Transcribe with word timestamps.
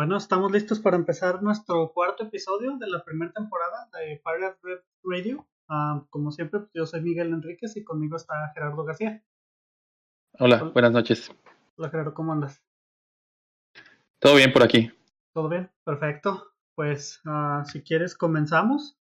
Bueno, 0.00 0.16
estamos 0.16 0.50
listos 0.50 0.80
para 0.80 0.96
empezar 0.96 1.42
nuestro 1.42 1.92
cuarto 1.92 2.24
episodio 2.24 2.78
de 2.78 2.88
la 2.88 3.04
primera 3.04 3.32
temporada 3.32 3.86
de 3.92 4.18
Pirate 4.24 4.58
Red 4.62 4.80
Radio. 5.04 5.46
Ah, 5.68 6.06
como 6.08 6.32
siempre, 6.32 6.60
pues, 6.60 6.70
yo 6.72 6.86
soy 6.86 7.02
Miguel 7.02 7.34
Enríquez 7.34 7.76
y 7.76 7.84
conmigo 7.84 8.16
está 8.16 8.50
Gerardo 8.54 8.82
García. 8.82 9.22
Hola, 10.38 10.62
buenas 10.72 10.92
noches. 10.92 11.30
Hola 11.76 11.90
Gerardo, 11.90 12.14
¿cómo 12.14 12.32
andas? 12.32 12.64
Todo 14.18 14.36
bien 14.36 14.54
por 14.54 14.62
aquí. 14.62 14.90
Todo 15.34 15.50
bien, 15.50 15.70
perfecto. 15.84 16.50
Pues 16.74 17.20
ah, 17.26 17.64
si 17.66 17.82
quieres 17.82 18.16
comenzamos. 18.16 18.98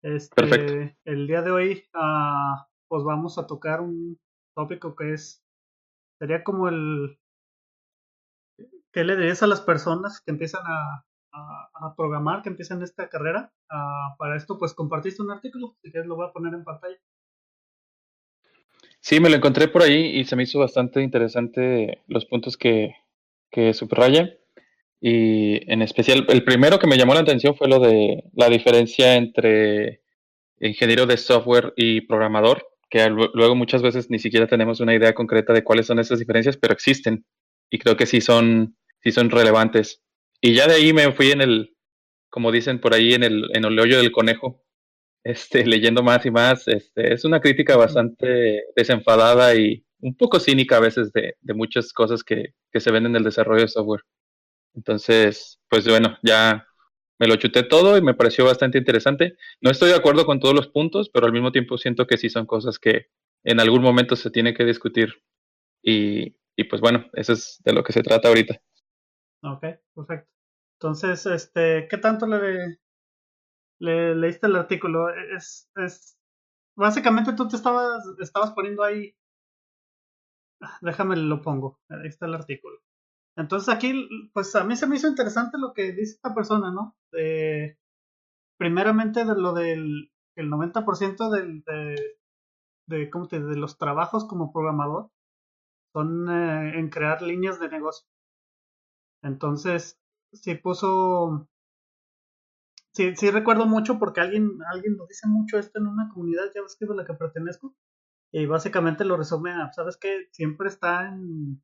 Este, 0.00 0.34
Perfecto. 0.34 0.96
El 1.04 1.26
día 1.26 1.42
de 1.42 1.50
hoy 1.50 1.84
ah, 1.92 2.66
pues 2.88 3.04
vamos 3.04 3.36
a 3.36 3.46
tocar 3.46 3.82
un 3.82 4.18
tópico 4.54 4.96
que 4.96 5.12
es, 5.12 5.44
sería 6.18 6.42
como 6.42 6.70
el, 6.70 7.19
¿qué 8.92 9.04
le 9.04 9.16
dirías 9.16 9.42
a 9.42 9.46
las 9.46 9.60
personas 9.60 10.20
que 10.20 10.32
empiezan 10.32 10.62
a, 10.66 11.04
programar, 11.96 12.42
que 12.42 12.48
empiezan 12.50 12.82
esta 12.82 13.08
carrera? 13.08 13.52
Ah, 13.70 14.14
para 14.18 14.36
esto 14.36 14.58
pues 14.58 14.74
compartiste 14.74 15.22
un 15.22 15.30
artículo, 15.30 15.76
si 15.82 15.90
quieres 15.90 16.08
lo 16.08 16.16
voy 16.16 16.28
a 16.28 16.32
poner 16.32 16.54
en 16.54 16.64
pantalla. 16.64 16.98
Sí, 19.00 19.20
me 19.20 19.30
lo 19.30 19.36
encontré 19.36 19.68
por 19.68 19.82
ahí 19.82 20.18
y 20.18 20.24
se 20.24 20.36
me 20.36 20.44
hizo 20.44 20.58
bastante 20.58 21.02
interesante 21.02 22.02
los 22.06 22.26
puntos 22.26 22.56
que, 22.56 22.94
que 23.50 23.74
subraya. 23.74 24.30
Y 25.00 25.70
en 25.72 25.82
especial, 25.82 26.26
el 26.28 26.44
primero 26.44 26.78
que 26.78 26.86
me 26.86 26.98
llamó 26.98 27.14
la 27.14 27.20
atención 27.20 27.56
fue 27.56 27.68
lo 27.68 27.80
de 27.80 28.24
la 28.34 28.48
diferencia 28.50 29.16
entre 29.16 30.02
ingeniero 30.60 31.06
de 31.06 31.16
software 31.18 31.74
y 31.76 32.02
programador, 32.02 32.66
que 32.90 33.08
lu- 33.10 33.30
luego 33.34 33.54
muchas 33.56 33.82
veces 33.82 34.10
ni 34.10 34.18
siquiera 34.18 34.46
tenemos 34.48 34.80
una 34.80 34.94
idea 34.94 35.14
concreta 35.14 35.52
de 35.54 35.64
cuáles 35.64 35.86
son 35.86 35.98
esas 36.00 36.18
diferencias, 36.20 36.56
pero 36.58 36.74
existen. 36.74 37.26
Y 37.70 37.78
creo 37.78 37.96
que 37.96 38.06
sí 38.06 38.20
son, 38.20 38.76
sí 39.02 39.12
son 39.12 39.30
relevantes. 39.30 40.02
Y 40.40 40.54
ya 40.54 40.66
de 40.66 40.74
ahí 40.74 40.92
me 40.92 41.12
fui 41.12 41.30
en 41.32 41.40
el, 41.40 41.76
como 42.30 42.52
dicen 42.52 42.80
por 42.80 42.94
ahí, 42.94 43.14
en 43.14 43.22
el, 43.24 43.50
en 43.54 43.64
el 43.64 43.78
hoyo 43.78 43.98
del 43.98 44.12
conejo, 44.12 44.62
este, 45.24 45.64
leyendo 45.66 46.02
más 46.02 46.24
y 46.26 46.30
más. 46.30 46.66
Este, 46.68 47.12
es 47.14 47.24
una 47.24 47.40
crítica 47.40 47.76
bastante 47.76 48.64
desenfadada 48.76 49.54
y 49.54 49.84
un 50.00 50.16
poco 50.16 50.40
cínica 50.40 50.76
a 50.76 50.80
veces 50.80 51.12
de, 51.12 51.34
de 51.40 51.54
muchas 51.54 51.92
cosas 51.92 52.24
que, 52.24 52.54
que 52.72 52.80
se 52.80 52.90
ven 52.90 53.06
en 53.06 53.16
el 53.16 53.24
desarrollo 53.24 53.62
de 53.62 53.68
software. 53.68 54.02
Entonces, 54.74 55.60
pues 55.68 55.86
bueno, 55.86 56.16
ya 56.22 56.66
me 57.18 57.26
lo 57.26 57.36
chuté 57.36 57.64
todo 57.64 57.98
y 57.98 58.02
me 58.02 58.14
pareció 58.14 58.46
bastante 58.46 58.78
interesante. 58.78 59.36
No 59.60 59.70
estoy 59.70 59.90
de 59.90 59.96
acuerdo 59.96 60.24
con 60.24 60.40
todos 60.40 60.54
los 60.54 60.68
puntos, 60.68 61.10
pero 61.10 61.26
al 61.26 61.32
mismo 61.32 61.52
tiempo 61.52 61.76
siento 61.76 62.06
que 62.06 62.16
sí 62.16 62.30
son 62.30 62.46
cosas 62.46 62.78
que 62.78 63.08
en 63.44 63.60
algún 63.60 63.82
momento 63.82 64.16
se 64.16 64.30
tiene 64.30 64.54
que 64.54 64.64
discutir. 64.64 65.22
Y, 65.82 66.36
y 66.56 66.64
pues 66.64 66.80
bueno, 66.80 67.10
eso 67.12 67.32
es 67.34 67.60
de 67.64 67.72
lo 67.72 67.82
que 67.82 67.92
se 67.92 68.02
trata 68.02 68.28
ahorita. 68.28 68.62
Ok, 69.42 69.64
perfecto. 69.94 70.30
Entonces, 70.78 71.26
este, 71.26 71.88
¿qué 71.88 71.98
tanto 71.98 72.26
le, 72.26 72.78
le 73.80 74.14
leíste 74.14 74.46
el 74.46 74.56
artículo? 74.56 75.10
Es, 75.10 75.70
es, 75.76 76.18
básicamente 76.76 77.34
tú 77.34 77.48
te 77.48 77.56
estabas, 77.56 78.04
estabas 78.20 78.52
poniendo 78.52 78.84
ahí, 78.84 79.14
ah, 80.62 80.78
déjame 80.82 81.16
lo 81.16 81.42
pongo, 81.42 81.80
ahí 81.88 82.08
está 82.08 82.26
el 82.26 82.34
artículo. 82.34 82.78
Entonces 83.36 83.74
aquí, 83.74 84.08
pues 84.34 84.54
a 84.56 84.64
mí 84.64 84.76
se 84.76 84.86
me 84.86 84.96
hizo 84.96 85.08
interesante 85.08 85.58
lo 85.58 85.72
que 85.74 85.92
dice 85.92 86.14
esta 86.16 86.34
persona, 86.34 86.70
¿no? 86.72 86.96
De, 87.12 87.78
primeramente 88.58 89.24
de 89.24 89.36
lo 89.36 89.54
del 89.54 90.12
el 90.36 90.50
90% 90.50 91.30
del, 91.30 91.62
de, 91.64 91.96
de, 92.88 93.10
¿cómo 93.10 93.28
te, 93.28 93.40
de 93.40 93.56
los 93.56 93.78
trabajos 93.78 94.26
como 94.26 94.52
programador 94.52 95.10
son 95.92 96.28
eh, 96.30 96.78
en 96.78 96.88
crear 96.90 97.22
líneas 97.22 97.60
de 97.60 97.68
negocio. 97.68 98.06
Entonces, 99.22 99.98
sí 100.32 100.54
puso, 100.56 101.48
sí, 102.92 103.14
sí 103.16 103.30
recuerdo 103.30 103.66
mucho 103.66 103.98
porque 103.98 104.20
alguien, 104.20 104.58
alguien 104.72 104.96
lo 104.96 105.06
dice 105.06 105.26
mucho 105.28 105.58
esto 105.58 105.78
en 105.78 105.86
una 105.86 106.08
comunidad, 106.08 106.46
es 106.46 106.78
de 106.78 106.94
la 106.94 107.04
que 107.04 107.14
pertenezco, 107.14 107.74
y 108.32 108.46
básicamente 108.46 109.04
lo 109.04 109.16
resume 109.16 109.52
a, 109.52 109.72
¿sabes 109.72 109.96
qué? 109.98 110.28
Siempre 110.32 110.68
está 110.68 111.08
en, 111.08 111.62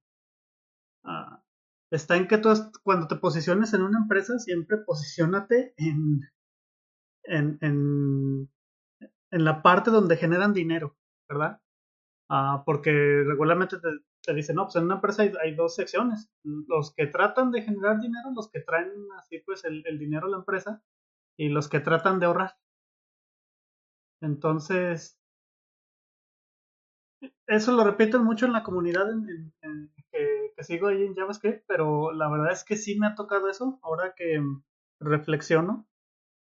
ah, 1.05 1.43
está 1.91 2.17
en 2.17 2.29
que 2.29 2.39
tú 2.39 2.51
cuando 2.83 3.09
te 3.09 3.17
posiciones 3.17 3.73
en 3.75 3.83
una 3.83 3.99
empresa, 4.01 4.39
siempre 4.39 4.79
posicionate 4.79 5.75
en, 5.77 6.21
en, 7.25 7.59
en, 7.61 8.51
en 9.31 9.45
la 9.45 9.63
parte 9.63 9.91
donde 9.91 10.17
generan 10.17 10.53
dinero, 10.53 10.97
¿verdad? 11.29 11.61
Ah, 12.31 12.63
porque 12.67 12.91
regularmente 13.27 13.79
te, 13.79 13.89
te 14.27 14.35
dicen, 14.35 14.57
no, 14.57 14.65
pues 14.65 14.77
en 14.77 14.85
una 14.85 14.97
empresa 14.97 15.23
hay, 15.23 15.55
dos 15.55 15.77
secciones, 15.77 16.29
los 16.43 16.93
que 16.95 17.07
tratan 17.07 17.53
de 17.53 17.63
generar 17.63 18.01
dinero, 18.01 18.31
los 18.35 18.51
que 18.51 18.61
traen 18.61 18.93
así 19.17 19.39
pues 19.39 19.65
el, 19.65 19.83
dinero 19.99 20.27
a 20.27 20.31
la 20.31 20.39
empresa, 20.39 20.83
y 21.39 21.49
los 21.49 21.69
que 21.69 21.81
tratan 21.81 22.19
de 22.19 22.27
ahorrar. 22.27 22.59
Entonces, 24.21 25.19
eso 27.47 27.73
lo 27.73 27.85
repiten 27.85 28.25
mucho 28.25 28.47
en 28.47 28.53
la 28.53 28.65
comunidad 28.65 29.07
que, 30.11 30.65
sigo 30.65 30.89
ahí 30.89 31.05
en 31.05 31.15
JavaScript, 31.15 31.65
pero 31.69 32.13
la 32.13 32.29
verdad 32.29 32.53
es 32.53 32.65
que 32.65 32.77
sí 32.77 32.99
me 32.99 33.07
ha 33.07 33.15
tocado 33.15 33.49
eso, 33.49 33.79
ahora 33.83 34.15
que 34.17 34.43
reflexiono, 35.01 35.87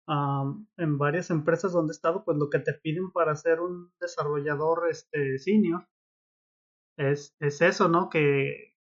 am, 0.07 0.67
en 0.77 0.97
varias 0.97 1.29
empresas 1.31 1.73
donde 1.73 1.91
he 1.91 1.95
estado, 1.95 2.23
pues 2.23 2.37
lo 2.37 2.49
que 2.49 2.59
te 2.59 2.73
piden 2.73 3.11
para 3.11 3.35
ser 3.35 3.59
un 3.59 3.91
desarrollador 3.99 4.87
este, 4.89 5.39
senior 5.39 5.87
es, 6.97 7.35
es 7.39 7.61
eso, 7.61 7.87
¿no? 7.87 8.09
Que, 8.09 8.75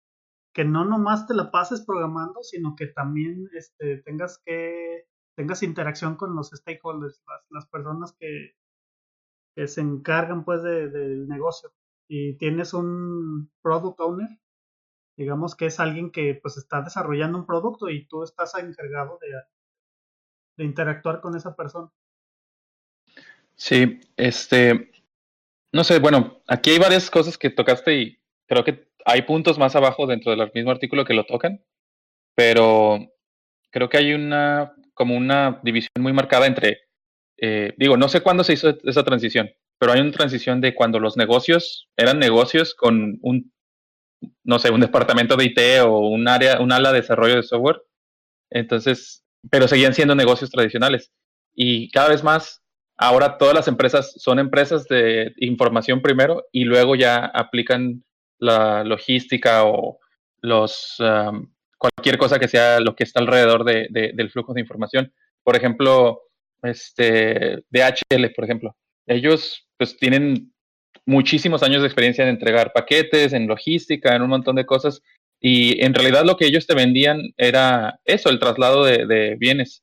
que 0.55 0.65
no 0.65 0.85
nomás 0.85 1.27
te 1.27 1.35
la 1.35 1.51
pases 1.51 1.85
programando, 1.85 2.43
sino 2.43 2.77
que 2.77 2.87
también 2.87 3.49
este, 3.55 3.99
tengas 3.99 4.39
que 4.45 5.07
tengas 5.37 5.63
interacción 5.63 6.17
con 6.17 6.37
los 6.37 6.51
stakeholders, 6.51 7.23
las, 7.27 7.43
las 7.51 7.67
personas 7.67 8.13
que, 8.13 8.57
que 9.57 9.67
se 9.67 9.81
encargan 9.81 10.45
pues 10.45 10.63
de, 10.63 10.89
del 10.89 11.29
negocio. 11.29 11.73
Y 12.09 12.37
tienes 12.37 12.75
un 12.75 13.51
product 13.63 13.99
owner, 14.01 14.29
digamos 15.17 15.57
que 15.57 15.67
es 15.67 15.81
alguien 15.81 16.11
que 16.11 16.39
pues 16.41 16.57
está 16.57 16.83
desarrollando 16.83 17.39
un 17.39 17.47
producto 17.47 17.89
y 17.89 18.07
tú 18.07 18.23
estás 18.23 18.55
encargado 18.57 19.19
de, 19.21 19.29
de 20.59 20.65
interactuar 20.65 21.21
con 21.21 21.37
esa 21.37 21.57
persona. 21.57 21.91
Sí, 23.57 24.01
este, 24.17 24.91
no 25.75 25.83
sé, 25.83 25.99
bueno, 25.99 26.41
aquí 26.47 26.71
hay 26.71 26.79
varias 26.79 27.11
cosas 27.11 27.37
que 27.37 27.51
tocaste 27.51 27.95
y 28.01 28.19
creo 28.47 28.63
que 28.63 28.87
hay 29.05 29.23
puntos 29.23 29.59
más 29.59 29.75
abajo 29.75 30.07
dentro 30.07 30.35
del 30.35 30.51
mismo 30.55 30.71
artículo 30.71 31.05
que 31.05 31.15
lo 31.15 31.25
tocan, 31.25 31.65
pero 32.37 33.01
creo 33.73 33.89
que 33.89 33.99
hay 33.99 34.13
una, 34.15 34.73
como 34.95 35.17
una 35.17 35.61
división 35.65 35.91
muy 35.99 36.13
marcada 36.13 36.47
entre, 36.47 36.83
eh, 37.39 37.75
digo, 37.77 37.97
no 37.97 38.09
sé 38.09 38.21
cuándo 38.21 38.45
se 38.45 38.53
hizo 38.53 38.79
esa 38.85 39.03
transición, 39.03 39.51
pero 39.77 39.93
hay 39.93 40.01
una 40.01 40.13
transición 40.13 40.61
de 40.61 40.77
cuando 40.77 41.01
los 41.01 41.17
negocios 41.17 41.89
eran 41.97 42.21
negocios 42.21 42.77
con 42.77 43.19
un, 43.23 43.53
no 44.45 44.61
sé, 44.61 44.71
un 44.71 44.81
departamento 44.81 45.37
de 45.37 45.47
IT 45.47 45.59
o 45.85 45.99
un 46.09 46.29
área, 46.29 46.61
un 46.61 46.71
ala 46.71 46.93
de 46.93 47.01
desarrollo 47.01 47.35
de 47.35 47.43
software, 47.43 47.83
entonces, 48.49 49.25
pero 49.51 49.67
seguían 49.67 49.93
siendo 49.93 50.15
negocios 50.15 50.53
tradicionales. 50.53 51.13
Y 51.53 51.91
cada 51.91 52.11
vez 52.11 52.23
más, 52.23 52.64
ahora 52.97 53.39
todas 53.39 53.55
las 53.55 53.69
empresas 53.69 54.15
son 54.17 54.39
empresas 54.39 54.87
de 54.87 55.33
información 55.39 56.03
primero 56.03 56.45
y 56.53 56.65
luego 56.65 56.95
ya 56.95 57.17
aplican 57.27 58.05
la 58.39 58.85
logística 58.85 59.65
o 59.65 59.99
los, 60.41 60.97
um, 61.01 61.51
cualquier 61.79 62.19
cosa 62.19 62.39
que 62.39 62.49
sea 62.49 62.81
lo 62.81 62.95
que 62.95 63.05
está 63.05 63.21
alrededor 63.21 63.65
de, 63.65 63.89
de, 63.91 64.13
del 64.15 64.31
flujo 64.31 64.53
de 64.53 64.61
información. 64.61 65.13
Por 65.43 65.57
ejemplo, 65.57 66.23
este, 66.63 67.63
DHL, 67.71 68.33
por 68.35 68.45
ejemplo, 68.45 68.77
ellos 69.07 69.67
pues 69.77 69.97
tienen 69.97 70.53
muchísimos 71.07 71.63
años 71.63 71.83
de 71.83 71.89
experiencia 71.89 72.25
en 72.25 72.31
entregar 72.31 72.73
paquetes, 72.73 73.33
en 73.33 73.47
logística, 73.47 74.15
en 74.15 74.23
un 74.23 74.31
montón 74.31 74.57
de 74.57 74.67
cosas. 74.67 75.03
Y 75.41 75.85
en 75.85 75.95
realidad 75.95 76.25
lo 76.25 76.37
que 76.37 76.47
ellos 76.47 76.67
te 76.67 76.75
vendían 76.75 77.21
era 77.37 78.01
eso, 78.05 78.31
el 78.31 78.39
traslado 78.39 78.85
de, 78.85 79.37
bienes 79.39 79.83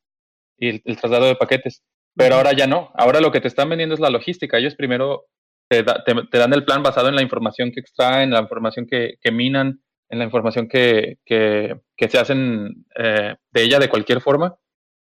y 0.58 0.70
el, 0.70 0.98
traslado 0.98 1.28
de 1.28 1.36
paquetes. 1.36 1.84
Pero 2.16 2.36
ahora 2.36 2.54
ya 2.54 2.68
no. 2.68 2.92
Ahora 2.96 3.22
lo 3.22 3.32
que 3.32 3.42
te 3.42 3.48
están 3.48 3.70
vendiendo 3.70 3.96
es 3.96 4.02
la 4.02 4.10
logística. 4.10 4.58
Ellos 4.58 4.76
primero 4.76 5.26
te, 5.70 5.84
da, 5.84 6.04
te, 6.04 6.14
te 6.30 6.38
dan 6.38 6.54
el 6.54 6.66
plan 6.66 6.84
basado 6.84 7.10
en 7.10 7.16
la 7.16 7.22
información 7.22 7.72
que 7.72 7.80
extraen, 7.80 8.32
la 8.32 8.42
información 8.42 8.86
que, 8.86 9.16
que 9.22 9.32
minan, 9.32 9.82
en 10.10 10.20
la 10.20 10.26
información 10.26 10.68
que, 10.68 11.18
que, 11.26 11.80
que 11.96 12.10
se 12.10 12.20
hacen 12.20 12.86
eh, 12.98 13.36
de 13.52 13.64
ella 13.64 13.80
de 13.80 13.90
cualquier 13.90 14.22
forma. 14.22 14.56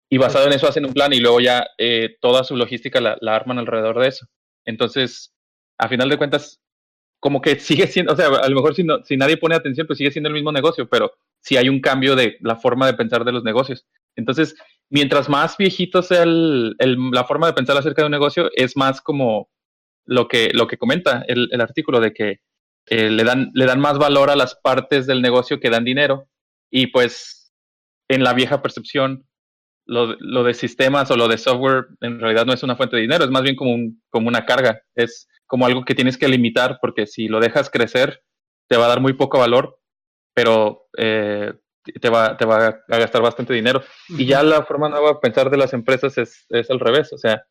Y 0.09 0.17
basado 0.17 0.47
en 0.47 0.53
eso 0.53 0.67
hacen 0.67 0.85
un 0.85 0.93
plan 0.93 1.13
y 1.13 1.19
luego 1.19 1.39
ya 1.39 1.67
eh, 1.77 2.15
toda 2.21 2.43
su 2.43 2.55
logística 2.55 3.01
la, 3.01 3.17
la 3.21 3.35
arman 3.35 3.59
alrededor 3.59 3.99
de 3.99 4.07
eso. 4.07 4.25
Entonces, 4.65 5.33
a 5.77 5.87
final 5.89 6.09
de 6.09 6.17
cuentas, 6.17 6.61
como 7.19 7.41
que 7.41 7.59
sigue 7.59 7.87
siendo, 7.87 8.13
o 8.13 8.15
sea, 8.15 8.27
a 8.27 8.49
lo 8.49 8.55
mejor 8.55 8.75
si, 8.75 8.83
no, 8.83 9.03
si 9.03 9.17
nadie 9.17 9.37
pone 9.37 9.55
atención, 9.55 9.85
pues 9.85 9.97
sigue 9.97 10.11
siendo 10.11 10.29
el 10.29 10.35
mismo 10.35 10.51
negocio, 10.51 10.87
pero 10.89 11.11
sí 11.41 11.57
hay 11.57 11.69
un 11.69 11.81
cambio 11.81 12.15
de 12.15 12.37
la 12.41 12.55
forma 12.55 12.87
de 12.87 12.93
pensar 12.93 13.23
de 13.25 13.31
los 13.31 13.43
negocios. 13.43 13.85
Entonces, 14.15 14.55
mientras 14.89 15.29
más 15.29 15.57
viejito 15.57 16.01
sea 16.01 16.23
el, 16.23 16.75
la 17.11 17.25
forma 17.25 17.47
de 17.47 17.53
pensar 17.53 17.77
acerca 17.77 18.01
de 18.01 18.07
un 18.07 18.11
negocio, 18.11 18.49
es 18.55 18.77
más 18.77 19.01
como 19.01 19.49
lo 20.05 20.27
que, 20.27 20.51
lo 20.53 20.67
que 20.67 20.77
comenta 20.77 21.23
el, 21.27 21.49
artículo 21.59 21.99
de 21.99 22.13
que 22.13 22.39
eh, 22.87 23.09
le, 23.09 23.23
dan, 23.23 23.51
le 23.53 23.65
dan 23.65 23.79
más 23.79 23.97
valor 23.97 24.29
a 24.29 24.35
las 24.35 24.55
partes 24.55 25.05
del 25.05 25.21
negocio 25.21 25.59
que 25.59 25.69
dan 25.69 25.83
dinero. 25.83 26.29
Y 26.71 26.87
pues 26.87 27.53
en 28.09 28.23
la 28.23 28.33
vieja 28.33 28.61
percepción, 28.61 29.27
lo, 29.85 30.15
lo, 30.19 30.43
de 30.43 30.53
sistemas 30.53 31.11
o 31.11 31.17
lo 31.17 31.27
de 31.27 31.37
software 31.37 31.87
en 32.01 32.19
realidad 32.19 32.45
no 32.45 32.53
es 32.53 32.63
una 32.63 32.75
fuente 32.75 32.97
de 32.97 33.03
dinero, 33.03 33.23
es 33.23 33.31
más 33.31 33.43
bien 33.43 33.55
como, 33.55 33.73
un, 33.73 34.01
como 34.09 34.27
una 34.27 34.45
carga, 34.45 34.81
es 34.95 35.29
como 35.45 35.65
algo 35.65 35.85
que 35.85 35.95
tienes 35.95 36.17
que 36.17 36.27
limitar 36.27 36.77
porque 36.81 37.07
si 37.07 37.29
lo 37.29 37.39
dejas 37.39 37.69
crecer 37.69 38.21
te 38.67 38.75
va 38.75 38.85
a 38.85 38.89
dar 38.89 38.99
muy 38.99 39.13
poco 39.13 39.39
valor, 39.39 39.79
pero 40.33 40.87
eh, 40.97 41.53
te, 41.93 42.09
va, 42.09 42.37
te 42.37 42.45
va 42.45 42.67
a 42.87 42.97
gastar 42.97 43.21
bastante 43.21 43.53
dinero. 43.53 43.81
Y 44.09 44.25
ya 44.25 44.43
la 44.43 44.63
forma 44.63 44.89
nueva 44.89 45.09
de 45.09 45.19
pensar 45.21 45.49
de 45.49 45.57
las 45.57 45.73
empresas 45.73 46.17
es, 46.17 46.45
es 46.49 46.69
al 46.69 46.79
revés, 46.79 47.11
o 47.13 47.17
sea, 47.17 47.43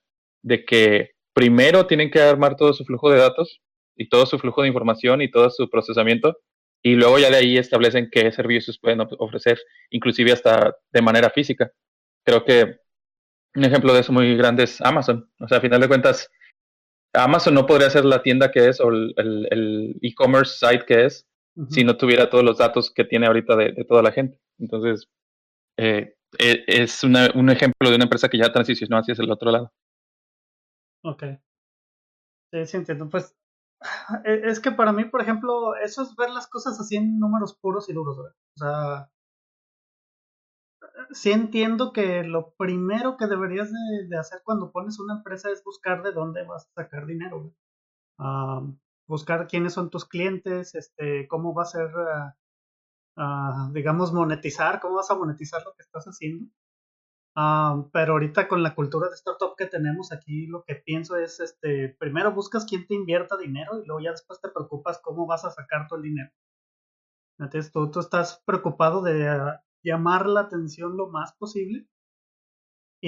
de 0.42 0.64
que 0.64 1.10
primero 1.32 1.86
tienen 1.86 2.10
que 2.10 2.20
armar 2.20 2.56
todo 2.56 2.72
su 2.72 2.84
flujo 2.84 3.10
de 3.10 3.18
datos 3.18 3.60
y 3.96 4.08
todo 4.08 4.26
su 4.26 4.38
flujo 4.38 4.62
de 4.62 4.68
información 4.68 5.22
y 5.22 5.30
todo 5.30 5.50
su 5.50 5.68
procesamiento 5.68 6.36
y 6.82 6.94
luego 6.94 7.18
ya 7.18 7.30
de 7.30 7.38
ahí 7.38 7.58
establecen 7.58 8.08
qué 8.12 8.30
servicios 8.30 8.78
pueden 8.78 9.00
ofrecer, 9.18 9.58
inclusive 9.90 10.32
hasta 10.32 10.76
de 10.92 11.02
manera 11.02 11.30
física. 11.30 11.72
Creo 12.24 12.44
que 12.44 12.78
un 13.56 13.64
ejemplo 13.64 13.92
de 13.92 14.00
eso 14.00 14.12
muy 14.12 14.36
grande 14.36 14.62
es 14.62 14.80
Amazon. 14.80 15.28
O 15.40 15.48
sea, 15.48 15.58
a 15.58 15.60
final 15.60 15.80
de 15.80 15.88
cuentas, 15.88 16.30
Amazon 17.12 17.54
no 17.54 17.66
podría 17.66 17.90
ser 17.90 18.04
la 18.04 18.22
tienda 18.22 18.52
que 18.52 18.68
es 18.68 18.80
o 18.80 18.90
el 18.90 19.98
e-commerce 20.00 20.64
site 20.64 20.84
que 20.86 21.06
es 21.06 21.25
si 21.70 21.84
no 21.84 21.96
tuviera 21.96 22.28
todos 22.28 22.44
los 22.44 22.58
datos 22.58 22.90
que 22.90 23.04
tiene 23.04 23.26
ahorita 23.26 23.56
de, 23.56 23.84
toda 23.88 24.02
la 24.02 24.12
gente. 24.12 24.40
Entonces, 24.58 25.08
eh, 25.78 26.16
e, 26.38 26.64
es 26.66 27.02
un 27.04 27.50
ejemplo 27.50 27.90
de 27.90 27.96
una 27.96 28.04
empresa 28.04 28.28
que 28.28 28.38
ya 28.38 28.52
transicionó 28.52 28.98
hacia 28.98 29.14
el 29.18 29.30
otro 29.30 29.50
lado. 29.50 29.72
Ok. 31.02 31.22
Sí, 32.52 32.66
sí 32.66 32.76
entiendo. 32.76 33.08
Pues 33.08 33.34
e, 34.24 34.42
es 34.44 34.60
que 34.60 34.72
para 34.72 34.92
mí, 34.92 35.04
por 35.04 35.20
ejemplo, 35.22 35.76
eso 35.76 36.02
es 36.02 36.14
ver 36.16 36.30
las 36.30 36.46
cosas 36.48 36.78
así 36.80 36.96
en 36.96 37.18
números 37.18 37.56
puros 37.60 37.88
y 37.88 37.92
duros, 37.92 38.18
O 38.18 38.58
sea, 38.58 39.10
sí 41.10 41.32
entiendo 41.32 41.92
que 41.92 42.22
lo 42.24 42.54
primero 42.56 43.16
que 43.16 43.26
deberías 43.26 43.70
de, 43.72 44.18
hacer 44.18 44.40
cuando 44.44 44.72
pones 44.72 44.98
una 44.98 45.14
empresa 45.14 45.50
es 45.50 45.62
buscar 45.64 46.02
de 46.02 46.12
dónde 46.12 46.44
vas 46.44 46.66
a 46.66 46.82
sacar 46.82 47.06
dinero, 47.06 47.52
buscar 49.06 49.46
quiénes 49.46 49.74
son 49.74 49.90
tus 49.90 50.04
clientes, 50.04 50.74
este, 50.74 51.26
cómo 51.28 51.54
va 51.54 51.62
a 51.62 51.66
ser, 51.66 51.90
ah, 51.96 52.36
ah, 53.16 53.70
digamos, 53.72 54.12
monetizar, 54.12 54.80
cómo 54.80 54.96
vas 54.96 55.10
a 55.10 55.16
monetizar 55.16 55.62
lo 55.64 55.74
que 55.74 55.82
estás 55.82 56.04
haciendo. 56.06 56.50
Ah, 57.36 57.84
pero 57.92 58.14
ahorita 58.14 58.48
con 58.48 58.62
la 58.62 58.74
cultura 58.74 59.08
de 59.08 59.14
startup 59.14 59.56
que 59.56 59.66
tenemos 59.66 60.12
aquí, 60.12 60.46
lo 60.46 60.64
que 60.64 60.76
pienso 60.76 61.16
es, 61.16 61.40
este, 61.40 61.90
primero 61.98 62.32
buscas 62.32 62.64
quién 62.64 62.86
te 62.86 62.94
invierta 62.94 63.36
dinero 63.36 63.78
y 63.80 63.86
luego 63.86 64.00
ya 64.00 64.10
después 64.12 64.40
te 64.40 64.48
preocupas 64.48 65.00
cómo 65.02 65.26
vas 65.26 65.44
a 65.44 65.50
sacar 65.50 65.86
todo 65.86 65.98
el 65.98 66.04
dinero. 66.04 66.30
Entonces 67.38 67.70
tú, 67.72 67.90
tú 67.90 68.00
estás 68.00 68.42
preocupado 68.46 69.02
de 69.02 69.58
llamar 69.82 70.26
la 70.26 70.40
atención 70.40 70.96
lo 70.96 71.08
más 71.08 71.34
posible 71.34 71.86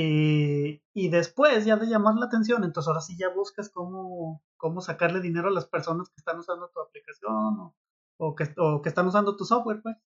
y, 0.01 0.81
y, 0.95 1.09
después 1.09 1.65
ya 1.65 1.77
de 1.77 1.89
llamar 1.89 2.15
la 2.15 2.27
atención, 2.27 2.63
entonces 2.63 2.87
ahora 2.87 3.01
sí 3.01 3.17
ya 3.19 3.31
buscas 3.31 3.69
cómo, 3.69 4.45
cómo 4.57 4.81
sacarle 4.81 5.21
dinero 5.21 5.49
a 5.49 5.51
las 5.51 5.67
personas 5.67 6.09
que 6.09 6.15
están 6.19 6.39
usando 6.39 6.71
tu 6.73 6.81
aplicación 6.81 7.73
o, 8.17 8.35
que, 8.37 8.45
están 8.89 9.09
usando 9.09 9.37
tu 9.37 9.45
software, 9.45 9.81
pues. 9.83 9.97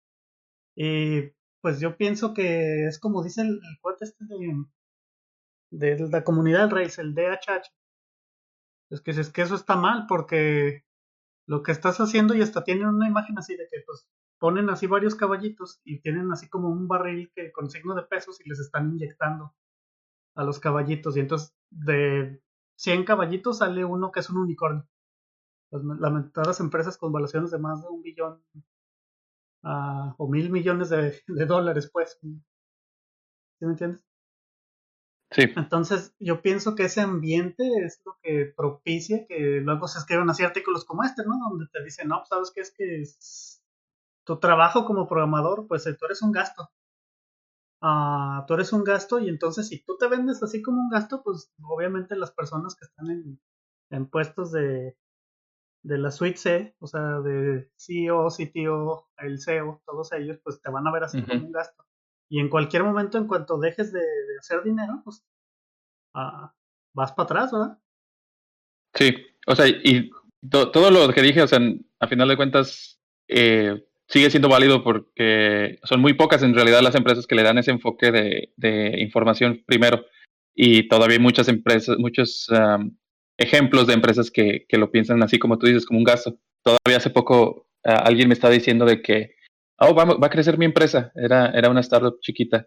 Y 0.74 1.34
pues 1.60 1.78
yo 1.78 1.98
pienso 1.98 2.32
que 2.32 2.86
es 2.86 2.98
como 2.98 3.22
dice 3.22 3.42
el, 3.42 3.48
el 3.48 3.80
cuate 3.82 4.06
este 4.06 4.24
de, 5.70 5.96
de 5.96 6.08
la 6.08 6.24
comunidad 6.24 6.60
del 6.60 6.70
Rails, 6.70 6.98
el 6.98 7.14
DHH. 7.14 7.70
Es 8.88 9.02
que 9.02 9.10
es 9.10 9.30
que 9.30 9.42
eso 9.42 9.56
está 9.56 9.76
mal 9.76 10.06
porque 10.08 10.86
lo 11.46 11.62
que 11.62 11.72
estás 11.72 12.00
haciendo 12.00 12.34
y 12.34 12.40
hasta 12.40 12.64
tienen 12.64 12.88
una 12.88 13.08
imagen 13.08 13.36
así 13.36 13.56
de 13.56 13.68
que 13.70 13.82
pues 13.84 14.08
ponen 14.38 14.70
así 14.70 14.86
varios 14.86 15.14
caballitos 15.16 15.82
y 15.84 16.00
tienen 16.00 16.32
así 16.32 16.48
como 16.48 16.70
un 16.70 16.88
barril 16.88 17.30
que 17.34 17.52
con 17.52 17.70
signo 17.70 17.94
de 17.94 18.04
pesos 18.04 18.40
y 18.40 18.48
les 18.48 18.58
están 18.58 18.90
inyectando 18.90 19.54
a 20.34 20.44
los 20.44 20.58
caballitos 20.58 21.16
y 21.16 21.20
entonces 21.20 21.54
de 21.70 22.42
100 22.76 23.04
caballitos 23.04 23.58
sale 23.58 23.84
uno 23.84 24.10
que 24.12 24.20
es 24.20 24.30
un 24.30 24.38
unicornio. 24.38 24.86
Las 25.70 25.82
lamentadas 25.84 26.60
empresas 26.60 26.98
con 26.98 27.12
valuaciones 27.12 27.50
de 27.50 27.58
más 27.58 27.82
de 27.82 27.88
un 27.88 28.02
billón 28.02 28.42
o 29.62 30.28
mil 30.28 30.50
millones 30.50 30.90
de, 30.90 31.22
dólares, 31.46 31.88
pues. 31.92 32.18
¿Sí 32.20 33.64
me 33.64 33.70
entiendes? 33.72 34.04
Sí. 35.30 35.42
Entonces, 35.56 36.14
yo 36.18 36.42
pienso 36.42 36.74
que 36.74 36.84
ese 36.84 37.00
ambiente 37.00 37.64
es 37.84 38.02
lo 38.04 38.18
que 38.22 38.52
propicia 38.54 39.26
que 39.26 39.60
luego 39.62 39.88
se 39.88 39.98
escriban 39.98 40.28
así 40.28 40.42
artículos 40.42 40.84
como 40.84 41.04
este, 41.04 41.22
¿no? 41.24 41.38
Donde 41.48 41.66
te 41.72 41.82
dicen, 41.82 42.08
no, 42.08 42.22
¿sabes 42.26 42.52
qué? 42.54 42.60
Es 42.60 42.72
que 42.72 43.04
tu 44.24 44.38
trabajo 44.38 44.84
como 44.84 45.08
programador, 45.08 45.66
pues 45.66 45.84
tú 45.84 46.04
eres 46.04 46.20
un 46.20 46.32
gasto. 46.32 46.70
Uh, 47.82 48.46
tú 48.46 48.54
eres 48.54 48.72
un 48.72 48.84
gasto 48.84 49.18
y 49.18 49.28
entonces 49.28 49.66
si 49.66 49.84
tú 49.84 49.96
te 49.98 50.06
vendes 50.06 50.40
así 50.42 50.62
como 50.62 50.80
un 50.80 50.88
gasto, 50.88 51.22
pues 51.24 51.52
obviamente 51.64 52.14
las 52.14 52.30
personas 52.30 52.76
que 52.76 52.84
están 52.84 53.10
en, 53.10 53.40
en 53.90 54.08
puestos 54.08 54.52
de, 54.52 54.96
de 55.82 55.98
la 55.98 56.10
suite 56.10 56.36
C, 56.36 56.76
o 56.78 56.86
sea, 56.86 57.20
de 57.20 57.68
CEO, 57.76 58.28
CTO, 58.28 59.08
el 59.18 59.40
CEO, 59.40 59.82
todos 59.84 60.12
ellos, 60.12 60.38
pues 60.44 60.60
te 60.62 60.70
van 60.70 60.86
a 60.86 60.92
ver 60.92 61.04
así 61.04 61.22
como 61.22 61.46
un 61.46 61.52
gasto. 61.52 61.84
Y 62.28 62.40
en 62.40 62.48
cualquier 62.48 62.84
momento, 62.84 63.18
en 63.18 63.26
cuanto 63.26 63.58
dejes 63.58 63.92
de, 63.92 64.00
hacer 64.38 64.62
dinero, 64.62 65.02
pues 65.04 65.24
ah, 66.14 66.54
vas 66.94 67.12
para 67.12 67.24
atrás, 67.24 67.52
¿verdad? 67.52 67.78
Sí, 68.94 69.14
o 69.46 69.56
sea, 69.56 69.66
y 69.66 70.10
todo 70.48 70.90
lo 70.90 71.12
que 71.12 71.22
dije, 71.22 71.42
o 71.42 71.48
sea, 71.48 71.58
a 71.98 72.06
final 72.06 72.28
de 72.28 72.36
cuentas, 72.36 73.00
eh, 73.28 73.84
sigue 74.12 74.30
siendo 74.30 74.50
válido 74.50 74.84
porque 74.84 75.78
son 75.84 76.02
muy 76.02 76.12
pocas 76.12 76.42
en 76.42 76.54
realidad 76.54 76.82
las 76.82 76.94
empresas 76.94 77.26
que 77.26 77.34
le 77.34 77.42
dan 77.42 77.56
ese 77.56 77.70
enfoque 77.70 78.12
de, 78.12 78.52
de 78.56 79.00
información 79.00 79.62
primero. 79.66 80.04
Y 80.54 80.86
todavía 80.88 81.16
hay 81.16 81.22
muchas 81.22 81.48
empresas, 81.48 81.96
muchos 81.98 82.46
ejemplos 83.38 83.86
de 83.86 83.94
empresas 83.94 84.30
que, 84.30 84.66
que, 84.68 84.76
lo 84.76 84.90
piensan 84.90 85.22
así 85.22 85.38
como 85.38 85.58
tú 85.58 85.66
dices, 85.66 85.86
como 85.86 85.98
un 85.98 86.04
gasto. 86.04 86.36
Todavía 86.62 86.98
hace 86.98 87.08
poco 87.08 87.68
alguien 87.82 88.28
me 88.28 88.34
estaba 88.34 88.52
diciendo 88.52 88.84
de 88.84 89.00
que, 89.00 89.34
oh, 89.78 89.94
va, 89.94 90.04
va, 90.04 90.26
a 90.26 90.30
crecer 90.30 90.58
mi 90.58 90.66
empresa. 90.66 91.10
Era, 91.14 91.50
era 91.50 91.70
una 91.70 91.80
startup 91.80 92.20
chiquita. 92.20 92.66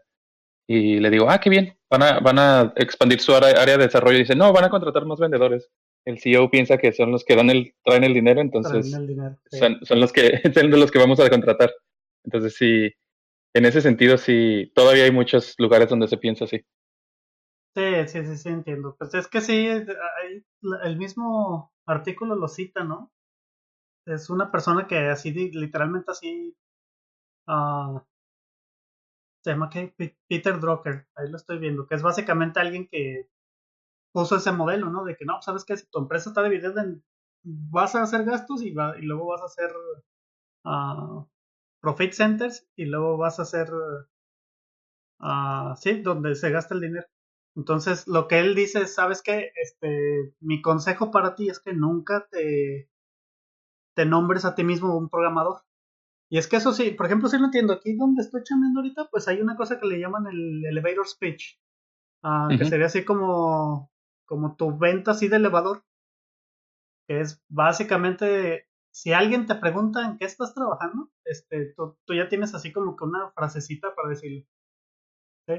Y 0.67 0.99
le 0.99 1.11
digo, 1.11 1.29
ah, 1.29 1.39
qué 1.39 1.51
bien, 1.51 1.77
van 1.91 2.01
a, 2.01 2.19
van 2.19 2.39
a 2.39 2.73
expandir 2.75 3.19
su 3.19 3.35
área, 3.35 3.53
de 3.53 3.77
desarrollo. 3.77 4.17
Y 4.17 4.21
dice, 4.21 4.35
no, 4.35 4.51
van 4.51 4.63
a 4.63 4.69
contratar 4.69 5.05
más 5.05 5.19
vendedores. 5.19 5.69
El 6.05 6.19
CEO 6.19 6.49
piensa 6.51 6.77
que 6.77 6.93
son 6.93 7.11
los 7.11 7.25
que 7.25 7.35
dan 7.35 7.49
el, 7.49 7.73
traen 7.83 8.03
el 8.03 8.13
dinero, 8.13 8.39
entonces 8.39 8.91
son, 8.91 9.79
son, 9.83 9.99
los 9.99 10.13
que, 10.13 10.39
son 10.53 10.69
de 10.69 10.77
los 10.77 10.91
que 10.91 10.99
vamos 10.99 11.19
a 11.19 11.29
contratar. 11.29 11.71
Entonces 12.23 12.55
sí, 12.55 12.91
en 13.55 13.65
ese 13.65 13.81
sentido 13.81 14.17
sí, 14.17 14.71
todavía 14.75 15.05
hay 15.05 15.11
muchos 15.11 15.55
lugares 15.57 15.89
donde 15.89 16.07
se 16.07 16.17
piensa 16.17 16.45
así. 16.45 16.63
Sí, 17.75 18.07
sí, 18.07 18.25
sí, 18.25 18.37
sí, 18.37 18.49
entiendo. 18.49 18.95
Pues 18.97 19.13
es 19.13 19.27
que 19.27 19.41
sí, 19.41 19.67
el 19.67 20.97
mismo 20.97 21.73
artículo 21.85 22.35
lo 22.35 22.47
cita, 22.47 22.83
¿no? 22.83 23.11
Es 24.05 24.29
una 24.29 24.51
persona 24.51 24.87
que 24.87 24.97
así, 25.07 25.33
literalmente 25.33 26.11
así, 26.11 26.55
uh, 27.47 27.99
se 29.43 29.51
llama 29.51 29.69
que 29.69 29.93
Peter 30.27 30.59
Drucker, 30.59 31.07
ahí 31.15 31.29
lo 31.29 31.37
estoy 31.37 31.59
viendo, 31.59 31.87
que 31.87 31.95
es 31.95 32.01
básicamente 32.01 32.59
alguien 32.59 32.87
que 32.87 33.29
puso 34.15 34.37
ese 34.37 34.53
modelo, 34.53 34.89
¿no? 34.89 35.03
De 35.03 35.17
que 35.17 35.25
no, 35.25 35.41
sabes 35.41 35.65
que 35.65 35.75
si 35.75 35.85
tu 35.87 35.99
empresa 35.99 36.29
está 36.29 36.41
dividida 36.41 36.81
en, 36.81 37.03
vas 37.43 37.95
a 37.95 38.03
hacer 38.03 38.23
gastos 38.23 38.61
y, 38.61 38.71
va, 38.71 38.97
y 38.97 39.01
luego 39.01 39.27
vas 39.27 39.41
a 39.41 39.45
hacer 39.45 39.73
uh, 40.63 41.27
profit 41.81 42.13
centers 42.13 42.65
y 42.77 42.85
luego 42.85 43.17
vas 43.17 43.39
a 43.39 43.41
hacer, 43.41 43.69
uh, 45.19 45.75
sí, 45.75 46.01
donde 46.01 46.35
se 46.35 46.49
gasta 46.49 46.75
el 46.75 46.79
dinero. 46.79 47.05
Entonces, 47.57 48.07
lo 48.07 48.29
que 48.29 48.39
él 48.39 48.55
dice 48.55 48.83
es, 48.83 48.95
¿sabes 48.95 49.21
qué? 49.21 49.51
Este, 49.61 50.33
mi 50.39 50.61
consejo 50.61 51.11
para 51.11 51.35
ti 51.35 51.49
es 51.49 51.59
que 51.59 51.73
nunca 51.73 52.25
te, 52.31 52.89
te 53.95 54.05
nombres 54.05 54.45
a 54.45 54.55
ti 54.55 54.63
mismo 54.63 54.97
un 54.97 55.09
programador. 55.09 55.61
Y 56.29 56.37
es 56.37 56.47
que 56.47 56.55
eso 56.55 56.71
sí, 56.71 56.91
por 56.91 57.05
ejemplo, 57.05 57.27
si 57.27 57.37
lo 57.37 57.45
entiendo, 57.45 57.73
aquí 57.73 57.97
donde 57.97 58.21
estoy 58.21 58.43
chambeando 58.43 58.79
ahorita, 58.79 59.09
pues 59.11 59.27
hay 59.27 59.41
una 59.41 59.57
cosa 59.57 59.77
que 59.77 59.87
le 59.87 59.99
llaman 59.99 60.25
el 60.27 60.65
elevator 60.65 61.05
speech, 61.05 61.59
ah, 62.23 62.47
que 62.57 62.63
sería 62.63 62.85
así 62.85 63.03
como, 63.03 63.91
como 64.25 64.55
tu 64.55 64.77
venta 64.77 65.11
así 65.11 65.27
de 65.27 65.37
elevador, 65.37 65.83
que 67.07 67.21
es 67.21 67.43
básicamente, 67.47 68.67
si 68.91 69.13
alguien 69.13 69.45
te 69.45 69.55
pregunta 69.55 70.05
en 70.05 70.17
qué 70.17 70.25
estás 70.25 70.53
trabajando, 70.53 71.11
este, 71.23 71.73
tú, 71.75 71.97
tú 72.05 72.13
ya 72.13 72.27
tienes 72.29 72.53
así 72.55 72.71
como 72.71 72.95
que 72.95 73.05
una 73.05 73.31
frasecita 73.31 73.93
para 73.95 74.09
decirle. 74.09 74.47
¿sí? 75.47 75.53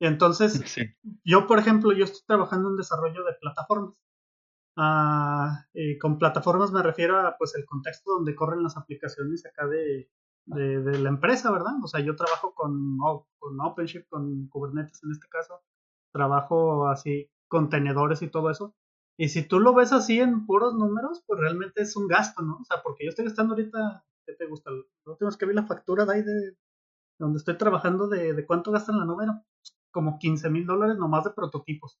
Y 0.00 0.06
entonces, 0.06 0.52
yo, 1.24 1.46
por 1.46 1.58
ejemplo, 1.58 1.92
yo 1.92 2.04
estoy 2.04 2.22
trabajando 2.26 2.70
en 2.70 2.76
desarrollo 2.76 3.24
de 3.24 3.34
plataformas. 3.40 4.00
Ah, 4.76 5.66
y 5.72 5.98
con 5.98 6.18
plataformas 6.18 6.72
me 6.72 6.82
refiero 6.82 7.20
a 7.20 7.36
pues 7.38 7.54
el 7.54 7.64
contexto 7.64 8.10
donde 8.12 8.34
corren 8.34 8.62
las 8.62 8.76
aplicaciones 8.76 9.46
acá 9.46 9.68
de, 9.68 10.10
de, 10.46 10.98
la 10.98 11.08
empresa, 11.10 11.52
¿verdad? 11.52 11.74
O 11.82 11.86
sea, 11.86 12.00
yo 12.00 12.16
trabajo 12.16 12.54
con, 12.54 12.98
con 13.38 13.60
OpenShift, 13.60 14.08
con 14.08 14.48
Kubernetes 14.48 15.02
en 15.04 15.12
este 15.12 15.28
caso, 15.28 15.62
trabajo 16.12 16.88
así 16.88 17.30
contenedores 17.48 18.22
y 18.22 18.28
todo 18.28 18.50
eso. 18.50 18.74
Y 19.16 19.28
si 19.28 19.46
tú 19.46 19.60
lo 19.60 19.74
ves 19.74 19.92
así 19.92 20.20
en 20.20 20.44
puros 20.46 20.74
números, 20.74 21.22
pues 21.26 21.40
realmente 21.40 21.82
es 21.82 21.96
un 21.96 22.08
gasto, 22.08 22.42
¿no? 22.42 22.56
O 22.56 22.64
sea, 22.64 22.82
porque 22.82 23.04
yo 23.04 23.10
estoy 23.10 23.26
gastando 23.26 23.54
ahorita, 23.54 24.04
¿qué 24.26 24.34
te 24.34 24.46
gusta? 24.46 24.70
No 25.06 25.16
tenemos 25.16 25.36
que 25.36 25.46
ver 25.46 25.54
la 25.54 25.66
factura 25.66 26.04
de 26.04 26.14
ahí 26.14 26.22
de 26.22 26.56
donde 27.18 27.38
estoy 27.38 27.56
trabajando 27.56 28.08
de, 28.08 28.34
de 28.34 28.46
cuánto 28.46 28.72
gastan 28.72 28.98
la 28.98 29.04
nube, 29.04 29.26
como 29.92 30.18
15 30.18 30.50
mil 30.50 30.66
dólares 30.66 30.96
nomás 30.98 31.24
de 31.24 31.30
prototipos. 31.30 32.00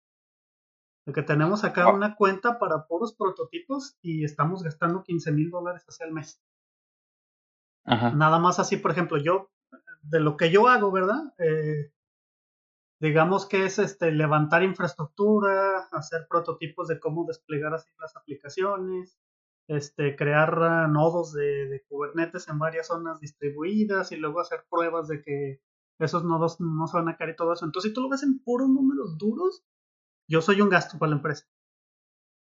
De 1.06 1.12
que 1.12 1.22
tenemos 1.22 1.62
acá 1.64 1.92
una 1.92 2.16
cuenta 2.16 2.58
para 2.58 2.86
puros 2.86 3.14
prototipos 3.14 3.96
y 4.02 4.24
estamos 4.24 4.62
gastando 4.62 5.04
15 5.04 5.32
mil 5.32 5.50
dólares 5.50 5.84
hacia 5.86 6.06
el 6.06 6.12
mes. 6.12 6.42
Nada 7.84 8.38
más 8.38 8.58
así, 8.58 8.78
por 8.78 8.90
ejemplo, 8.90 9.18
yo, 9.18 9.50
de 10.02 10.18
lo 10.18 10.36
que 10.36 10.50
yo 10.50 10.68
hago, 10.68 10.90
¿verdad? 10.90 11.34
Eh, 11.38 11.92
digamos 13.04 13.46
que 13.46 13.66
es 13.66 13.78
este 13.78 14.10
levantar 14.12 14.62
infraestructura, 14.62 15.88
hacer 15.92 16.26
prototipos 16.26 16.88
de 16.88 16.98
cómo 16.98 17.26
desplegar 17.26 17.74
así 17.74 17.90
las 18.00 18.16
aplicaciones, 18.16 19.18
este, 19.68 20.16
crear 20.16 20.58
ah, 20.62 20.88
nodos 20.88 21.34
de, 21.34 21.68
de, 21.68 21.84
Kubernetes 21.86 22.48
en 22.48 22.58
varias 22.58 22.86
zonas 22.86 23.20
distribuidas 23.20 24.10
y 24.10 24.16
luego 24.16 24.40
hacer 24.40 24.64
pruebas 24.70 25.08
de 25.08 25.20
que 25.20 25.60
esos 25.98 26.24
nodos 26.24 26.60
no 26.60 26.86
se 26.86 26.96
van 26.96 27.10
a 27.10 27.16
caer 27.18 27.30
y 27.30 27.36
todo 27.36 27.52
eso. 27.52 27.66
Entonces, 27.66 27.90
si 27.90 27.94
tú 27.94 28.00
lo 28.00 28.08
ves 28.08 28.22
en 28.22 28.42
puros 28.42 28.70
números 28.70 29.18
duros, 29.18 29.62
yo 30.26 30.40
soy 30.40 30.62
un 30.62 30.70
gasto 30.70 30.98
para 30.98 31.10
la 31.10 31.16
empresa. 31.16 31.46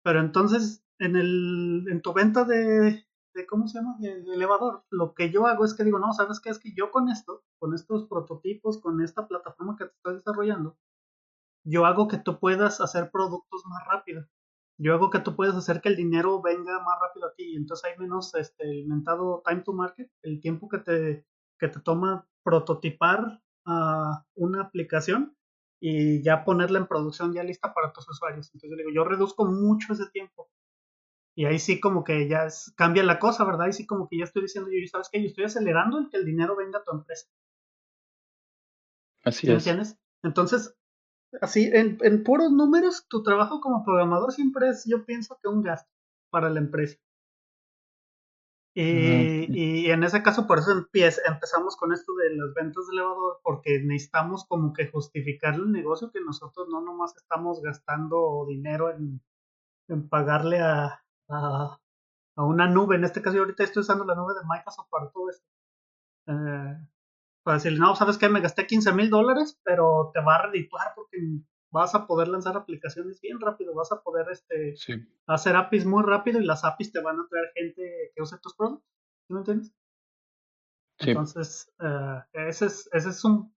Pero 0.04 0.20
entonces, 0.20 0.84
en, 0.98 1.16
el, 1.16 1.86
en 1.90 2.02
tu 2.02 2.12
venta 2.14 2.44
de, 2.44 3.06
de 3.34 3.46
¿cómo 3.46 3.68
se 3.68 3.80
llama? 3.80 3.98
De, 4.00 4.12
elevador, 4.34 4.84
lo 4.90 5.14
que 5.14 5.32
yo 5.32 5.48
hago 5.48 5.66
es 5.66 5.74
que 5.74 5.84
digo, 5.84 6.00
no, 6.00 6.14
¿sabes 6.14 6.40
qué? 6.40 6.50
Es 6.50 6.60
que 6.60 6.74
yo 6.74 6.92
con 6.92 7.10
esto, 7.10 7.44
con 7.60 7.74
estos 7.74 8.08
prototipos, 8.08 8.80
con 8.80 9.02
esta 9.02 9.28
plataforma 9.28 9.76
que 9.78 9.86
te 9.86 9.92
estoy 9.96 10.16
desarrollando, 10.16 10.78
yo 11.64 11.86
hago 11.86 12.08
que 12.08 12.18
tú 12.18 12.40
puedas 12.40 12.82
hacer 12.82 13.12
productos 13.12 13.64
más 13.66 13.86
rápido. 13.88 14.26
Yo 14.78 14.94
hago 14.94 15.10
que 15.10 15.20
tú 15.20 15.36
puedas 15.36 15.56
hacer 15.56 15.82
que 15.82 15.90
el 15.90 15.98
dinero 15.98 16.42
venga 16.42 16.80
más 16.80 17.00
rápido 17.02 17.28
a 17.28 17.34
ti. 17.34 17.54
Y 17.54 17.56
entonces 17.58 17.92
hay 17.92 17.98
menos 17.98 18.34
este, 18.36 18.64
el 18.64 18.88
time 19.46 19.62
to 19.64 19.74
market, 19.74 20.10
el 20.24 20.40
tiempo 20.40 20.70
que 20.70 20.78
te, 20.80 21.26
que 21.60 21.68
te 21.68 21.80
toma 21.82 22.28
prototipar 22.44 23.42
una 24.36 24.62
aplicación 24.62 25.36
y 25.80 26.24
ya 26.24 26.44
ponerla 26.44 26.80
en 26.80 26.88
producción 26.88 27.34
ya 27.34 27.44
lista 27.44 27.74
para 27.74 27.94
tus 27.94 28.10
usuarios. 28.10 28.48
Entonces 28.48 28.72
yo 28.72 28.78
digo, 28.78 28.90
yo 28.94 29.04
reduzco 29.04 29.46
mucho 29.46 29.94
ese 29.94 30.10
tiempo. 30.12 30.50
Y 31.40 31.46
ahí 31.46 31.58
sí 31.58 31.80
como 31.80 32.04
que 32.04 32.28
ya 32.28 32.50
cambia 32.76 33.02
la 33.02 33.18
cosa, 33.18 33.46
¿verdad? 33.46 33.68
Y 33.68 33.72
sí 33.72 33.88
como 33.88 34.10
que 34.10 34.18
ya 34.18 34.26
estoy 34.26 34.42
diciendo, 34.42 34.70
yo, 34.74 34.86
¿sabes 34.92 35.08
qué? 35.10 35.22
Yo 35.22 35.28
estoy 35.28 35.46
acelerando 35.46 35.98
el 35.98 36.10
que 36.10 36.18
el 36.18 36.26
dinero 36.26 36.58
venga 36.58 36.80
a 36.80 36.84
tu 36.84 36.92
empresa. 36.92 37.30
Así 39.24 39.48
es. 39.48 39.54
entiendes? 39.54 39.98
Entonces, 40.22 40.76
así, 41.40 41.70
en, 41.72 41.98
en 42.02 42.26
puros 42.26 42.52
números, 42.52 43.08
tu 43.08 43.24
trabajo 43.24 43.62
como 43.62 43.86
programador 43.86 44.34
siempre 44.34 44.68
es, 44.68 44.84
yo 44.86 45.06
pienso 45.06 45.40
que 45.42 45.48
un 45.48 45.64
gasto 45.64 45.90
para 46.30 46.50
la 46.50 46.60
empresa. 46.60 46.98
Y, 48.74 49.48
y, 49.48 49.92
en 49.92 50.04
ese 50.04 50.22
caso, 50.22 50.46
por 50.46 50.60
eso 50.60 50.74
empieza, 50.74 51.22
empezamos 51.26 51.78
con 51.78 51.94
esto 51.94 52.14
de 52.16 52.36
las 52.36 52.54
ventas 52.54 52.86
de 52.88 52.98
elevador, 52.98 53.40
porque 53.44 53.80
necesitamos 53.82 54.46
como 54.46 54.74
que 54.74 54.88
justificar 54.88 55.54
el 55.56 55.72
negocio 55.72 56.12
que 56.12 56.20
nosotros 56.20 56.68
no 56.70 56.82
nomás 56.82 57.16
estamos 57.16 57.62
gastando 57.62 58.46
dinero 58.46 58.92
en, 58.92 59.22
en 59.88 60.10
pagarle 60.10 60.60
a, 60.60 61.02
a, 61.30 61.80
a, 62.36 62.44
una 62.44 62.68
nube. 62.68 62.96
En 62.96 63.04
este 63.04 63.22
caso, 63.22 63.36
yo 63.36 63.44
ahorita 63.44 63.64
estoy 63.64 63.82
usando 63.82 64.06
la 64.06 64.16
nube 64.16 64.34
de 64.34 64.48
Microsoft 64.48 64.90
para 64.90 65.10
todo 65.10 65.30
esto. 65.30 65.46
Eh, 66.28 66.78
para 67.44 67.58
decirle, 67.58 67.80
no, 67.80 67.96
sabes 67.96 68.18
que 68.18 68.30
me 68.30 68.42
gasté 68.42 68.68
15 68.68 68.94
mil 68.94 69.10
dólares, 69.10 69.60
pero 69.64 70.12
te 70.14 70.22
va 70.22 70.36
a 70.36 70.42
redituar 70.44 70.94
porque 70.96 71.18
vas 71.72 71.96
a 71.96 72.06
poder 72.08 72.28
lanzar 72.28 72.58
aplicaciones 72.58 73.22
bien 73.22 73.40
rápido, 73.40 73.74
vas 73.74 73.92
a 73.92 74.02
poder 74.02 74.28
este, 74.32 74.76
hacer 75.28 75.56
APIs 75.56 75.86
muy 75.86 76.04
rápido 76.04 76.40
y 76.40 76.46
las 76.46 76.64
APIs 76.64 76.92
te 76.92 77.02
van 77.02 77.20
a 77.20 77.28
traer 77.28 77.52
gente 77.56 78.12
que 78.14 78.22
use 78.22 78.38
tus 78.40 78.56
productos. 78.56 78.88
¿Sí 79.28 79.34
me 79.34 79.40
entiendes? 79.40 79.74
Entonces, 81.00 81.72
uh, 81.80 82.20
ese, 82.34 82.66
es, 82.66 82.90
ese 82.92 83.10
es 83.10 83.24
un 83.24 83.54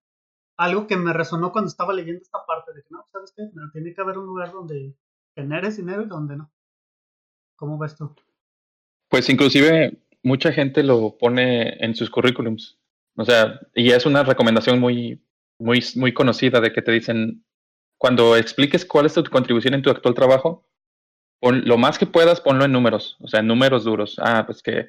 algo 0.56 0.86
que 0.86 0.96
me 0.96 1.12
resonó 1.12 1.50
cuando 1.50 1.68
estaba 1.68 1.92
leyendo 1.92 2.22
esta 2.22 2.44
parte 2.46 2.72
de 2.72 2.82
que 2.82 2.88
no, 2.90 3.04
¿sabes 3.10 3.32
qué? 3.36 3.50
Tiene 3.72 3.94
que 3.94 4.00
haber 4.00 4.18
un 4.18 4.26
lugar 4.26 4.52
donde 4.52 4.96
generes 5.34 5.76
dinero 5.76 6.02
y 6.02 6.06
donde 6.06 6.36
no. 6.36 6.52
¿Cómo 7.62 7.78
ves 7.78 7.94
tú? 7.94 8.12
Pues 9.08 9.28
inclusive 9.28 9.96
mucha 10.24 10.50
gente 10.50 10.82
lo 10.82 11.16
pone 11.16 11.76
en 11.78 11.94
sus 11.94 12.10
currículums. 12.10 12.76
O 13.14 13.24
sea, 13.24 13.60
y 13.72 13.92
es 13.92 14.04
una 14.04 14.24
recomendación 14.24 14.80
muy, 14.80 15.24
muy, 15.60 15.78
muy 15.94 16.12
conocida 16.12 16.60
de 16.60 16.72
que 16.72 16.82
te 16.82 16.90
dicen, 16.90 17.44
cuando 17.98 18.36
expliques 18.36 18.84
cuál 18.84 19.06
es 19.06 19.14
tu 19.14 19.22
contribución 19.22 19.74
en 19.74 19.82
tu 19.82 19.90
actual 19.90 20.12
trabajo, 20.12 20.66
pon, 21.38 21.62
lo 21.64 21.78
más 21.78 22.00
que 22.00 22.06
puedas, 22.06 22.40
ponlo 22.40 22.64
en 22.64 22.72
números, 22.72 23.16
o 23.20 23.28
sea, 23.28 23.38
en 23.38 23.46
números 23.46 23.84
duros. 23.84 24.16
Ah, 24.18 24.42
pues 24.44 24.60
que 24.60 24.88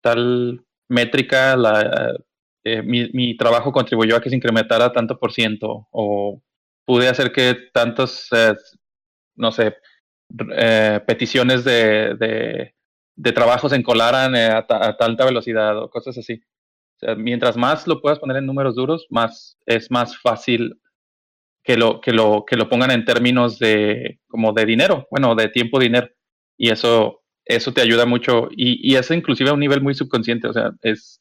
tal 0.00 0.64
métrica, 0.88 1.54
la, 1.54 2.16
eh, 2.64 2.80
mi, 2.80 3.36
trabajo 3.36 3.72
contribuyó 3.72 4.16
a 4.16 4.22
que 4.22 4.30
se 4.30 4.36
incrementara 4.36 4.90
tanto 4.90 5.18
por 5.18 5.34
ciento, 5.34 5.86
o 5.90 6.40
pude 6.86 7.08
hacer 7.10 7.30
que 7.30 7.58
tantos, 7.74 8.28
eh, 8.32 8.54
no 9.34 9.52
sé, 9.52 9.76
eh, 10.56 11.00
peticiones 11.06 11.64
de, 11.64 12.14
de, 12.14 12.74
de, 13.16 13.32
trabajo 13.32 13.68
se 13.68 13.76
encolaran 13.76 14.34
a, 14.34 14.58
a, 14.68 14.96
alta 14.98 15.24
velocidad 15.24 15.78
o 15.78 15.90
cosas 15.90 16.18
así. 16.18 16.42
O 16.96 16.98
sea, 16.98 17.14
mientras 17.14 17.56
más 17.56 17.86
lo 17.86 18.00
puedas 18.00 18.18
poner 18.18 18.38
en 18.38 18.46
números 18.46 18.74
duros, 18.74 19.06
más 19.10 19.58
es 19.66 19.90
más 19.90 20.18
fácil 20.18 20.80
que 21.62 21.76
lo, 21.76 22.00
que 22.00 22.12
lo, 22.12 22.44
que 22.46 22.56
lo 22.56 22.68
pongan 22.68 22.92
en 22.92 23.04
términos 23.04 23.58
de 23.58 24.20
como 24.28 24.52
de 24.52 24.64
dinero, 24.64 25.06
bueno, 25.10 25.34
de 25.34 25.48
tiempo, 25.48 25.78
dinero. 25.80 26.08
Y 26.56 26.70
eso, 26.70 27.22
eso 27.44 27.72
te 27.72 27.82
ayuda 27.82 28.06
mucho. 28.06 28.48
Y, 28.50 28.92
y 28.92 28.96
eso 28.96 29.14
inclusive 29.14 29.50
a 29.50 29.52
un 29.52 29.60
nivel 29.60 29.82
muy 29.82 29.94
subconsciente. 29.94 30.48
O 30.48 30.52
sea, 30.52 30.70
es, 30.82 31.20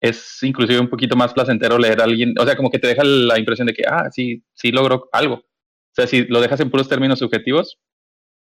es 0.00 0.42
inclusive 0.42 0.80
un 0.80 0.90
poquito 0.90 1.16
más 1.16 1.32
placentero 1.32 1.78
leer 1.78 2.00
a 2.00 2.04
alguien. 2.04 2.34
O 2.38 2.44
sea, 2.44 2.56
como 2.56 2.70
que 2.70 2.78
te 2.78 2.88
deja 2.88 3.04
la 3.04 3.38
impresión 3.38 3.66
de 3.66 3.74
que, 3.74 3.84
ah, 3.86 4.10
sí, 4.10 4.42
sí 4.54 4.72
logró 4.72 5.08
algo. 5.12 5.34
O 5.36 5.94
sea, 5.94 6.06
si 6.06 6.24
lo 6.26 6.40
dejas 6.40 6.60
en 6.60 6.70
puros 6.70 6.88
términos 6.88 7.20
subjetivos, 7.20 7.78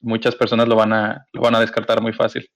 muchas 0.03 0.35
personas 0.35 0.69
lo 0.69 0.77
van 0.77 0.93
a, 0.93 1.27
lo 1.33 1.41
van 1.41 1.55
a 1.55 1.61
descartar 1.61 2.03
muy 2.03 2.13
fácil. 2.13 2.49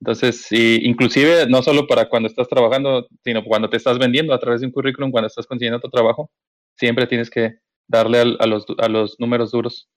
Entonces, 0.00 0.46
inclusive 0.52 1.46
no 1.48 1.62
solo 1.62 1.86
para 1.86 2.08
cuando 2.08 2.28
estás 2.28 2.48
trabajando, 2.48 3.08
sino 3.24 3.44
cuando 3.44 3.68
te 3.68 3.76
estás 3.76 3.98
vendiendo 3.98 4.32
a 4.32 4.38
través 4.38 4.60
de 4.60 4.66
un 4.66 4.72
currículum, 4.72 5.10
cuando 5.10 5.26
estás 5.26 5.46
consiguiendo 5.46 5.80
tu 5.80 5.88
trabajo, 5.90 6.30
siempre 6.76 7.06
tienes 7.06 7.30
que 7.30 7.58
darle 7.88 8.36
a, 8.38 8.46
los, 8.46 8.64
a 8.78 8.88
los 8.88 9.16
números 9.18 9.50
duros. 9.50 9.88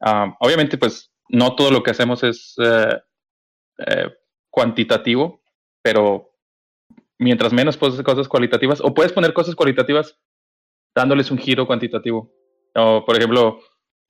Ah, 0.00 0.36
obviamente, 0.40 0.78
pues 0.78 1.10
no 1.28 1.56
todo 1.56 1.70
lo 1.70 1.82
que 1.82 1.90
hacemos 1.90 2.22
es 2.22 2.54
eh, 2.58 3.00
eh, 3.86 4.10
cuantitativo, 4.50 5.42
pero 5.82 6.30
mientras 7.18 7.52
menos 7.52 7.76
pones 7.76 8.00
cosas 8.02 8.28
cualitativas, 8.28 8.80
o 8.80 8.94
puedes 8.94 9.12
poner 9.12 9.32
cosas 9.32 9.54
cualitativas 9.54 10.16
dándoles 10.94 11.30
un 11.30 11.38
giro 11.38 11.66
cuantitativo. 11.66 12.32
O, 12.74 13.04
por 13.04 13.16
ejemplo, 13.16 13.60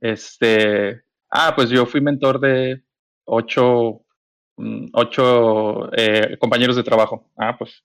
este, 0.01 1.03
ah, 1.31 1.53
pues 1.55 1.71
yo 1.71 1.87
fui 1.87 2.01
mentor 2.01 2.41
de 2.41 2.85
ocho, 3.25 4.05
mm, 4.57 4.89
ocho 4.93 5.93
eh, 5.97 6.37
compañeros 6.39 6.77
de 6.77 6.83
trabajo. 6.83 7.31
Ah, 7.37 7.57
pues 7.59 7.85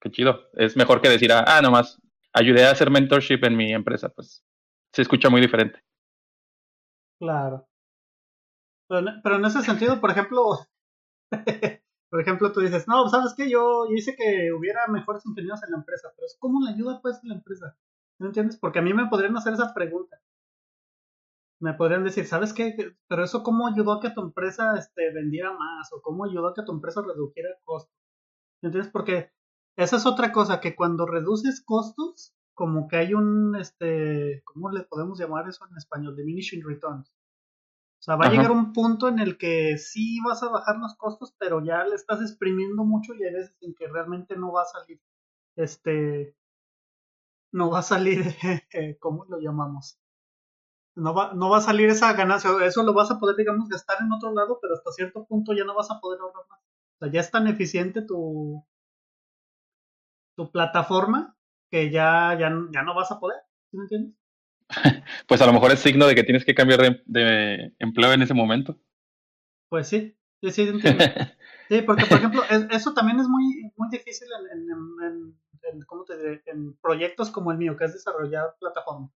qué 0.00 0.10
chido. 0.10 0.50
Es 0.54 0.76
mejor 0.76 1.00
que 1.00 1.08
decir, 1.08 1.32
ah, 1.32 1.60
nomás 1.62 2.00
ayudé 2.32 2.66
a 2.66 2.70
hacer 2.70 2.90
mentorship 2.90 3.44
en 3.44 3.56
mi 3.56 3.72
empresa. 3.72 4.08
Pues 4.10 4.44
se 4.92 5.02
escucha 5.02 5.30
muy 5.30 5.40
diferente. 5.40 5.82
Claro. 7.18 7.66
Pero, 8.88 9.36
en 9.36 9.44
ese 9.44 9.62
sentido, 9.62 10.00
por 10.00 10.10
ejemplo, 10.10 10.58
por 12.10 12.20
ejemplo, 12.20 12.52
tú 12.52 12.60
dices, 12.60 12.86
no, 12.86 13.08
¿sabes 13.08 13.34
qué? 13.36 13.50
Yo, 13.50 13.86
hice 13.86 14.14
que 14.14 14.52
hubiera 14.52 14.86
mejores 14.88 15.24
ingenieros 15.26 15.62
en 15.64 15.72
la 15.72 15.78
empresa, 15.78 16.10
pero 16.14 16.26
es 16.26 16.36
como 16.38 16.60
la 16.60 16.72
ayuda 16.72 17.00
pues 17.00 17.18
en 17.22 17.30
la 17.30 17.34
empresa. 17.36 17.76
¿No 18.18 18.26
entiendes? 18.26 18.56
Porque 18.56 18.78
a 18.78 18.82
mí 18.82 18.92
me 18.92 19.06
podrían 19.06 19.36
hacer 19.36 19.54
esa 19.54 19.72
pregunta. 19.74 20.20
Me 21.60 21.74
podrían 21.74 22.04
decir, 22.04 22.26
¿sabes 22.26 22.52
qué? 22.52 22.96
Pero 23.08 23.24
eso 23.24 23.42
cómo 23.42 23.66
ayudó 23.66 23.92
a 23.92 24.00
que 24.00 24.10
tu 24.10 24.20
empresa 24.20 24.76
este, 24.76 25.12
vendiera 25.12 25.52
más 25.52 25.92
o 25.92 26.02
cómo 26.02 26.24
ayudó 26.24 26.48
a 26.48 26.54
que 26.54 26.62
tu 26.62 26.72
empresa 26.72 27.02
redujera 27.02 27.48
costos. 27.64 27.94
¿Entiendes? 28.62 28.90
Porque 28.90 29.30
esa 29.76 29.96
es 29.96 30.06
otra 30.06 30.32
cosa, 30.32 30.60
que 30.60 30.76
cuando 30.76 31.06
reduces 31.06 31.62
costos, 31.64 32.34
como 32.54 32.88
que 32.88 32.96
hay 32.96 33.14
un, 33.14 33.56
este, 33.56 34.42
¿cómo 34.44 34.70
le 34.70 34.84
podemos 34.84 35.18
llamar 35.18 35.48
eso 35.48 35.66
en 35.70 35.76
español? 35.76 36.16
Diminishing 36.16 36.62
returns. 36.64 37.08
O 37.08 38.02
sea, 38.04 38.16
va 38.16 38.26
a 38.26 38.30
llegar 38.30 38.50
un 38.50 38.72
punto 38.72 39.08
en 39.08 39.18
el 39.18 39.38
que 39.38 39.78
sí 39.78 40.20
vas 40.20 40.42
a 40.42 40.50
bajar 40.50 40.76
los 40.76 40.94
costos, 40.94 41.34
pero 41.38 41.64
ya 41.64 41.84
le 41.84 41.94
estás 41.94 42.20
exprimiendo 42.20 42.84
mucho 42.84 43.14
y 43.14 43.24
hay 43.24 43.32
veces 43.32 43.56
en 43.62 43.74
que 43.74 43.88
realmente 43.88 44.36
no 44.36 44.52
va 44.52 44.62
a 44.62 44.66
salir, 44.66 45.00
este, 45.56 46.36
no 47.50 47.70
va 47.70 47.78
a 47.78 47.82
salir, 47.82 48.22
¿cómo 49.00 49.24
lo 49.24 49.40
llamamos? 49.40 49.98
No 50.96 51.12
va, 51.12 51.32
no 51.34 51.50
va 51.50 51.58
a 51.58 51.60
salir 51.60 51.88
esa 51.88 52.12
ganancia, 52.12 52.50
eso 52.64 52.82
lo 52.84 52.94
vas 52.94 53.10
a 53.10 53.18
poder, 53.18 53.36
digamos, 53.36 53.68
gastar 53.68 53.98
en 54.00 54.12
otro 54.12 54.32
lado, 54.32 54.58
pero 54.62 54.74
hasta 54.74 54.92
cierto 54.92 55.24
punto 55.24 55.52
ya 55.52 55.64
no 55.64 55.74
vas 55.74 55.90
a 55.90 55.98
poder 56.00 56.20
ahorrar 56.20 56.44
más. 56.48 56.60
O 56.60 56.98
sea, 57.00 57.10
ya 57.10 57.20
es 57.20 57.30
tan 57.30 57.48
eficiente 57.48 58.02
tu, 58.02 58.64
tu 60.36 60.50
plataforma 60.52 61.36
que 61.70 61.90
ya, 61.90 62.36
ya, 62.38 62.52
ya 62.72 62.82
no 62.82 62.94
vas 62.94 63.10
a 63.10 63.18
poder, 63.18 63.40
¿sí 63.70 63.76
me 63.76 63.82
entiendes? 63.84 64.14
pues 65.26 65.40
a 65.40 65.46
lo 65.46 65.52
mejor 65.52 65.72
es 65.72 65.80
signo 65.80 66.06
de 66.06 66.14
que 66.14 66.24
tienes 66.24 66.44
que 66.44 66.54
cambiar 66.54 67.02
de, 67.04 67.74
empleo 67.78 68.12
en 68.12 68.22
ese 68.22 68.34
momento. 68.34 68.78
Pues 69.68 69.88
sí, 69.88 70.16
sí, 70.40 70.50
sí, 70.50 70.62
entiendo. 70.62 71.04
sí, 71.68 71.82
porque 71.82 72.06
por 72.06 72.18
ejemplo, 72.18 72.42
eso 72.70 72.94
también 72.94 73.18
es 73.20 73.28
muy, 73.28 73.72
muy 73.76 73.88
difícil 73.90 74.28
en, 74.52 75.84
¿cómo 75.86 76.04
te 76.04 76.16
diré? 76.16 76.42
en 76.46 76.76
proyectos 76.76 77.30
como 77.30 77.50
el 77.50 77.58
mío, 77.58 77.76
que 77.76 77.84
es 77.84 77.94
desarrollar 77.94 78.54
plataformas. 78.60 79.10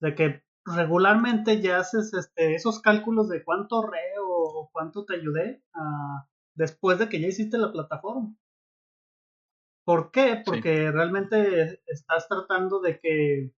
De 0.00 0.14
que 0.14 0.42
regularmente 0.74 1.60
ya 1.60 1.78
haces 1.78 2.12
este, 2.14 2.54
esos 2.54 2.80
cálculos 2.80 3.28
de 3.28 3.44
cuánto 3.44 3.82
re 3.82 4.14
o 4.22 4.70
cuánto 4.72 5.04
te 5.04 5.16
ayudé 5.16 5.62
ah, 5.74 6.26
después 6.54 6.98
de 6.98 7.08
que 7.08 7.20
ya 7.20 7.28
hiciste 7.28 7.58
la 7.58 7.72
plataforma. 7.72 8.34
¿Por 9.84 10.10
qué? 10.10 10.42
Porque 10.44 10.90
realmente 10.90 11.80
estás 11.86 12.28
tratando 12.28 12.80
de 12.80 13.00
que 13.00 13.52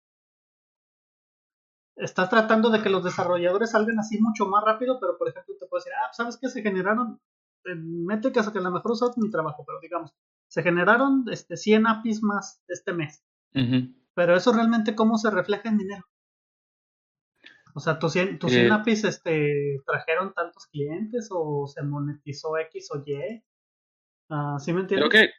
estás 1.96 2.30
tratando 2.30 2.70
de 2.70 2.82
que 2.82 2.89
los 2.89 3.04
desarrolladores 3.04 3.72
salgan 3.72 4.00
así 4.00 4.20
mucho 4.20 4.46
más 4.46 4.63
rápido, 4.63 5.00
pero 5.00 5.18
por 5.18 5.30
ejemplo 5.30 5.56
te 5.60 5.66
puedo 5.66 5.82
decir, 5.82 5.94
ah, 5.94 6.10
¿sabes 6.13 6.38
qué? 6.38 6.48
Se 6.48 6.62
generaron, 6.62 7.20
en 7.66 8.06
métricas 8.06 8.50
que 8.50 8.60
a 8.60 8.62
lo 8.62 8.72
mejor 8.72 8.92
usas 8.92 9.18
mi 9.18 9.30
trabajo, 9.30 9.63
pero 9.66 9.80
digamos, 9.82 10.13
se 10.48 10.63
generaron 10.63 11.25
este, 11.32 11.58
100 11.58 11.88
APIs 11.88 12.24
más 12.24 12.62
este 12.68 12.94
mes. 12.94 13.24
Pero 14.13 14.36
eso 14.36 14.54
realmente 14.54 14.96
cómo 14.96 15.18
se 15.18 15.32
refleja 15.32 15.70
en 15.70 15.78
dinero. 15.78 16.06
O 17.74 17.80
sea, 17.80 18.00
tus 18.00 18.14
100, 18.14 18.40
tus 18.40 18.52
100 18.52 18.66
eh. 18.66 18.72
APIs 18.72 19.04
este, 19.04 19.82
trajeron 19.86 20.34
tantos 20.34 20.68
clientes 20.68 21.30
o 21.32 21.68
se 21.68 21.84
monetizó 21.84 22.58
X 22.58 22.90
o 22.92 23.04
Y. 23.06 23.44
Uh, 24.30 24.60
¿Sí 24.60 24.74
me 24.74 24.82
entiendes? 24.82 25.10
Creo 25.10 25.10
que 25.10 25.32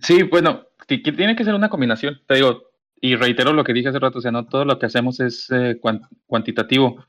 sí, 0.00 0.22
bueno, 0.24 0.66
tiene 0.86 1.36
que 1.36 1.44
ser 1.44 1.54
una 1.54 1.68
combinación. 1.68 2.20
Te 2.26 2.36
digo, 2.36 2.68
y 3.00 3.16
reitero 3.16 3.52
lo 3.52 3.64
que 3.64 3.72
dije 3.72 3.88
hace 3.88 3.98
rato, 3.98 4.18
o 4.18 4.22
sea, 4.22 4.32
no 4.32 4.46
todo 4.46 4.64
lo 4.64 4.78
que 4.78 4.86
hacemos 4.86 5.20
es 5.20 5.48
eh, 5.50 5.80
cuantitativo. 6.26 7.04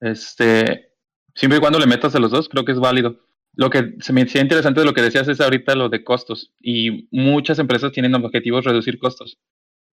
Este, 0.00 0.92
siempre 1.34 1.58
y 1.58 1.60
cuando 1.60 1.78
le 1.78 1.86
metas 1.86 2.14
a 2.14 2.18
los 2.18 2.30
dos, 2.30 2.48
creo 2.48 2.64
que 2.64 2.72
es 2.72 2.80
válido. 2.80 3.20
Lo 3.54 3.68
que 3.68 3.94
se 4.00 4.12
me 4.12 4.22
hacía 4.22 4.42
interesante 4.42 4.80
de 4.80 4.86
lo 4.86 4.94
que 4.94 5.02
decías 5.02 5.28
es 5.28 5.40
ahorita 5.40 5.74
lo 5.74 5.88
de 5.88 6.04
costos. 6.04 6.52
Y 6.60 7.08
muchas 7.10 7.58
empresas 7.58 7.92
tienen 7.92 8.14
objetivos 8.14 8.64
reducir 8.64 8.98
costos. 8.98 9.38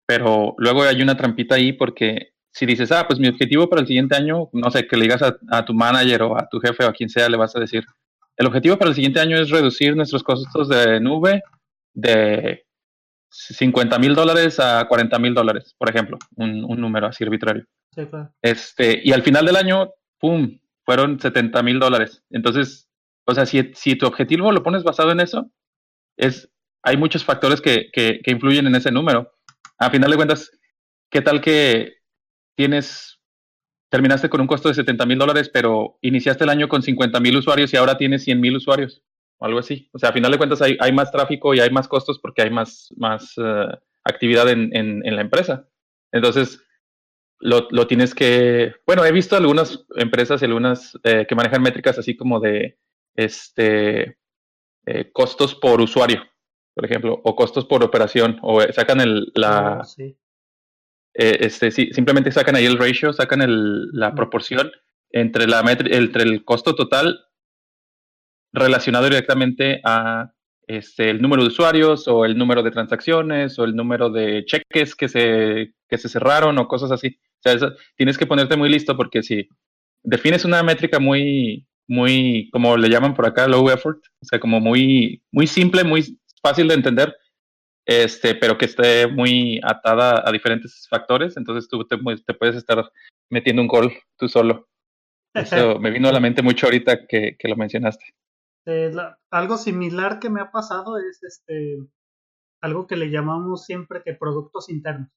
Pero 0.06 0.54
luego 0.58 0.82
hay 0.82 1.02
una 1.02 1.16
trampita 1.16 1.56
ahí 1.56 1.72
porque 1.72 2.35
si 2.56 2.64
dices, 2.64 2.90
ah, 2.90 3.06
pues 3.06 3.20
mi 3.20 3.28
objetivo 3.28 3.68
para 3.68 3.82
el 3.82 3.86
siguiente 3.86 4.16
año, 4.16 4.48
no 4.54 4.70
sé, 4.70 4.86
que 4.86 4.96
le 4.96 5.02
digas 5.02 5.20
a, 5.22 5.64
tu 5.66 5.74
manager 5.74 6.22
o 6.22 6.38
a 6.38 6.48
tu 6.48 6.58
jefe 6.58 6.86
o 6.86 6.88
a 6.88 6.92
quien 6.94 7.10
sea, 7.10 7.28
le 7.28 7.36
vas 7.36 7.54
a 7.54 7.60
decir, 7.60 7.84
el 8.34 8.46
objetivo 8.46 8.78
para 8.78 8.88
el 8.88 8.94
siguiente 8.94 9.20
año 9.20 9.36
es 9.36 9.50
reducir 9.50 9.94
nuestros 9.94 10.22
costos 10.22 10.70
de 10.70 10.98
nube 10.98 11.42
de 11.92 12.64
50 13.28 13.98
mil 13.98 14.14
dólares 14.14 14.58
a 14.58 14.88
40 14.88 15.18
mil 15.18 15.34
dólares, 15.34 15.74
por 15.76 15.90
ejemplo, 15.90 16.16
un, 16.36 16.62
número 16.80 17.08
así 17.08 17.24
arbitrario. 17.24 17.66
Sí, 17.94 18.06
claro. 18.06 18.32
este, 18.40 19.02
y 19.04 19.12
al 19.12 19.22
final 19.22 19.44
del 19.44 19.56
año, 19.56 19.90
¡pum!, 20.18 20.58
fueron 20.82 21.20
70 21.20 21.62
mil 21.62 21.78
dólares. 21.78 22.22
Entonces, 22.30 22.88
o 23.26 23.34
sea, 23.34 23.44
si, 23.44 23.70
si, 23.74 23.96
tu 23.96 24.06
objetivo 24.06 24.50
lo 24.50 24.62
pones 24.62 24.82
basado 24.82 25.12
en 25.12 25.20
eso, 25.20 25.50
es, 26.16 26.48
hay 26.82 26.96
muchos 26.96 27.22
factores 27.22 27.60
que, 27.60 27.90
que, 27.92 28.20
que 28.24 28.30
influyen 28.30 28.66
en 28.66 28.76
ese 28.76 28.90
número. 28.90 29.30
A 29.76 29.90
final 29.90 30.10
de 30.10 30.16
cuentas, 30.16 30.50
¿qué 31.10 31.20
tal 31.20 31.42
que 31.42 31.96
tienes, 32.56 33.20
terminaste 33.90 34.28
con 34.28 34.40
un 34.40 34.46
costo 34.46 34.68
de 34.68 34.74
70 34.74 35.06
mil 35.06 35.18
dólares, 35.18 35.50
pero 35.52 35.98
iniciaste 36.02 36.44
el 36.44 36.50
año 36.50 36.68
con 36.68 36.82
50 36.82 37.20
mil 37.20 37.36
usuarios 37.36 37.72
y 37.72 37.76
ahora 37.76 37.96
tienes 37.96 38.24
100 38.24 38.40
mil 38.40 38.56
usuarios 38.56 39.02
o 39.38 39.46
algo 39.46 39.58
así. 39.58 39.88
O 39.92 39.98
sea, 39.98 40.08
a 40.10 40.12
final 40.12 40.32
de 40.32 40.38
cuentas 40.38 40.62
hay, 40.62 40.76
hay 40.80 40.92
más 40.92 41.12
tráfico 41.12 41.54
y 41.54 41.60
hay 41.60 41.70
más 41.70 41.86
costos 41.88 42.18
porque 42.18 42.42
hay 42.42 42.50
más, 42.50 42.92
más 42.96 43.34
eh, 43.36 43.78
actividad 44.04 44.48
en, 44.48 44.74
en, 44.74 45.14
la 45.14 45.20
empresa. 45.20 45.68
Entonces, 46.12 46.62
lo, 47.38 47.68
lo, 47.70 47.86
tienes 47.86 48.14
que, 48.14 48.74
bueno, 48.86 49.04
he 49.04 49.12
visto 49.12 49.36
algunas 49.36 49.84
empresas 49.96 50.40
y 50.40 50.46
algunas 50.46 50.98
eh, 51.04 51.26
que 51.28 51.34
manejan 51.34 51.62
métricas 51.62 51.98
así 51.98 52.16
como 52.16 52.40
de 52.40 52.78
este 53.14 54.18
eh, 54.86 55.10
costos 55.12 55.54
por 55.54 55.80
usuario, 55.80 56.22
por 56.74 56.84
ejemplo, 56.84 57.20
o 57.24 57.36
costos 57.36 57.66
por 57.66 57.84
operación, 57.84 58.38
o 58.42 58.60
sacan 58.72 59.00
el, 59.00 59.32
la, 59.34 59.80
ah, 59.80 59.84
eh, 61.18 61.38
este, 61.40 61.70
sí, 61.70 61.90
simplemente 61.92 62.30
sacan 62.30 62.56
ahí 62.56 62.66
el 62.66 62.78
ratio, 62.78 63.12
sacan 63.12 63.42
el, 63.42 63.90
la 63.92 64.14
proporción 64.14 64.70
entre, 65.10 65.46
la 65.46 65.60
entre 65.70 66.22
el 66.24 66.44
costo 66.44 66.74
total 66.74 67.20
relacionado 68.52 69.04
directamente 69.04 69.80
a 69.84 70.32
este, 70.66 71.10
el 71.10 71.22
número 71.22 71.42
de 71.42 71.48
usuarios 71.48 72.08
o 72.08 72.24
el 72.24 72.36
número 72.36 72.62
de 72.62 72.70
transacciones 72.70 73.58
o 73.58 73.64
el 73.64 73.76
número 73.76 74.10
de 74.10 74.44
cheques 74.44 74.94
que 74.94 75.08
se, 75.08 75.74
que 75.88 75.98
se 75.98 76.08
cerraron 76.08 76.58
o 76.58 76.68
cosas 76.68 76.90
así. 76.90 77.18
O 77.44 77.58
sea, 77.58 77.72
tienes 77.96 78.18
que 78.18 78.26
ponerte 78.26 78.56
muy 78.56 78.68
listo 78.68 78.96
porque 78.96 79.22
si 79.22 79.48
defines 80.02 80.44
una 80.44 80.62
métrica 80.62 80.98
muy, 80.98 81.66
muy, 81.86 82.50
como 82.52 82.76
le 82.76 82.88
llaman 82.88 83.14
por 83.14 83.26
acá, 83.26 83.46
low 83.46 83.70
effort, 83.70 84.00
o 84.20 84.24
sea, 84.24 84.40
como 84.40 84.60
muy, 84.60 85.22
muy 85.30 85.46
simple, 85.46 85.84
muy 85.84 86.18
fácil 86.42 86.68
de 86.68 86.74
entender, 86.74 87.14
este, 87.86 88.34
pero 88.34 88.58
que 88.58 88.64
esté 88.64 89.06
muy 89.06 89.60
atada 89.62 90.28
a 90.28 90.32
diferentes 90.32 90.88
factores, 90.90 91.36
entonces 91.36 91.68
tú 91.68 91.86
te, 91.86 91.96
puedes 92.34 92.56
estar 92.56 92.90
metiendo 93.30 93.62
un 93.62 93.68
gol 93.68 93.92
tú 94.18 94.28
solo. 94.28 94.68
Eso 95.32 95.78
me 95.80 95.92
vino 95.92 96.08
a 96.08 96.12
la 96.12 96.18
mente 96.20 96.42
mucho 96.42 96.66
ahorita 96.66 97.06
que, 97.06 97.36
lo 97.44 97.56
mencionaste. 97.56 98.04
Eh, 98.66 98.92
algo 99.30 99.56
similar 99.56 100.18
que 100.18 100.28
me 100.28 100.40
ha 100.40 100.50
pasado 100.50 100.98
es 100.98 101.22
este 101.22 101.78
algo 102.60 102.88
que 102.88 102.96
le 102.96 103.10
llamamos 103.10 103.64
siempre 103.64 104.02
que 104.04 104.14
productos 104.14 104.68
internos. 104.68 105.10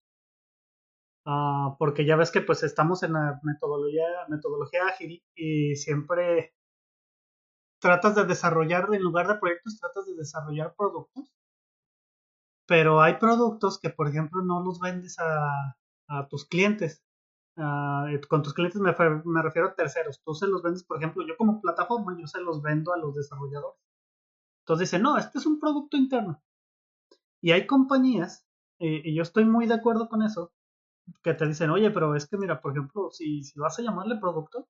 Ah, 1.25 1.75
porque 1.79 2.05
ya 2.05 2.15
ves 2.15 2.29
que 2.29 2.41
pues 2.41 2.61
estamos 2.61 3.01
en 3.01 3.13
la 3.13 3.39
metodología, 3.41 4.05
metodología 4.27 4.85
ágil 4.87 5.23
y 5.35 5.75
siempre 5.75 6.53
tratas 7.81 8.15
de 8.15 8.25
desarrollar, 8.25 8.89
en 8.93 9.01
lugar 9.01 9.27
de 9.27 9.39
proyectos, 9.39 9.79
tratas 9.79 10.05
de 10.05 10.15
desarrollar 10.15 10.75
productos 10.77 11.31
pero 12.69 13.01
hay 13.01 13.15
productos 13.15 13.79
que, 13.79 13.89
por 13.89 14.07
ejemplo, 14.07 14.43
no 14.43 14.63
los 14.63 14.79
vendes 14.79 15.17
a, 15.19 15.75
tus 16.29 16.45
clientes. 16.45 17.03
Ah, 17.57 18.05
eh, 18.11 18.21
con 18.27 18.43
tus 18.43 18.53
clientes 18.53 18.79
me, 18.79 18.91
refiero 19.41 19.69
a 19.69 19.75
terceros. 19.75 20.21
Tú 20.23 20.35
se 20.35 20.47
los 20.47 20.61
vendes, 20.61 20.83
por 20.83 20.97
ejemplo, 20.97 21.25
yo 21.27 21.35
como 21.35 21.61
plataforma, 21.61 22.15
yo 22.19 22.27
se 22.27 22.41
los 22.41 22.61
vendo 22.61 22.93
a 22.93 22.97
los 22.97 23.15
desarrolladores. 23.15 23.81
Entonces 24.61 24.87
dicen, 24.87 25.01
no, 25.01 25.17
este 25.17 25.39
es 25.39 25.47
un 25.47 25.59
producto 25.59 25.97
interno. 25.97 26.41
Y 27.41 27.51
hay 27.51 27.65
compañías, 27.65 28.45
y 28.77 29.15
yo 29.15 29.23
estoy 29.23 29.45
muy 29.45 29.65
de 29.65 29.73
acuerdo 29.73 30.07
con 30.07 30.21
eso, 30.21 30.51
que 31.23 31.33
te 31.33 31.47
dicen, 31.47 31.71
oye, 31.71 31.89
pero 31.89 32.15
es 32.15 32.27
que 32.27 32.37
mira, 32.37 32.61
por 32.61 32.73
ejemplo, 32.73 33.09
si, 33.11 33.43
si 33.43 33.59
vas 33.59 33.79
a 33.79 33.81
llamarle 33.81 34.17
producto, 34.17 34.67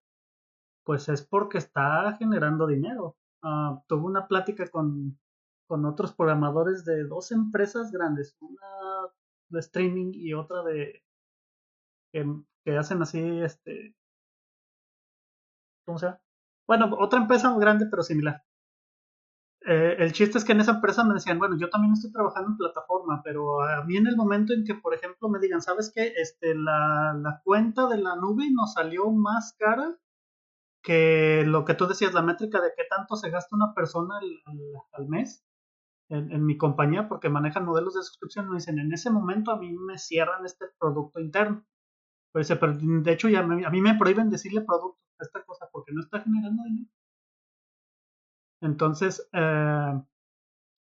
pues 0.85 1.09
es 1.09 1.25
porque 1.25 1.57
está 1.57 2.15
generando 2.17 2.65
dinero. 2.65 3.17
Uh, 3.43 3.79
tuve 3.87 4.05
una 4.05 4.27
plática 4.27 4.67
con, 4.69 5.19
con 5.69 5.85
otros 5.85 6.13
programadores 6.13 6.83
de 6.83 7.03
dos 7.03 7.31
empresas 7.31 7.91
grandes, 7.91 8.35
una 8.41 9.11
de 9.49 9.59
streaming 9.59 10.13
y 10.15 10.33
otra 10.33 10.63
de 10.63 11.03
que, 12.11 12.75
hacen 12.75 12.99
así, 13.03 13.19
este, 13.41 13.95
¿cómo 15.85 15.99
se 15.99 16.07
llama? 16.07 16.21
Bueno, 16.67 16.97
otra 16.99 17.19
empresa 17.19 17.55
grande 17.59 17.85
pero 17.85 18.01
similar. 18.01 18.43
Eh, 19.61 19.97
el 19.99 20.11
chiste 20.11 20.39
es 20.39 20.43
que 20.43 20.53
en 20.53 20.61
esa 20.61 20.71
empresa 20.71 21.03
me 21.03 21.13
decían, 21.13 21.37
bueno, 21.37 21.55
yo 21.59 21.69
también 21.69 21.93
estoy 21.93 22.11
trabajando 22.11 22.49
en 22.49 22.57
plataforma, 22.57 23.21
pero 23.23 23.61
a 23.61 23.83
mí 23.83 23.95
en 23.95 24.07
el 24.07 24.17
momento 24.17 24.53
en 24.53 24.63
que, 24.63 24.73
por 24.73 24.95
ejemplo, 24.95 25.29
me 25.29 25.39
digan, 25.39 25.61
¿sabes 25.61 25.91
qué? 25.93 26.13
Este, 26.17 26.55
la, 26.55 27.13
la 27.15 27.41
cuenta 27.43 27.87
de 27.87 27.99
la 27.99 28.15
nube 28.15 28.49
nos 28.51 28.73
salió 28.73 29.11
más 29.11 29.53
cara 29.59 29.99
que 30.81 31.43
lo 31.45 31.63
que 31.63 31.75
tú 31.75 31.85
decías, 31.85 32.13
la 32.15 32.23
métrica 32.23 32.59
de 32.59 32.71
qué 32.75 32.85
tanto 32.89 33.15
se 33.17 33.29
gasta 33.29 33.55
una 33.55 33.75
persona 33.75 34.15
al 34.93 35.07
mes 35.07 35.45
en, 36.09 36.45
mi 36.45 36.57
compañía 36.57 37.07
porque 37.07 37.29
manejan 37.29 37.65
modelos 37.65 37.93
de 37.93 38.03
suscripción, 38.03 38.49
me 38.49 38.55
dicen, 38.55 38.79
en 38.79 38.91
ese 38.91 39.11
momento 39.11 39.51
a 39.51 39.57
mí 39.57 39.71
me 39.71 39.97
cierran 39.97 40.45
este 40.45 40.65
producto 40.79 41.19
interno. 41.19 41.65
Pues, 42.31 42.47
pero 42.59 42.77
de 42.77 43.11
hecho 43.11 43.29
ya 43.29 43.39
a 43.39 43.43
mí 43.43 43.81
me 43.81 43.95
prohíben 43.95 44.29
decirle 44.29 44.61
producto 44.61 44.99
a 45.19 45.23
esta 45.23 45.43
cosa 45.43 45.67
porque 45.71 45.93
no 45.93 46.01
está 46.01 46.21
generando 46.21 46.63
dinero. 46.63 46.89
Entonces, 48.61 49.27
eh, 49.33 50.01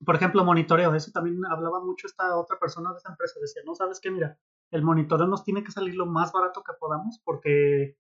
por 0.06 0.16
ejemplo, 0.16 0.46
monitoreo, 0.46 0.92
de 0.92 0.98
eso 0.98 1.12
también 1.12 1.44
hablaba 1.46 1.82
mucho 1.84 2.08
esta 2.08 2.38
otra 2.38 2.58
persona 2.60 2.92
de 2.92 2.98
esa 2.98 3.10
empresa, 3.10 3.40
decía, 3.42 3.62
no, 3.66 3.76
sabes 3.76 4.00
qué, 4.00 4.12
mira, 4.12 4.38
el 4.72 4.84
monitoreo 4.84 5.28
nos 5.28 5.44
tiene 5.44 5.64
que 5.64 5.72
salir 5.72 5.96
lo 5.96 6.06
más 6.06 6.32
barato 6.32 6.64
que 6.64 6.74
podamos 6.80 7.22
porque 7.24 7.98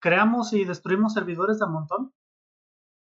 creamos 0.00 0.52
y 0.52 0.64
destruimos 0.64 1.14
servidores 1.14 1.58
de 1.58 1.66
montón, 1.66 2.12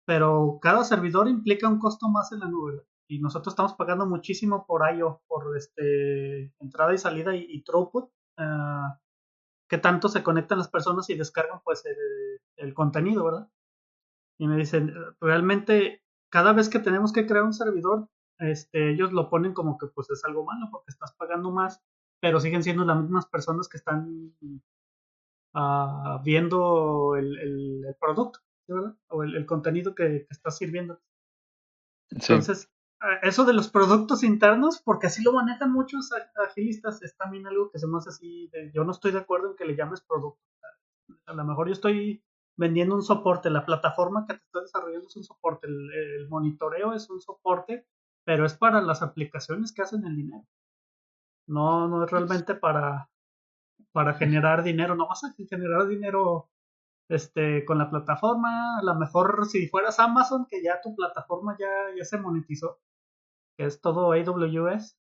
pero 0.06 0.58
cada 0.62 0.84
servidor 0.84 1.28
implica 1.28 1.68
un 1.68 1.78
costo 1.78 2.08
más 2.08 2.32
en 2.32 2.40
la 2.40 2.48
nube 2.48 2.84
y 3.08 3.18
nosotros 3.20 3.52
estamos 3.52 3.74
pagando 3.74 4.06
muchísimo 4.06 4.66
por 4.66 4.82
IO, 4.94 5.22
por 5.26 5.56
este 5.56 6.54
entrada 6.58 6.94
y 6.94 6.98
salida 6.98 7.34
y, 7.36 7.62
throughput, 7.62 8.10
uh, 8.38 8.98
que 9.68 9.78
tanto 9.78 10.08
se 10.08 10.22
conectan 10.22 10.58
las 10.58 10.68
personas 10.68 11.08
y 11.10 11.14
descargan 11.14 11.60
pues 11.64 11.84
el, 12.56 12.74
contenido, 12.74 13.24
¿verdad? 13.24 13.48
Y 14.38 14.48
me 14.48 14.56
dicen, 14.56 14.94
realmente 15.20 16.02
cada 16.30 16.52
vez 16.52 16.68
que 16.68 16.80
tenemos 16.80 17.12
que 17.12 17.26
crear 17.26 17.44
un 17.44 17.52
servidor, 17.52 18.08
este, 18.38 18.90
ellos 18.90 19.12
lo 19.12 19.30
ponen 19.30 19.52
como 19.52 19.78
que 19.78 19.86
pues 19.86 20.10
es 20.10 20.24
algo 20.24 20.44
malo 20.44 20.68
porque 20.70 20.90
estás 20.90 21.14
pagando 21.14 21.50
más, 21.50 21.82
pero 22.20 22.40
siguen 22.40 22.62
siendo 22.62 22.84
las 22.84 23.00
mismas 23.00 23.26
personas 23.26 23.68
que 23.68 23.76
están 23.76 24.34
uh, 25.54 26.22
viendo 26.24 27.16
el, 27.16 27.38
el, 27.38 27.96
producto, 28.00 28.40
¿verdad? 28.66 28.96
O 29.08 29.22
el, 29.22 29.46
contenido 29.46 29.94
que, 29.94 30.24
que 30.26 30.26
estás 30.30 30.56
sirviendo. 30.56 31.00
Entonces, 32.10 32.73
eso 33.22 33.44
de 33.44 33.52
los 33.52 33.68
productos 33.68 34.22
internos, 34.22 34.80
porque 34.82 35.08
así 35.08 35.22
lo 35.22 35.32
manejan 35.32 35.72
muchos 35.72 36.10
agilistas, 36.36 37.02
es 37.02 37.16
también 37.16 37.46
algo 37.46 37.70
que 37.70 37.78
se 37.78 37.86
me 37.86 37.98
hace 37.98 38.10
así, 38.10 38.50
yo 38.72 38.84
no 38.84 38.92
estoy 38.92 39.12
de 39.12 39.18
acuerdo 39.18 39.50
en 39.50 39.56
que 39.56 39.64
le 39.64 39.76
llames 39.76 40.00
producto. 40.00 40.40
A 41.26 41.34
lo 41.34 41.44
mejor 41.44 41.66
yo 41.66 41.72
estoy 41.72 42.24
vendiendo 42.56 42.94
un 42.94 43.02
soporte, 43.02 43.50
la 43.50 43.66
plataforma 43.66 44.26
que 44.26 44.34
te 44.34 44.44
estoy 44.44 44.62
desarrollando 44.62 45.08
es 45.08 45.16
un 45.16 45.24
soporte, 45.24 45.66
el, 45.66 46.28
monitoreo 46.28 46.94
es 46.94 47.10
un 47.10 47.20
soporte, 47.20 47.86
pero 48.24 48.46
es 48.46 48.54
para 48.54 48.80
las 48.80 49.02
aplicaciones 49.02 49.72
que 49.72 49.82
hacen 49.82 50.04
el 50.06 50.16
dinero. 50.16 50.46
No, 51.46 51.88
no 51.88 52.04
es 52.04 52.10
realmente 52.10 52.54
para, 52.54 53.10
para 53.92 54.14
generar 54.14 54.62
dinero, 54.62 54.94
no 54.94 55.08
vas 55.08 55.24
a 55.24 55.34
generar 55.34 55.86
dinero 55.88 56.48
este, 57.08 57.64
con 57.66 57.78
la 57.78 57.90
plataforma, 57.90 58.78
a 58.78 58.82
lo 58.82 58.94
mejor 58.94 59.44
si 59.46 59.68
fueras 59.68 59.98
Amazon, 60.00 60.46
que 60.48 60.62
ya 60.62 60.80
tu 60.80 60.94
plataforma 60.94 61.56
ya, 61.58 61.68
ya 61.96 62.04
se 62.04 62.18
monetizó, 62.18 62.78
que 63.56 63.66
es 63.66 63.80
todo 63.80 64.12
AWS, 64.12 64.96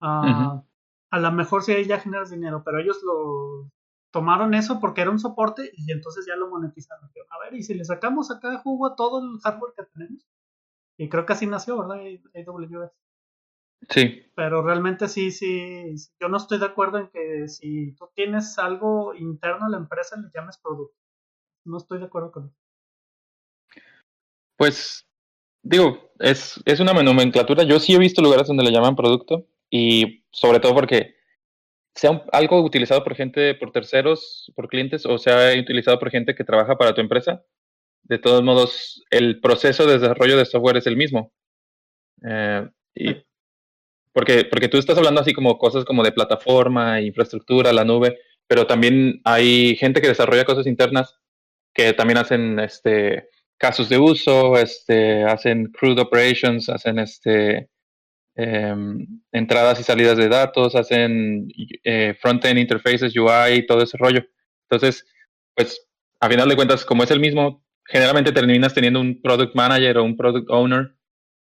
ah, 0.00 0.62
a 1.10 1.18
lo 1.18 1.32
mejor 1.32 1.62
sí 1.62 1.72
ahí 1.72 1.86
ya 1.86 2.00
generas 2.00 2.30
dinero, 2.30 2.62
pero 2.64 2.78
ellos 2.78 3.00
lo 3.02 3.70
tomaron 4.10 4.54
eso 4.54 4.80
porque 4.80 5.02
era 5.02 5.10
un 5.10 5.18
soporte 5.18 5.70
y 5.76 5.92
entonces 5.92 6.26
ya 6.26 6.36
lo 6.36 6.48
monetizaron. 6.48 7.10
A 7.30 7.38
ver, 7.38 7.54
y 7.54 7.62
si 7.62 7.74
le 7.74 7.84
sacamos 7.84 8.30
acá 8.30 8.58
jugo 8.58 8.86
a 8.86 8.96
todo 8.96 9.20
el 9.20 9.38
hardware 9.40 9.74
que 9.76 9.84
tenemos, 9.84 10.26
y 10.96 11.08
creo 11.08 11.24
que 11.24 11.32
así 11.32 11.46
nació, 11.46 11.78
¿verdad? 11.78 11.98
AWS. 12.34 12.90
Sí. 13.88 14.22
Pero 14.34 14.62
realmente 14.62 15.06
sí, 15.06 15.30
sí, 15.30 15.94
yo 16.20 16.28
no 16.28 16.36
estoy 16.36 16.58
de 16.58 16.66
acuerdo 16.66 16.98
en 16.98 17.08
que 17.08 17.48
si 17.48 17.92
tú 17.92 18.10
tienes 18.14 18.58
algo 18.58 19.14
interno 19.14 19.66
a 19.66 19.70
la 19.70 19.76
empresa 19.78 20.16
le 20.16 20.28
llames 20.34 20.58
producto. 20.58 20.96
No 21.64 21.76
estoy 21.76 21.98
de 21.98 22.06
acuerdo 22.06 22.32
con 22.32 22.46
eso. 22.46 22.56
Pues 24.56 25.07
digo, 25.68 26.12
es, 26.18 26.60
es 26.64 26.80
una 26.80 26.92
nomenclatura. 26.92 27.62
Yo 27.62 27.78
sí 27.78 27.94
he 27.94 27.98
visto 27.98 28.22
lugares 28.22 28.46
donde 28.46 28.64
le 28.64 28.72
llaman 28.72 28.96
producto 28.96 29.46
y 29.70 30.24
sobre 30.30 30.60
todo 30.60 30.74
porque 30.74 31.14
sea 31.94 32.24
algo 32.32 32.62
utilizado 32.62 33.04
por 33.04 33.14
gente, 33.14 33.54
por 33.54 33.72
terceros, 33.72 34.52
por 34.54 34.68
clientes 34.68 35.04
o 35.04 35.18
sea 35.18 35.58
utilizado 35.58 35.98
por 35.98 36.10
gente 36.10 36.34
que 36.34 36.44
trabaja 36.44 36.76
para 36.78 36.94
tu 36.94 37.00
empresa, 37.00 37.44
de 38.04 38.18
todos 38.18 38.42
modos, 38.42 39.04
el 39.10 39.40
proceso 39.40 39.86
de 39.86 39.98
desarrollo 39.98 40.36
de 40.36 40.46
software 40.46 40.78
es 40.78 40.86
el 40.86 40.96
mismo. 40.96 41.32
Eh, 42.24 42.68
y 42.94 43.16
porque, 44.12 44.44
porque 44.44 44.68
tú 44.68 44.78
estás 44.78 44.96
hablando 44.96 45.20
así 45.20 45.32
como 45.32 45.58
cosas 45.58 45.84
como 45.84 46.02
de 46.02 46.12
plataforma, 46.12 47.00
infraestructura, 47.00 47.72
la 47.72 47.84
nube, 47.84 48.18
pero 48.46 48.66
también 48.66 49.20
hay 49.24 49.76
gente 49.76 50.00
que 50.00 50.08
desarrolla 50.08 50.44
cosas 50.44 50.66
internas 50.66 51.18
que 51.74 51.92
también 51.92 52.18
hacen 52.18 52.58
este 52.58 53.28
casos 53.58 53.88
de 53.88 53.98
uso, 53.98 54.56
este, 54.56 55.24
hacen 55.24 55.66
crude 55.66 56.02
operations, 56.02 56.68
hacen 56.68 56.98
este, 56.98 57.68
em, 58.36 59.20
entradas 59.32 59.80
y 59.80 59.82
salidas 59.82 60.16
de 60.16 60.28
datos, 60.28 60.74
hacen 60.74 61.48
eh, 61.84 62.16
front-end 62.20 62.58
interfaces, 62.58 63.14
UI, 63.16 63.66
todo 63.66 63.82
ese 63.82 63.98
rollo. 63.98 64.24
Entonces, 64.70 65.06
pues, 65.54 65.88
a 66.20 66.28
final 66.28 66.48
de 66.48 66.56
cuentas, 66.56 66.84
como 66.84 67.02
es 67.02 67.10
el 67.10 67.20
mismo, 67.20 67.64
generalmente 67.84 68.32
terminas 68.32 68.74
teniendo 68.74 69.00
un 69.00 69.20
product 69.20 69.54
manager 69.54 69.98
o 69.98 70.04
un 70.04 70.16
product 70.16 70.48
owner 70.50 70.94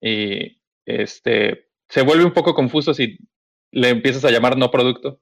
y 0.00 0.60
este, 0.86 1.68
se 1.88 2.02
vuelve 2.02 2.24
un 2.24 2.32
poco 2.32 2.54
confuso 2.54 2.94
si 2.94 3.18
le 3.70 3.90
empiezas 3.90 4.24
a 4.24 4.30
llamar 4.30 4.56
no 4.56 4.70
producto. 4.70 5.20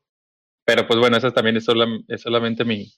Pero 0.64 0.86
pues 0.86 0.98
bueno, 0.98 1.16
esa 1.16 1.32
también 1.32 1.56
es, 1.56 1.64
solamente 1.64 2.64
mi, 2.64 2.92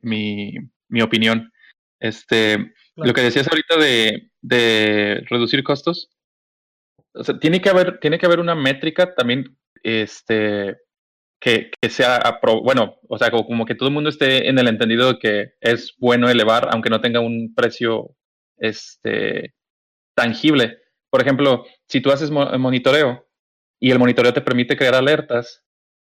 mi, 0.00 0.54
mi 0.88 1.02
opinión. 1.02 1.52
Este, 2.00 2.72
Lo 3.04 3.14
que 3.14 3.22
decías 3.22 3.48
ahorita 3.48 3.76
de, 3.76 4.30
de 4.40 5.24
reducir 5.28 5.62
costos, 5.62 6.10
o 7.14 7.24
sea, 7.24 7.38
tiene 7.38 7.60
que 7.60 7.68
haber, 7.68 7.98
tiene 8.00 8.18
que 8.18 8.26
haber 8.26 8.40
una 8.40 8.54
métrica 8.54 9.14
también 9.14 9.56
este, 9.82 10.76
que, 11.40 11.70
que 11.80 11.90
sea, 11.90 12.38
bueno, 12.62 12.98
o 13.08 13.18
sea, 13.18 13.30
como, 13.30 13.64
que 13.64 13.74
todo 13.74 13.88
el 13.88 13.94
mundo 13.94 14.10
esté 14.10 14.48
en 14.48 14.58
el 14.58 14.68
entendido 14.68 15.14
de 15.14 15.18
que 15.18 15.52
es 15.60 15.94
bueno 15.98 16.28
elevar, 16.28 16.68
aunque 16.72 16.90
no 16.90 17.00
tenga 17.00 17.20
un 17.20 17.54
precio 17.54 18.14
este, 18.58 19.54
tangible. 20.14 20.78
Por 21.10 21.22
ejemplo, 21.22 21.64
si 21.88 22.00
tú 22.00 22.12
haces 22.12 22.30
monitoreo 22.30 23.26
y 23.80 23.90
el 23.90 23.98
monitoreo 23.98 24.32
te 24.32 24.42
permite 24.42 24.76
crear 24.76 24.94
alertas, 24.94 25.64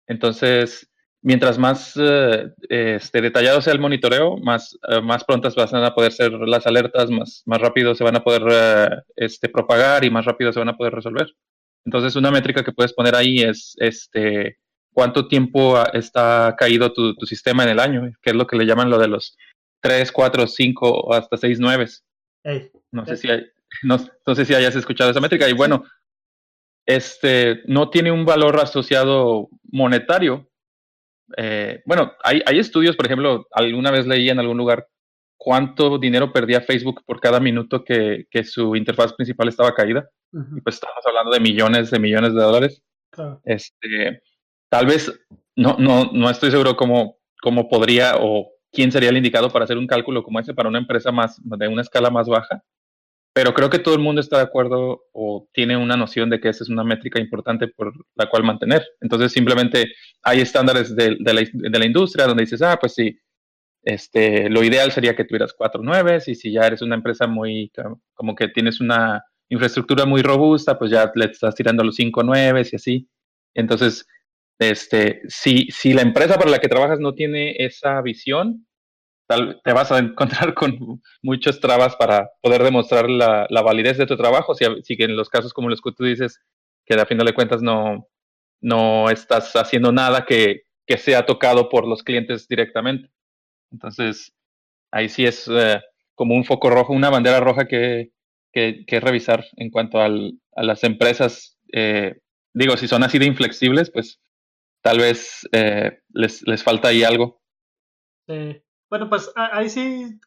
entonces 0.07 0.89
mientras 1.21 1.57
más 1.57 1.93
eh, 1.97 2.51
este, 2.69 3.21
detallado 3.21 3.61
sea 3.61 3.73
el 3.73 3.79
monitoreo, 3.79 4.37
más, 4.37 4.77
eh, 4.87 5.01
más 5.01 5.23
prontas 5.23 5.55
van 5.55 5.83
a 5.83 5.93
poder 5.93 6.11
ser 6.11 6.31
las 6.31 6.65
alertas, 6.67 7.09
más, 7.09 7.43
más 7.45 7.59
rápido 7.59 7.95
se 7.95 8.03
van 8.03 8.15
a 8.15 8.23
poder 8.23 8.43
eh, 8.49 8.89
este, 9.15 9.49
propagar 9.49 10.03
y 10.05 10.09
más 10.09 10.25
rápido 10.25 10.53
se 10.53 10.59
van 10.59 10.69
a 10.69 10.77
poder 10.77 10.93
resolver. 10.93 11.33
Entonces, 11.85 12.15
una 12.15 12.31
métrica 12.31 12.63
que 12.63 12.73
puedes 12.73 12.93
poner 12.93 13.15
ahí 13.15 13.39
es 13.39 13.75
este, 13.77 14.57
cuánto 14.93 15.27
tiempo 15.27 15.81
está 15.93 16.55
caído 16.57 16.91
tu, 16.93 17.13
sistema 17.25 17.63
en 17.63 17.69
el 17.69 17.79
año, 17.79 18.11
que 18.21 18.31
es 18.31 18.35
lo 18.35 18.45
que 18.45 18.57
le 18.57 18.65
llaman 18.65 18.89
lo 18.89 18.97
de 18.97 19.07
los 19.07 19.37
3, 19.81 20.11
4, 20.11 20.47
5 20.47 20.89
o 20.89 21.13
hasta 21.13 21.37
6 21.37 21.59
9. 21.59 21.87
no, 22.91 23.05
sé 23.05 23.17
si 23.17 23.27
no, 23.83 23.97
no 24.25 24.35
sé 24.35 24.45
si 24.45 24.53
hayas 24.53 24.75
escuchado 24.75 25.11
esa 25.11 25.21
métrica. 25.21 25.47
Y 25.47 25.53
bueno, 25.53 25.85
este 26.85 27.63
no 27.67 27.89
tiene 27.89 28.11
un 28.11 28.25
valor 28.25 28.59
asociado 28.59 29.49
monetario, 29.63 30.46
eh, 31.35 31.81
bueno, 31.85 32.13
hay, 32.23 32.41
hay 32.45 32.59
estudios, 32.59 32.95
por 32.95 33.05
ejemplo, 33.05 33.47
alguna 33.51 33.91
vez 33.91 34.07
leí 34.07 34.29
en 34.29 34.39
algún 34.39 34.57
lugar 34.57 34.87
cuánto 35.37 35.97
dinero 35.97 36.31
perdía 36.31 36.61
Facebook 36.61 37.03
por 37.05 37.19
cada 37.19 37.39
minuto 37.39 37.83
que, 37.83 38.25
que 38.29 38.43
su 38.43 38.75
interfaz 38.75 39.13
principal 39.13 39.47
estaba 39.47 39.73
caída. 39.73 40.09
Y 40.33 40.61
pues 40.61 40.75
estamos 40.75 41.03
hablando 41.05 41.31
de 41.31 41.39
millones 41.39 41.89
de 41.89 41.99
millones 41.99 42.33
de 42.33 42.41
dólares. 42.41 42.83
Este, 43.43 44.21
tal 44.69 44.85
vez, 44.85 45.11
no, 45.55 45.77
no, 45.79 46.11
no 46.13 46.29
estoy 46.29 46.51
seguro 46.51 46.75
cómo, 46.75 47.17
cómo 47.41 47.69
podría 47.69 48.15
o 48.19 48.51
quién 48.71 48.91
sería 48.91 49.09
el 49.09 49.17
indicado 49.17 49.49
para 49.49 49.65
hacer 49.65 49.77
un 49.77 49.87
cálculo 49.87 50.23
como 50.23 50.39
ese 50.39 50.53
para 50.53 50.69
una 50.69 50.79
empresa 50.79 51.11
más 51.11 51.39
de 51.43 51.67
una 51.67 51.81
escala 51.81 52.09
más 52.09 52.27
baja, 52.27 52.63
pero 53.37 53.53
creo 53.53 53.69
que 53.69 53.77
todo 53.77 53.93
el 53.93 54.01
mundo 54.01 54.19
está 54.19 54.37
de 54.37 54.45
acuerdo 54.45 55.03
o 55.13 55.47
tiene 55.53 55.77
una 55.77 55.95
noción 55.95 56.27
de 56.27 56.39
que 56.39 56.49
esa 56.49 56.63
es 56.63 56.71
una 56.71 56.83
métrica 56.83 57.19
importante 57.19 57.67
por 57.67 57.93
la 58.15 58.27
cual 58.27 58.43
mantener. 58.43 58.83
Entonces, 58.99 59.31
simplemente 59.31 59.93
hay 60.23 60.41
estándares 60.41 60.95
de, 60.95 61.17
la, 61.19 61.85
industria 61.85 62.25
donde 62.25 62.45
dices, 62.45 62.63
ah, 62.63 62.79
pues 62.81 62.95
sí, 62.95 63.15
este, 63.83 64.49
lo 64.49 64.63
ideal 64.63 64.91
sería 64.91 65.15
que 65.15 65.23
tuvieras 65.23 65.53
cuatro 65.55 65.83
nueves 65.83 66.27
y 66.27 66.33
si 66.33 66.51
ya 66.51 66.65
eres 66.65 66.81
una 66.81 66.95
empresa 66.95 67.27
muy, 67.27 67.71
como 68.15 68.33
que 68.33 68.47
tienes 68.47 68.81
una 68.81 69.23
infraestructura 69.49 70.07
muy 70.07 70.23
robusta, 70.23 70.75
pues 70.79 70.89
ya 70.89 71.11
le 71.13 71.25
estás 71.25 71.53
tirando 71.53 71.83
los 71.83 71.93
cinco 71.93 72.23
nueves 72.23 72.73
y 72.73 72.77
así. 72.77 73.07
Entonces, 73.53 74.07
este, 74.57 75.21
si, 75.27 75.67
si 75.69 75.93
la 75.93 76.01
empresa 76.01 76.39
para 76.39 76.49
la 76.49 76.57
que 76.57 76.69
trabajas 76.69 76.99
no 76.99 77.13
tiene 77.13 77.55
esa 77.59 78.01
visión, 78.01 78.66
te 79.27 79.73
vas 79.73 79.91
a 79.91 79.99
encontrar 79.99 80.53
con 80.53 81.01
muchas 81.21 81.59
trabas 81.59 81.95
para 81.95 82.29
poder 82.41 82.63
demostrar 82.63 83.09
la, 83.09 83.47
validez 83.61 83.97
de 83.97 84.05
tu 84.05 84.15
trabajo. 84.17 84.55
Si, 84.55 84.65
si, 84.83 84.95
en 84.99 85.15
los 85.15 85.29
casos 85.29 85.53
como 85.53 85.69
los 85.69 85.81
que 85.81 85.91
tú 85.91 86.03
dices, 86.03 86.39
que 86.85 86.95
a 86.95 87.05
fin 87.05 87.17
de 87.17 87.33
cuentas 87.33 87.61
no, 87.61 88.07
no 88.61 89.09
estás 89.09 89.55
haciendo 89.55 89.91
nada 89.91 90.25
que, 90.25 90.63
que 90.85 90.97
sea 90.97 91.25
tocado 91.25 91.69
por 91.69 91.87
los 91.87 92.03
clientes 92.03 92.47
directamente. 92.47 93.09
Entonces, 93.71 94.33
ahí 94.91 95.09
sí 95.09 95.25
es 95.25 95.47
eh, 95.49 95.81
como 96.15 96.35
un 96.35 96.45
foco 96.45 96.69
rojo, 96.69 96.93
una 96.93 97.09
bandera 97.09 97.41
roja 97.41 97.67
que, 97.67 98.11
que, 98.53 98.85
que 98.87 98.99
revisar 99.01 99.45
en 99.57 99.69
cuanto 99.69 99.99
al, 99.99 100.39
a 100.55 100.63
las 100.63 100.83
empresas. 100.85 101.57
Eh, 101.73 102.15
digo, 102.53 102.77
si 102.77 102.87
son 102.87 103.03
así 103.03 103.19
de 103.19 103.25
inflexibles, 103.25 103.91
pues 103.91 104.21
tal 104.81 104.99
vez 104.99 105.47
eh, 105.51 105.99
les, 106.13 106.47
les 106.47 106.63
falta 106.63 106.87
ahí 106.87 107.03
algo. 107.03 107.41
Sí. 108.27 108.61
Bueno, 108.89 109.09
pues 109.09 109.31
ahí 109.35 109.69
sí, 109.69 110.19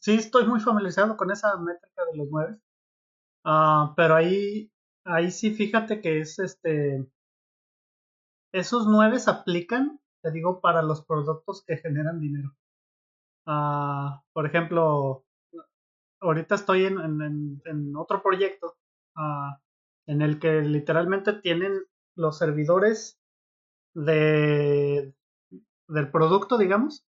sí 0.00 0.14
estoy 0.14 0.46
muy 0.46 0.60
familiarizado 0.60 1.16
con 1.16 1.30
esa 1.30 1.56
métrica 1.56 2.02
de 2.10 2.18
los 2.18 2.28
nueve. 2.30 2.58
Ah, 3.44 3.94
pero 3.96 4.14
ahí, 4.14 4.70
ahí 5.04 5.30
sí 5.30 5.54
fíjate 5.54 6.00
que 6.02 6.20
es 6.20 6.38
este, 6.38 7.06
esos 8.52 8.86
nueve 8.86 9.18
aplican, 9.26 10.00
te 10.22 10.30
digo, 10.30 10.60
para 10.60 10.82
los 10.82 11.04
productos 11.04 11.64
que 11.66 11.78
generan 11.78 12.20
dinero. 12.20 12.54
Uh, 13.46 14.20
por 14.34 14.44
ejemplo, 14.46 15.24
ahorita 16.20 16.54
estoy 16.56 16.84
en, 16.84 16.98
en, 17.64 17.96
otro 17.96 18.22
proyecto 18.22 18.76
uh, 19.16 19.56
en 20.06 20.20
el 20.20 20.38
que 20.38 20.60
literalmente 20.60 21.32
tienen 21.32 21.72
los 22.14 22.36
servidores 22.36 23.18
de, 23.94 25.14
del 25.88 26.10
producto, 26.10 26.58
digamos, 26.58 27.07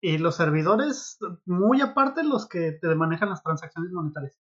y 0.00 0.18
los 0.18 0.36
servidores, 0.36 1.18
muy 1.44 1.80
aparte, 1.80 2.22
los 2.22 2.48
que 2.48 2.72
te 2.72 2.94
manejan 2.94 3.30
las 3.30 3.42
transacciones 3.42 3.90
monetarias. 3.92 4.38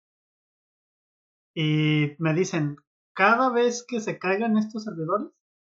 Y 1.55 2.15
me 2.19 2.33
dicen, 2.33 2.77
cada 3.13 3.49
vez 3.49 3.83
que 3.87 3.99
se 3.99 4.19
caigan 4.19 4.57
estos 4.57 4.83
servidores, 4.83 5.29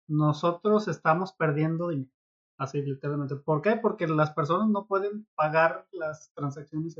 nosotros 0.07 0.87
estamos 0.87 1.33
perdiendo 1.33 1.89
dinero. 1.89 2.11
Así 2.57 2.81
literalmente. 2.81 3.37
¿Por 3.37 3.61
qué? 3.61 3.77
Porque 3.77 4.05
las 4.07 4.31
personas 4.31 4.67
no 4.67 4.85
pueden 4.85 5.25
pagar 5.35 5.87
las 5.93 6.33
transacciones. 6.33 6.97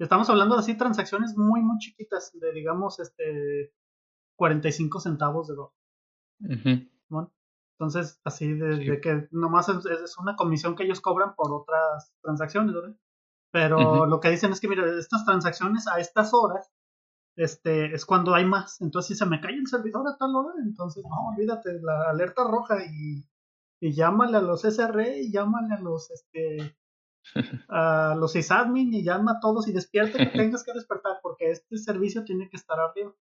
Estamos 0.00 0.28
hablando 0.28 0.56
de 0.56 0.62
así 0.62 0.76
transacciones 0.76 1.36
muy, 1.36 1.60
muy 1.60 1.78
chiquitas, 1.78 2.32
de 2.34 2.52
digamos, 2.52 2.98
este, 2.98 3.72
45 4.34 4.98
centavos 4.98 5.46
de 5.46 5.54
dólar. 5.54 5.72
Entonces, 7.82 8.20
así 8.22 8.52
de, 8.52 9.00
que 9.00 9.26
nomás 9.32 9.68
es, 9.68 9.84
es, 9.86 10.16
una 10.16 10.36
comisión 10.36 10.76
que 10.76 10.84
ellos 10.84 11.00
cobran 11.00 11.34
por 11.34 11.52
otras 11.52 12.14
transacciones, 12.22 12.72
¿verdad? 12.72 12.94
Pero 13.50 14.06
lo 14.06 14.20
que 14.20 14.30
dicen 14.30 14.52
es 14.52 14.60
que, 14.60 14.68
mira, 14.68 14.84
estas 15.00 15.24
transacciones 15.24 15.88
a 15.88 15.98
estas 15.98 16.32
horas, 16.32 16.70
este, 17.34 17.92
es 17.92 18.06
cuando 18.06 18.34
hay 18.34 18.44
más. 18.44 18.80
Entonces, 18.80 19.08
si 19.08 19.14
se 19.16 19.28
me 19.28 19.40
cae 19.40 19.56
el 19.56 19.66
servidor 19.66 20.06
a 20.06 20.16
tal 20.16 20.32
hora, 20.36 20.54
entonces, 20.64 21.02
no, 21.02 21.30
olvídate, 21.30 21.80
la 21.82 22.10
alerta 22.10 22.44
roja 22.44 22.84
y, 22.84 23.28
y 23.80 23.92
llámale 23.92 24.36
a 24.36 24.42
los 24.42 24.60
SRE 24.62 25.18
y 25.20 25.32
llámale 25.32 25.74
a 25.74 25.80
los, 25.80 26.08
este, 26.12 26.76
a 27.68 28.14
los 28.16 28.30
sysadmin 28.30 28.94
y 28.94 29.02
llama 29.02 29.32
a 29.32 29.40
todos 29.40 29.66
y 29.66 29.72
despierta 29.72 30.18
que 30.18 30.26
tengas 30.38 30.62
que 30.62 30.72
despertar 30.72 31.18
porque 31.20 31.50
este 31.50 31.78
servicio 31.78 32.22
tiene 32.22 32.48
que 32.48 32.58
estar 32.58 32.78
arriba. 32.78 33.12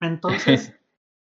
Entonces, 0.00 0.74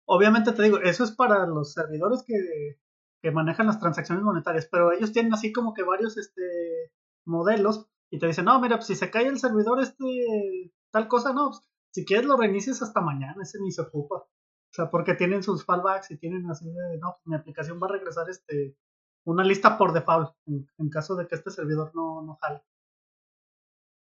obviamente 0.07 0.53
te 0.53 0.63
digo, 0.63 0.79
eso 0.79 1.05
es 1.05 1.13
para 1.13 1.47
los 1.47 1.73
servidores 1.73 2.25
que, 2.27 2.79
que, 3.23 3.31
manejan 3.31 3.67
las 3.67 3.81
transacciones 3.81 4.25
monetarias, 4.25 4.69
pero 4.71 4.93
ellos 4.93 5.13
tienen 5.13 5.35
así 5.35 5.53
como 5.53 5.75
que 5.75 5.83
varios 5.83 6.17
este, 6.17 6.93
modelos 7.25 7.89
y 8.11 8.19
te 8.19 8.27
dicen, 8.27 8.45
no, 8.45 8.61
mira, 8.61 8.77
pues 8.77 8.87
si 8.87 8.97
se 8.97 9.11
cae 9.11 9.27
el 9.27 9.39
servidor 9.39 9.81
este 9.81 10.73
tal 10.91 11.09
cosa, 11.09 11.33
no, 11.33 11.51
pues, 11.51 11.61
si 11.93 12.05
quieres 12.05 12.27
lo 12.27 12.37
reinicies 12.37 12.83
hasta 12.83 13.01
mañana, 13.01 13.43
ese 13.43 13.59
ni 13.61 13.71
se 13.73 13.83
ocupa. 13.83 14.17
O 14.17 14.77
sea, 14.77 14.91
porque 14.91 15.15
tienen 15.15 15.43
sus 15.43 15.65
fallbacks 15.65 16.11
y 16.11 16.19
tienen 16.19 16.51
así 16.51 16.67
de, 16.67 16.99
no, 16.99 17.13
pues, 17.17 17.27
mi 17.27 17.37
aplicación 17.37 17.81
va 17.81 17.87
a 17.87 17.93
regresar 17.93 18.29
este 18.29 18.77
una 19.25 19.45
lista 19.45 19.79
por 19.79 19.93
default 19.93 20.35
en, 20.47 20.91
caso 20.91 21.17
de 21.17 21.27
que 21.27 21.35
este 21.35 21.51
servidor 21.51 21.91
no, 21.95 22.23
no 22.23 22.37
jale. 22.41 22.63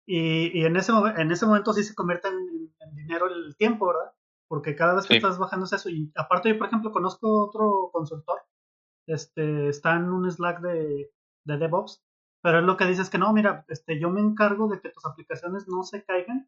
Y, 0.05 0.59
y 0.59 0.65
en, 0.65 0.75
ese, 0.75 0.91
en 1.17 1.31
ese 1.31 1.45
momento 1.45 1.73
sí 1.73 1.83
se 1.83 1.95
convierte 1.95 2.27
en, 2.27 2.95
dinero 2.95 3.27
el 3.27 3.55
tiempo, 3.55 3.87
¿verdad? 3.87 4.11
Porque 4.53 4.75
cada 4.75 4.93
vez 4.93 5.07
que 5.07 5.15
estás 5.15 5.39
bajando 5.39 5.65
eso, 5.65 5.89
y 5.89 6.11
aparte 6.13 6.49
yo, 6.49 6.59
por 6.59 6.67
ejemplo, 6.67 6.91
conozco 6.91 7.47
otro 7.47 7.89
consultor, 7.91 8.39
este, 9.07 9.69
está 9.69 9.95
en 9.95 10.13
un 10.13 10.29
Slack 10.29 10.61
de, 10.61 11.11
de 11.43 11.57
DevOps, 11.57 12.03
pero 12.43 12.59
es 12.59 12.63
lo 12.63 12.77
que 12.77 12.85
dice 12.85 13.01
es 13.01 13.09
que 13.09 13.17
no, 13.17 13.33
mira, 13.33 13.65
este, 13.67 13.99
yo 13.99 14.11
me 14.11 14.21
encargo 14.21 14.67
de 14.67 14.79
que 14.79 14.89
tus 14.89 15.07
aplicaciones 15.07 15.67
no 15.67 15.81
se 15.81 16.05
caigan, 16.05 16.47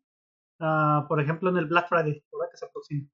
uh, 0.60 1.08
por 1.08 1.20
ejemplo, 1.20 1.50
en 1.50 1.58
el 1.58 1.66
Black 1.66 1.90
Friday, 1.90 2.24
¿verdad? 2.32 2.52
Que 2.52 2.58
se 2.58 2.66
aproxima. 2.68 3.10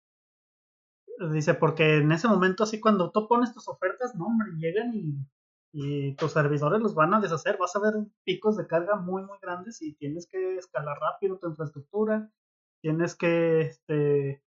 Dice, 1.32 1.54
porque 1.54 2.00
en 2.00 2.12
ese 2.12 2.28
momento, 2.28 2.66
así 2.66 2.82
cuando 2.82 3.12
tú 3.12 3.30
pones 3.30 3.54
tus 3.54 3.70
ofertas, 3.70 4.14
no, 4.16 4.26
hombre, 4.26 4.50
llegan 4.58 4.94
y 4.94 5.26
y 5.74 6.16
tus 6.16 6.34
servidores 6.34 6.82
los 6.82 6.96
van 6.96 7.14
a 7.14 7.22
deshacer. 7.22 7.56
Vas 7.58 7.74
a 7.78 7.80
ver 7.80 7.94
picos 8.26 8.58
de 8.58 8.68
carga 8.68 8.98
muy, 8.98 9.24
muy 9.24 9.38
grandes 9.42 9.82
y 9.82 9.94
tienes 9.94 10.28
que 10.28 10.58
escalar 10.58 11.00
rápido 11.00 11.38
tu 11.38 11.48
infraestructura, 11.48 12.30
tienes 12.82 13.16
que 13.16 13.62
este, 13.62 14.44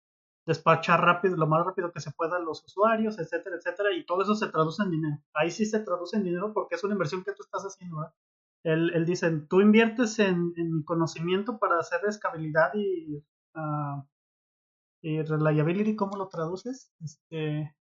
despachar 0.47 1.01
rápido, 1.01 1.37
lo 1.37 1.47
más 1.47 1.65
rápido 1.65 1.93
que 1.93 2.01
se 2.01 2.13
pueda 2.13 2.37
a 2.37 2.41
los 2.41 2.65
usuarios, 2.65 3.19
etcétera, 3.19 3.57
etcétera, 3.57 3.93
y 3.93 4.05
todo 4.05 4.23
eso 4.23 4.35
se 4.35 4.49
traduce 4.49 4.83
en 4.83 4.91
dinero. 4.91 5.19
Ahí 5.33 5.51
sí 5.51 5.65
se 5.65 5.81
traduce 5.81 6.17
en 6.17 6.25
dinero 6.25 6.53
porque 6.53 6.75
es 6.75 6.85
una 6.85 6.95
inversión 6.95 7.25
que 7.25 7.33
tú 7.33 7.43
estás 7.43 7.63
haciendo. 7.63 7.97
¿verdad? 7.97 8.15
Él, 8.65 8.93
él 8.95 9.07
dice, 9.07 9.31
tú 9.49 9.61
inviertes 9.61 10.19
en, 10.19 10.53
en 10.57 10.83
conocimiento 10.83 11.59
para 11.59 11.79
hacer 11.79 12.01
escalabilidad 12.07 12.73
y, 12.75 13.17
uh, 13.55 14.03
y 15.03 15.23
reliability, 15.23 15.97
¿cómo 15.97 16.17
lo 16.17 16.29
traduces? 16.29 16.93
Este, 17.01 17.75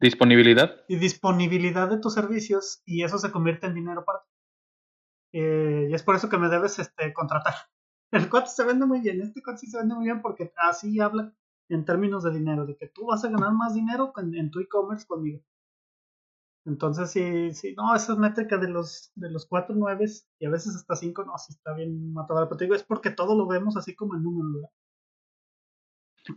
Disponibilidad. 0.00 0.82
Y 0.88 0.96
disponibilidad 0.96 1.88
de 1.88 1.98
tus 1.98 2.14
servicios 2.14 2.82
y 2.86 3.04
eso 3.04 3.18
se 3.18 3.30
convierte 3.30 3.66
en 3.66 3.74
dinero 3.74 4.04
para 4.04 4.20
ti. 4.20 4.30
Eh, 5.32 5.88
y 5.90 5.94
es 5.94 6.02
por 6.02 6.16
eso 6.16 6.28
que 6.30 6.38
me 6.38 6.48
debes 6.48 6.78
este, 6.78 7.12
contratar. 7.12 7.54
El 8.10 8.30
cuate 8.30 8.48
se 8.48 8.64
vende 8.64 8.86
muy 8.86 9.00
bien, 9.00 9.20
este 9.20 9.42
cuate 9.42 9.58
sí 9.58 9.66
se 9.66 9.78
vende 9.78 9.94
muy 9.94 10.06
bien 10.06 10.22
porque 10.22 10.52
así 10.56 10.98
habla 11.00 11.32
en 11.70 11.84
términos 11.84 12.24
de 12.24 12.32
dinero, 12.32 12.66
de 12.66 12.76
que 12.76 12.88
tú 12.88 13.06
vas 13.06 13.24
a 13.24 13.30
ganar 13.30 13.52
más 13.52 13.74
dinero 13.74 14.12
en, 14.16 14.50
tu 14.50 14.60
e-commerce 14.60 15.06
conmigo. 15.06 15.40
Entonces, 16.66 17.10
sí, 17.10 17.54
sí, 17.54 17.74
no, 17.76 17.94
esa 17.94 18.16
métrica 18.16 18.58
de 18.58 18.68
los, 18.68 19.12
de 19.14 19.30
los 19.30 19.46
cuatro 19.46 19.74
nueves 19.74 20.28
y 20.38 20.46
a 20.46 20.50
veces 20.50 20.76
hasta 20.76 20.94
cinco, 20.96 21.24
no, 21.24 21.38
sí 21.38 21.52
está 21.52 21.72
bien 21.72 22.12
matado. 22.12 22.46
Pero 22.46 22.56
te 22.58 22.64
digo, 22.64 22.74
es 22.74 22.82
porque 22.82 23.10
todo 23.10 23.34
lo 23.34 23.46
vemos 23.46 23.76
así 23.76 23.94
como 23.94 24.14
en 24.14 24.22
números, 24.22 24.52
¿verdad? 24.54 24.70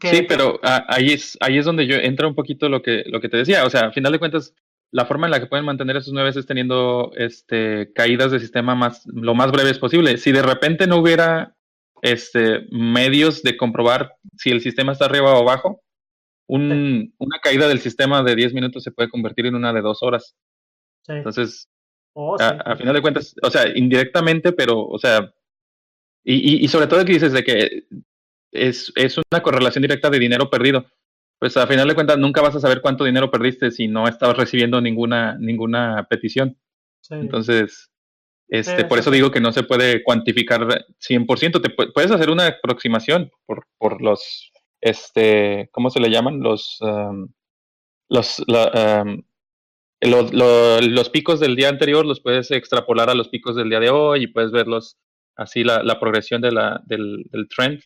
Sí, 0.01 0.25
pero 0.27 0.59
ah, 0.63 0.85
ahí 0.87 1.11
es 1.11 1.37
ahí 1.41 1.57
es 1.57 1.65
donde 1.65 1.85
yo 1.85 1.95
entra 1.95 2.25
un 2.25 2.35
poquito 2.35 2.69
lo 2.69 2.81
que 2.81 3.03
lo 3.05 3.19
que 3.19 3.27
te 3.27 3.37
decía, 3.37 3.65
o 3.65 3.69
sea, 3.69 3.87
a 3.87 3.91
final 3.91 4.13
de 4.13 4.19
cuentas 4.19 4.55
la 4.91 5.05
forma 5.05 5.27
en 5.27 5.31
la 5.31 5.39
que 5.41 5.47
pueden 5.47 5.65
mantener 5.65 5.97
esos 5.97 6.13
nueve 6.13 6.29
es 6.29 6.45
teniendo 6.45 7.11
este 7.15 7.91
caídas 7.93 8.31
de 8.31 8.39
sistema 8.39 8.75
más 8.75 9.05
lo 9.07 9.35
más 9.35 9.51
breves 9.51 9.79
posible. 9.79 10.17
Si 10.17 10.31
de 10.31 10.41
repente 10.41 10.87
no 10.87 10.97
hubiera 10.97 11.57
este 12.03 12.67
medios 12.69 13.41
de 13.43 13.55
comprobar 13.55 14.17
si 14.37 14.51
el 14.51 14.61
sistema 14.61 14.91
está 14.91 15.05
arriba 15.05 15.33
o 15.33 15.41
abajo, 15.41 15.81
un, 16.47 17.13
una 17.17 17.39
caída 17.41 17.67
del 17.69 17.79
sistema 17.79 18.21
de 18.21 18.35
10 18.35 18.53
minutos 18.53 18.83
se 18.83 18.91
puede 18.91 19.09
convertir 19.09 19.45
en 19.45 19.55
una 19.55 19.71
de 19.71 19.81
dos 19.81 20.03
horas. 20.03 20.35
Entonces, 21.07 21.69
oh, 22.13 22.35
a, 22.39 22.75
final 22.75 22.93
de 22.93 23.01
cuentas, 23.01 23.33
o 23.41 23.49
sea, 23.49 23.69
indirectamente, 23.73 24.51
pero, 24.51 24.85
o 24.85 24.99
sea, 24.99 25.33
y, 26.25 26.63
y, 26.63 26.67
sobre 26.67 26.87
todo 26.87 27.03
que 27.05 27.13
dices 27.13 27.31
de 27.31 27.43
que 27.43 27.85
es, 28.51 28.91
es 28.95 29.17
una 29.17 29.41
correlación 29.41 29.81
directa 29.81 30.09
de 30.09 30.19
dinero 30.19 30.49
perdido. 30.49 30.85
Pues 31.39 31.57
a 31.57 31.67
final 31.67 31.87
de 31.87 31.95
cuentas 31.95 32.17
nunca 32.17 32.41
vas 32.41 32.55
a 32.55 32.59
saber 32.59 32.81
cuánto 32.81 33.03
dinero 33.03 33.31
perdiste 33.31 33.71
si 33.71 33.87
no 33.87 34.07
estabas 34.07 34.37
recibiendo 34.37 34.79
ninguna, 34.79 35.37
ninguna 35.39 36.05
petición. 36.09 36.57
Entonces, 37.09 37.89
este, 38.47 38.85
por 38.85 38.99
eso 38.99 39.11
digo 39.11 39.31
que 39.31 39.41
no 39.41 39.51
se 39.51 39.63
puede 39.63 40.03
cuantificar 40.03 40.85
100%. 40.99 41.61
Te 41.61 41.69
puedes 41.69 42.11
hacer 42.11 42.29
una 42.29 42.47
aproximación 42.47 43.31
por, 43.45 43.65
por 43.77 44.01
los, 44.01 44.51
este, 44.81 45.69
¿cómo 45.71 45.89
se 45.89 45.99
le 45.99 46.09
llaman? 46.09 46.41
Los, 46.41 46.77
um, 46.81 47.29
los, 48.09 48.43
um, 48.47 49.23
los 50.01 51.09
picos 51.09 51.39
del 51.39 51.55
día 51.55 51.69
anterior 51.69 52.05
los 52.05 52.21
puedes 52.21 52.51
extrapolar 52.51 53.09
a 53.09 53.15
los 53.15 53.29
picos 53.29 53.55
del 53.55 53.69
día 53.69 53.79
de 53.79 53.89
hoy 53.89 54.23
y 54.23 54.27
puedes 54.27 54.51
verlos 54.51 54.97
así 55.35 55.63
la, 55.63 55.81
la 55.81 55.99
progresión 55.99 56.41
de 56.41 56.51
la, 56.51 56.81
del, 56.85 57.23
del 57.31 57.47
trend 57.47 57.81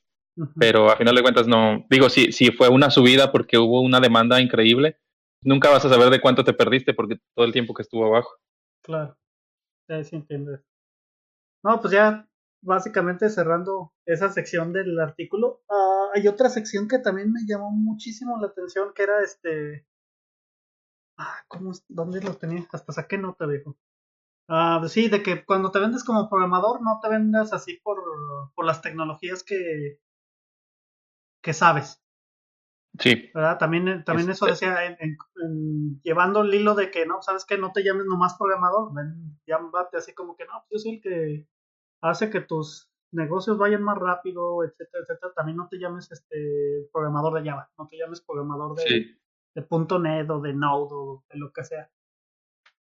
pero 0.60 0.90
a 0.92 0.98
final 0.98 1.16
de 1.16 1.22
cuentas 1.22 1.48
no, 1.48 1.86
digo, 1.90 2.10
si, 2.10 2.32
si 2.32 2.52
fue 2.52 2.70
una 2.70 2.92
subida 2.92 3.32
porque 3.32 3.58
hubo 3.58 3.82
una 3.82 4.00
demanda 4.00 4.40
increíble, 4.40 4.98
nunca 5.42 5.70
vas 5.70 5.84
a 5.86 5.90
saber 5.90 6.10
de 6.10 6.22
cuánto 6.22 6.44
te 6.44 6.54
perdiste 6.54 6.94
porque 6.94 7.18
todo 7.36 7.46
el 7.46 7.54
tiempo 7.54 7.74
que 7.74 7.82
estuvo 7.82 8.06
abajo. 8.06 8.30
Claro, 8.84 9.18
sí 10.04 10.16
entiendo. 10.16 10.60
No, 11.64 11.80
pues 11.82 11.94
ya 11.94 12.28
básicamente 12.62 13.30
cerrando 13.30 13.94
esa 14.06 14.30
sección 14.32 14.74
del 14.74 15.00
artículo, 15.00 15.62
ah, 15.70 16.10
hay 16.14 16.28
otra 16.28 16.50
sección 16.50 16.88
que 16.88 17.00
también 17.00 17.32
me 17.32 17.42
llamó 17.48 17.72
muchísimo 17.72 18.40
la 18.40 18.48
atención, 18.48 18.94
que 18.94 19.04
era 19.04 19.24
este... 19.24 19.86
Ah, 21.18 21.44
¿cómo, 21.48 21.72
¿Dónde 21.88 22.22
lo 22.22 22.36
tenía? 22.36 22.68
Hasta 22.72 22.94
saqué 22.94 23.18
nota, 23.18 23.46
viejo. 23.46 23.78
Ah, 24.50 24.82
sí, 24.90 25.10
de 25.10 25.24
que 25.24 25.46
cuando 25.46 25.72
te 25.72 25.80
vendes 25.80 26.04
como 26.04 26.30
programador, 26.30 26.82
no 26.82 27.00
te 27.02 27.10
vendas 27.10 27.54
así 27.54 27.78
por, 27.84 28.00
por 28.56 28.66
las 28.66 28.82
tecnologías 28.82 29.44
que, 29.44 30.00
que 31.42 31.54
sabes. 31.54 32.02
Sí. 33.00 33.30
¿Verdad? 33.34 33.58
También, 33.58 33.88
eh, 33.88 34.04
también 34.06 34.30
eso 34.30 34.46
decía, 34.46 34.78
llevando 36.04 36.42
el 36.42 36.54
hilo 36.54 36.76
de 36.76 36.90
que, 36.90 37.06
no, 37.06 37.22
sabes 37.22 37.46
que 37.46 37.58
no 37.58 37.72
te 37.72 37.84
llames 37.84 38.06
nomás 38.06 38.36
programador, 38.38 38.94
ven, 38.94 39.38
llámate 39.46 39.98
así 39.98 40.14
como 40.14 40.36
que, 40.36 40.46
no, 40.46 40.66
pues 40.68 40.84
yo 40.84 40.90
soy 40.90 40.96
el 40.96 41.02
que 41.02 41.48
hace 42.02 42.30
que 42.30 42.42
tus 42.42 42.90
negocios 43.12 43.58
vayan 43.58 43.84
más 43.84 43.98
rápido, 43.98 44.64
etcétera, 44.64 45.04
etcétera. 45.04 45.34
También 45.36 45.58
no 45.58 45.68
te 45.68 45.78
llames 45.78 46.12
este 46.12 46.88
programador 46.92 47.42
de 47.42 47.50
Java, 47.50 47.70
no 47.78 47.88
te 47.88 47.98
llames 47.98 48.22
programador 48.22 48.76
de, 48.76 49.18
de 49.56 50.00
.NET 50.00 50.30
o 50.30 50.42
de 50.42 50.54
Node 50.54 50.90
o 50.92 51.24
de 51.30 51.38
lo 51.38 51.52
que 51.52 51.64
sea. 51.64 51.90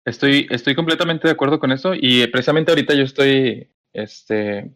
Estoy, 0.06 0.48
estoy 0.50 0.74
completamente 0.74 1.28
de 1.28 1.34
acuerdo 1.34 1.60
con 1.60 1.72
eso 1.72 1.94
y 1.94 2.22
eh, 2.22 2.30
precisamente 2.30 2.72
ahorita 2.72 2.94
yo 2.94 3.04
estoy 3.04 3.74
este, 3.92 4.74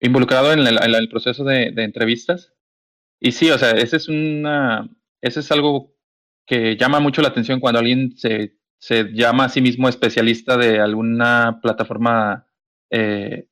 involucrado 0.00 0.52
en 0.52 0.60
el, 0.60 1.08
proceso 1.08 1.42
de, 1.44 1.72
de 1.72 1.82
entrevistas 1.82 2.54
y 3.20 3.32
sí, 3.32 3.50
o 3.50 3.58
sea, 3.58 3.72
ese 3.72 3.96
es 3.96 4.08
una, 4.08 4.88
ese 5.20 5.40
es 5.40 5.52
algo 5.52 5.94
que 6.46 6.76
llama 6.76 7.00
mucho 7.00 7.22
la 7.22 7.28
atención 7.28 7.60
cuando 7.60 7.78
alguien 7.78 8.16
se, 8.16 8.56
se 8.78 9.12
llama 9.12 9.44
a 9.44 9.48
sí 9.48 9.60
mismo 9.60 9.88
especialista 9.88 10.56
de 10.56 10.80
alguna 10.80 11.60
plataforma 11.62 12.46
eh, 12.90 13.46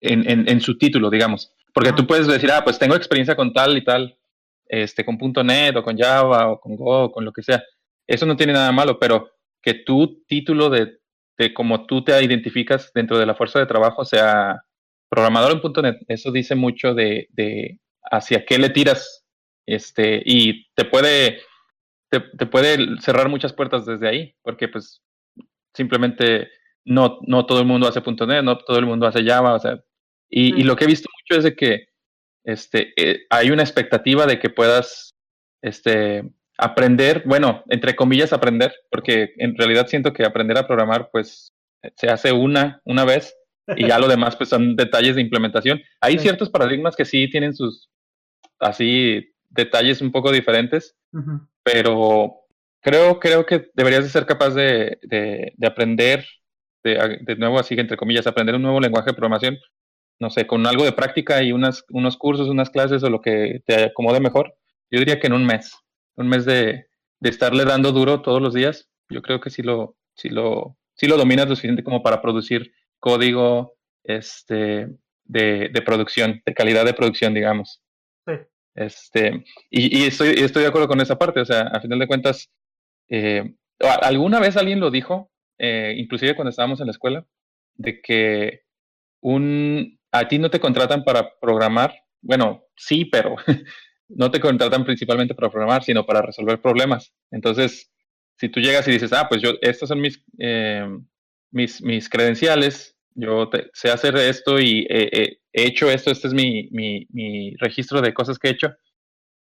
en, 0.00 0.28
en, 0.28 0.48
en, 0.48 0.60
su 0.60 0.76
título, 0.76 1.08
digamos. 1.08 1.54
Porque 1.72 1.92
tú 1.92 2.06
puedes 2.06 2.26
decir, 2.26 2.50
ah, 2.50 2.62
pues 2.64 2.78
tengo 2.78 2.94
experiencia 2.96 3.36
con 3.36 3.52
tal 3.52 3.76
y 3.78 3.84
tal, 3.84 4.18
este, 4.66 5.04
con 5.04 5.18
.NET 5.46 5.76
o 5.76 5.82
con 5.82 5.96
Java 5.96 6.50
o 6.50 6.60
con 6.60 6.76
Go 6.76 7.04
o 7.04 7.12
con 7.12 7.24
lo 7.24 7.32
que 7.32 7.42
sea. 7.42 7.62
Eso 8.06 8.26
no 8.26 8.36
tiene 8.36 8.52
nada 8.52 8.72
malo, 8.72 8.98
pero 8.98 9.30
que 9.62 9.74
tu 9.74 10.24
título 10.26 10.70
de, 10.70 10.98
de 11.38 11.54
cómo 11.54 11.86
tú 11.86 12.02
te 12.02 12.20
identificas 12.22 12.92
dentro 12.92 13.18
de 13.18 13.26
la 13.26 13.34
fuerza 13.34 13.60
de 13.60 13.66
trabajo 13.66 14.04
sea 14.04 14.62
programador 15.08 15.52
en 15.52 15.82
.NET, 15.82 16.02
eso 16.08 16.30
dice 16.30 16.54
mucho 16.54 16.94
de, 16.94 17.28
de, 17.32 17.80
hacia 18.10 18.44
qué 18.44 18.58
le 18.58 18.70
tiras, 18.70 19.24
este, 19.66 20.22
y 20.24 20.66
te 20.74 20.84
puede, 20.84 21.40
te, 22.10 22.20
puede 22.46 23.00
cerrar 23.00 23.28
muchas 23.28 23.52
puertas 23.52 23.84
desde 23.84 24.08
ahí, 24.08 24.34
porque 24.42 24.68
pues 24.68 25.02
simplemente 25.74 26.48
no, 26.84 27.18
no 27.26 27.44
todo 27.46 27.60
el 27.60 27.66
mundo 27.66 27.86
hace 27.86 28.00
.NET, 28.00 28.42
no 28.42 28.58
todo 28.58 28.78
el 28.78 28.86
mundo 28.86 29.06
hace 29.06 29.24
Java, 29.24 29.54
o 29.54 29.58
sea, 29.58 29.78
y, 30.30 30.62
lo 30.62 30.76
que 30.76 30.84
he 30.84 30.88
visto 30.88 31.08
mucho 31.22 31.38
es 31.38 31.44
de 31.44 31.56
que 31.56 31.88
este, 32.44 32.92
eh, 32.96 33.26
hay 33.30 33.50
una 33.50 33.62
expectativa 33.62 34.26
de 34.26 34.38
que 34.38 34.50
puedas 34.50 35.14
este, 35.62 36.22
aprender, 36.58 37.22
bueno, 37.24 37.62
entre 37.68 37.96
comillas 37.96 38.32
aprender, 38.32 38.74
porque 38.90 39.32
en 39.36 39.56
realidad 39.56 39.86
siento 39.86 40.12
que 40.12 40.24
aprender 40.24 40.58
a 40.58 40.66
programar 40.66 41.08
pues 41.10 41.54
se 41.96 42.08
hace 42.08 42.32
una, 42.32 42.80
una 42.84 43.04
vez 43.04 43.34
y 43.76 43.86
ya 43.86 43.98
lo 43.98 44.08
demás 44.08 44.36
pues 44.36 44.50
son 44.50 44.76
detalles 44.76 45.14
de 45.14 45.22
implementación. 45.22 45.80
Hay 46.00 46.18
ciertos 46.18 46.50
paradigmas 46.50 46.96
que 46.96 47.04
sí 47.04 47.30
tienen 47.30 47.54
sus, 47.54 47.88
así, 48.58 49.34
detalles 49.48 50.00
un 50.00 50.12
poco 50.12 50.32
diferentes, 50.32 50.96
pero 51.62 52.34
creo, 52.80 53.18
creo 53.18 53.46
que 53.46 53.70
deberías 53.74 54.04
de 54.04 54.10
ser 54.10 54.26
capaz 54.26 54.50
de, 54.50 54.98
de, 55.02 55.66
aprender, 55.66 56.26
de, 56.82 57.18
de, 57.22 57.36
nuevo 57.36 57.58
así, 57.58 57.74
entre 57.74 57.96
comillas, 57.96 58.26
aprender 58.26 58.54
un 58.54 58.62
nuevo 58.62 58.80
lenguaje 58.80 59.10
de 59.10 59.14
programación, 59.14 59.58
no 60.20 60.30
sé, 60.30 60.46
con 60.46 60.66
algo 60.66 60.84
de 60.84 60.92
práctica 60.92 61.42
y 61.42 61.52
unas, 61.52 61.84
unos 61.90 62.16
cursos, 62.16 62.48
unas 62.48 62.70
clases 62.70 63.02
o 63.02 63.10
lo 63.10 63.20
que 63.20 63.62
te 63.64 63.84
acomode 63.84 64.20
mejor. 64.20 64.54
Yo 64.90 64.98
diría 64.98 65.20
que 65.20 65.28
en 65.28 65.34
un 65.34 65.46
mes 65.46 65.72
un 66.18 66.28
mes 66.28 66.44
de, 66.44 66.86
estarle 67.22 67.64
dando 67.64 67.92
duro 67.92 68.22
todos 68.22 68.42
los 68.42 68.54
días, 68.54 68.88
yo 69.08 69.22
creo 69.22 69.40
que 69.40 69.50
sí 69.50 69.62
lo, 69.62 69.96
sí 70.14 70.28
lo, 70.28 70.76
sí 70.94 71.06
lo 71.06 71.16
dominas 71.16 71.48
lo 71.48 71.56
suficiente 71.56 71.82
como 71.82 72.02
para 72.02 72.20
producir 72.20 72.72
código 73.00 73.74
este, 74.04 74.88
de, 75.24 75.82
producción, 75.84 76.42
de 76.44 76.54
calidad 76.54 76.84
de 76.84 76.94
producción, 76.94 77.34
digamos. 77.34 77.82
Este, 78.74 79.44
y, 79.70 80.04
estoy, 80.04 80.30
estoy 80.36 80.62
de 80.62 80.68
acuerdo 80.68 80.88
con 80.88 81.00
esa 81.00 81.18
parte, 81.18 81.40
o 81.40 81.44
sea, 81.44 81.62
a 81.62 81.80
final 81.80 81.98
de 81.98 82.06
cuentas, 82.06 82.50
eh, 83.08 83.54
alguna 83.78 84.38
vez 84.40 84.56
alguien 84.56 84.80
lo 84.80 84.90
dijo, 84.90 85.30
eh, 85.58 85.94
inclusive 85.96 86.36
cuando 86.36 86.50
estábamos 86.50 86.80
en 86.80 86.86
la 86.86 86.92
escuela, 86.92 87.26
de 87.74 88.00
que 88.00 88.62
un, 89.20 89.98
a 90.12 90.28
ti 90.28 90.38
no 90.38 90.50
te 90.50 90.60
contratan 90.60 91.04
para 91.04 91.38
programar, 91.40 91.94
bueno, 92.20 92.64
sí, 92.76 93.04
pero 93.04 93.36
no 94.08 94.30
te 94.30 94.40
contratan 94.40 94.84
principalmente 94.84 95.34
para 95.34 95.50
programar, 95.50 95.82
sino 95.82 96.06
para 96.06 96.22
resolver 96.22 96.60
problemas. 96.60 97.12
Entonces, 97.30 97.90
si 98.36 98.48
tú 98.48 98.60
llegas 98.60 98.86
y 98.88 98.92
dices, 98.92 99.12
ah, 99.12 99.28
pues 99.28 99.42
yo, 99.42 99.52
estos 99.60 99.88
son 99.88 100.00
mis, 100.00 100.24
eh, 100.38 100.86
mis, 101.50 101.82
mis 101.82 102.08
credenciales, 102.08 102.96
yo 103.18 103.50
sé 103.72 103.90
hacer 103.90 104.16
esto 104.16 104.60
y 104.60 104.86
he 104.88 105.38
hecho 105.52 105.90
esto, 105.90 106.10
este 106.10 106.28
es 106.28 106.34
mi, 106.34 106.68
mi, 106.70 107.06
mi, 107.10 107.54
registro 107.56 108.00
de 108.00 108.14
cosas 108.14 108.38
que 108.38 108.48
he 108.48 108.52
hecho, 108.52 108.74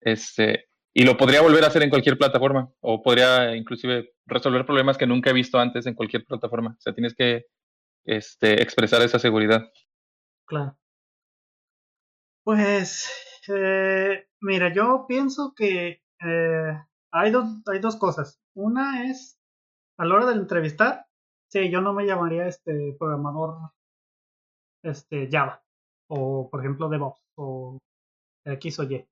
este, 0.01 0.71
y 0.93 1.05
lo 1.05 1.17
podría 1.17 1.43
volver 1.43 1.63
a 1.65 1.69
hacer 1.69 1.83
en 1.83 1.91
cualquier 1.91 2.19
plataforma, 2.19 2.73
o 2.81 3.03
podría 3.03 3.55
inclusive 3.55 4.13
resolver 4.27 4.65
problemas 4.65 4.99
que 4.99 5.07
nunca 5.07 5.31
he 5.31 5.35
visto 5.35 5.59
antes 5.59 5.87
en 5.87 5.95
cualquier 5.95 6.25
plataforma. 6.25 6.75
O 6.77 6.81
sea, 6.81 6.95
tienes 6.95 7.15
que 7.15 7.47
este, 8.05 8.63
expresar 8.63 9.03
esa 9.03 9.19
seguridad. 9.19 9.71
Claro. 10.47 10.77
Pues 12.43 13.09
eh, 13.49 14.27
mira, 14.41 14.73
yo 14.73 15.05
pienso 15.07 15.53
que 15.55 16.03
eh, 16.25 16.79
hay, 17.13 17.31
dos, 17.31 17.45
hay 17.67 17.79
dos 17.79 17.97
cosas. 17.97 18.41
Una 18.55 19.11
es, 19.11 19.39
a 19.97 20.05
la 20.05 20.15
hora 20.15 20.27
de 20.27 20.35
entrevistar, 20.35 21.07
sí, 21.51 21.71
yo 21.71 21.81
no 21.81 21.93
me 21.93 22.07
llamaría 22.07 22.47
este 22.47 22.97
programador 22.99 23.73
este, 24.83 25.29
Java, 25.31 25.63
o 26.09 26.49
por 26.51 26.61
ejemplo 26.61 26.89
DevOps, 26.89 27.21
o 27.37 27.79
X 28.45 28.79
o 28.79 28.85
Y. 28.85 29.07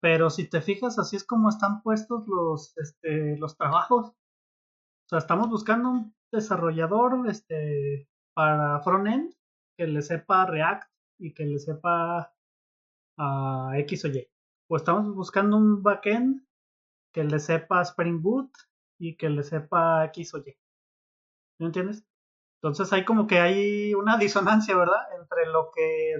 Pero 0.00 0.30
si 0.30 0.48
te 0.48 0.60
fijas, 0.60 0.98
así 0.98 1.16
es 1.16 1.24
como 1.24 1.48
están 1.48 1.82
puestos 1.82 2.26
los, 2.26 2.76
este, 2.78 3.36
los 3.38 3.56
trabajos. 3.56 4.08
O 4.08 5.08
sea, 5.08 5.18
estamos 5.18 5.48
buscando 5.50 5.90
un 5.90 6.14
desarrollador 6.32 7.28
este, 7.28 8.08
para 8.34 8.80
frontend 8.80 9.34
que 9.76 9.86
le 9.86 10.02
sepa 10.02 10.46
React 10.46 10.90
y 11.18 11.34
que 11.34 11.44
le 11.44 11.58
sepa 11.58 12.32
X 13.74 14.04
o 14.04 14.08
Y. 14.08 14.26
O 14.68 14.76
estamos 14.76 15.14
buscando 15.14 15.56
un 15.56 15.82
backend 15.82 16.46
que 17.12 17.24
le 17.24 17.38
sepa 17.40 17.82
Spring 17.82 18.22
Boot 18.22 18.50
y 18.98 19.16
que 19.16 19.28
le 19.28 19.42
sepa 19.42 20.04
X 20.06 20.34
o 20.34 20.38
Y. 20.38 20.56
¿Me 21.60 21.66
entiendes? 21.66 22.04
Entonces 22.62 22.92
hay 22.92 23.04
como 23.04 23.26
que 23.26 23.38
hay 23.38 23.94
una 23.94 24.18
disonancia, 24.18 24.76
¿verdad? 24.76 25.00
Entre 25.20 25.46
lo 25.46 25.70
que, 25.74 26.14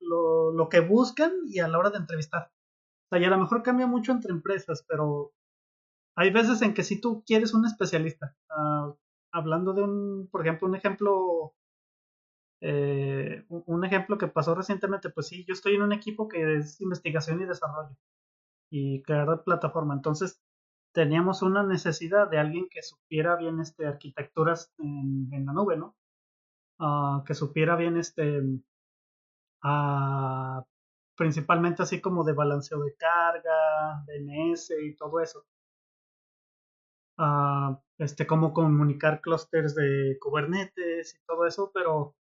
lo, 0.00 0.52
lo 0.52 0.68
que 0.68 0.80
buscan 0.80 1.32
y 1.46 1.60
a 1.60 1.68
la 1.68 1.78
hora 1.78 1.90
de 1.90 1.98
entrevistar. 1.98 2.50
O 3.06 3.08
sea, 3.10 3.18
y 3.20 3.24
a 3.24 3.30
lo 3.30 3.38
mejor 3.38 3.62
cambia 3.62 3.86
mucho 3.86 4.12
entre 4.12 4.32
empresas, 4.32 4.84
pero 4.88 5.32
hay 6.16 6.30
veces 6.30 6.62
en 6.62 6.74
que 6.74 6.82
si 6.82 7.00
tú 7.00 7.22
quieres 7.26 7.54
un 7.54 7.66
especialista, 7.66 8.36
uh, 8.50 8.94
hablando 9.32 9.74
de 9.74 9.82
un, 9.82 10.28
por 10.30 10.42
ejemplo, 10.42 10.68
un 10.68 10.76
ejemplo 10.76 11.54
eh, 12.62 13.44
un 13.48 13.84
ejemplo 13.84 14.18
que 14.18 14.28
pasó 14.28 14.54
recientemente, 14.54 15.10
pues 15.10 15.28
sí, 15.28 15.44
yo 15.46 15.54
estoy 15.54 15.74
en 15.76 15.82
un 15.82 15.92
equipo 15.92 16.28
que 16.28 16.58
es 16.58 16.80
investigación 16.80 17.40
y 17.40 17.46
desarrollo 17.46 17.96
y 18.70 19.02
crear 19.02 19.42
plataforma. 19.44 19.94
Entonces 19.94 20.40
teníamos 20.92 21.42
una 21.42 21.62
necesidad 21.62 22.28
de 22.30 22.38
alguien 22.38 22.68
que 22.70 22.82
supiera 22.82 23.36
bien 23.36 23.60
este 23.60 23.86
arquitecturas 23.86 24.72
en, 24.78 25.30
la 25.46 25.52
nube, 25.52 25.76
¿no? 25.76 25.96
Ah, 26.78 27.22
que 27.26 27.34
supiera 27.34 27.76
bien 27.76 27.96
este 27.96 28.40
uh, 29.64 30.62
principalmente 31.16 31.82
así 31.82 32.00
como 32.00 32.24
de 32.24 32.32
balanceo 32.32 32.80
de 32.82 32.94
carga, 32.96 34.04
DNS 34.06 34.72
y 34.82 34.96
todo 34.96 35.20
eso. 35.20 35.44
Uh, 37.18 37.76
este, 37.98 38.26
cómo 38.26 38.54
comunicar 38.54 39.20
clusters 39.20 39.74
de 39.74 40.16
Kubernetes 40.20 41.14
y 41.14 41.26
todo 41.26 41.46
eso, 41.46 41.70
pero 41.74 42.16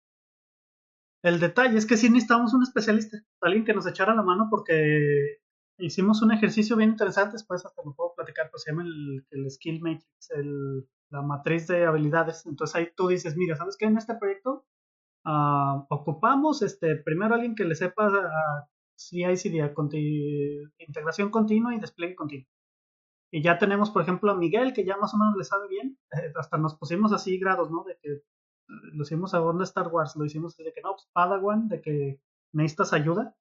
el 1.23 1.39
detalle 1.39 1.77
es 1.77 1.85
que 1.85 1.97
sí 1.97 2.09
necesitamos 2.09 2.53
un 2.55 2.63
especialista, 2.63 3.17
alguien 3.41 3.65
que 3.65 3.73
nos 3.73 3.85
echara 3.85 4.15
la 4.15 4.23
mano 4.23 4.47
porque 4.49 5.41
hicimos 5.77 6.21
un 6.21 6.31
ejercicio 6.31 6.75
bien 6.75 6.91
interesante, 6.91 7.33
después 7.33 7.65
hasta 7.65 7.81
lo 7.83 7.93
puedo 7.93 8.13
platicar, 8.15 8.49
pues 8.51 8.63
se 8.63 8.71
llama 8.71 8.83
el, 8.83 9.51
Skill 9.51 9.81
Matrix, 9.81 10.31
la 11.09 11.21
matriz 11.21 11.67
de 11.67 11.85
habilidades. 11.85 12.45
Entonces 12.45 12.75
ahí 12.75 12.89
tú 12.95 13.07
dices, 13.07 13.35
mira, 13.37 13.55
¿sabes 13.55 13.77
qué? 13.77 13.85
En 13.85 13.97
este 13.97 14.15
proyecto 14.15 14.65
uh, 15.25 15.85
ocupamos 15.89 16.61
este, 16.61 16.95
primero 16.97 17.35
alguien 17.35 17.55
que 17.55 17.65
le 17.65 17.75
sepa 17.75 18.07
uh, 18.07 18.67
CI/CD, 18.97 19.73
integración 20.79 21.29
continua 21.29 21.75
y 21.75 21.79
despliegue 21.79 22.15
continuo. 22.15 22.47
Y 23.31 23.41
ya 23.41 23.57
tenemos, 23.57 23.91
por 23.91 24.01
ejemplo, 24.01 24.31
a 24.31 24.35
Miguel, 24.35 24.73
que 24.73 24.85
ya 24.85 24.97
más 24.97 25.13
o 25.13 25.17
menos 25.17 25.35
le 25.37 25.43
sabe 25.43 25.67
bien. 25.67 25.97
Eh, 26.11 26.31
hasta 26.35 26.57
nos 26.57 26.75
pusimos 26.75 27.11
así 27.11 27.37
grados, 27.37 27.69
¿no? 27.69 27.83
De 27.83 27.97
que 28.01 28.21
lo 28.67 29.03
hicimos 29.03 29.33
a 29.33 29.41
onda 29.41 29.63
Star 29.63 29.87
Wars, 29.87 30.15
lo 30.15 30.25
hicimos 30.25 30.55
de 30.57 30.71
que 30.73 30.81
no, 30.81 30.93
pues 30.93 31.07
Padawan, 31.13 31.67
de 31.67 31.81
que 31.81 32.21
necesitas 32.53 32.93
ayuda. 32.93 33.35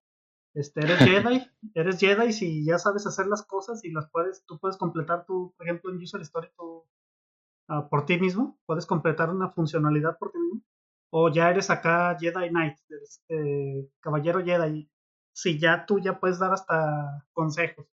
Este, 0.56 0.80
eres 0.80 0.98
Jedi, 1.00 1.50
eres 1.74 2.00
Jedi 2.00 2.32
si 2.32 2.64
ya 2.64 2.78
sabes 2.78 3.06
hacer 3.06 3.26
las 3.26 3.44
cosas 3.44 3.84
y 3.84 3.90
las 3.90 4.08
puedes, 4.10 4.42
tú 4.46 4.58
puedes 4.58 4.78
completar 4.78 5.26
tu, 5.26 5.52
por 5.54 5.66
ejemplo, 5.66 5.90
en 5.92 5.98
User 5.98 6.22
Story 6.22 6.48
uh, 6.58 7.88
por 7.90 8.06
ti 8.06 8.18
mismo, 8.18 8.58
puedes 8.64 8.86
completar 8.86 9.28
una 9.28 9.50
funcionalidad 9.50 10.16
por 10.18 10.32
ti 10.32 10.38
mismo. 10.38 10.62
O 11.10 11.30
ya 11.30 11.50
eres 11.50 11.68
acá 11.68 12.16
Jedi 12.18 12.48
Knight, 12.48 12.78
este, 12.88 13.90
caballero 14.00 14.42
Jedi, 14.42 14.90
si 15.34 15.58
ya 15.58 15.84
tú 15.84 15.98
ya 15.98 16.18
puedes 16.18 16.38
dar 16.38 16.54
hasta 16.54 17.26
consejos 17.34 17.86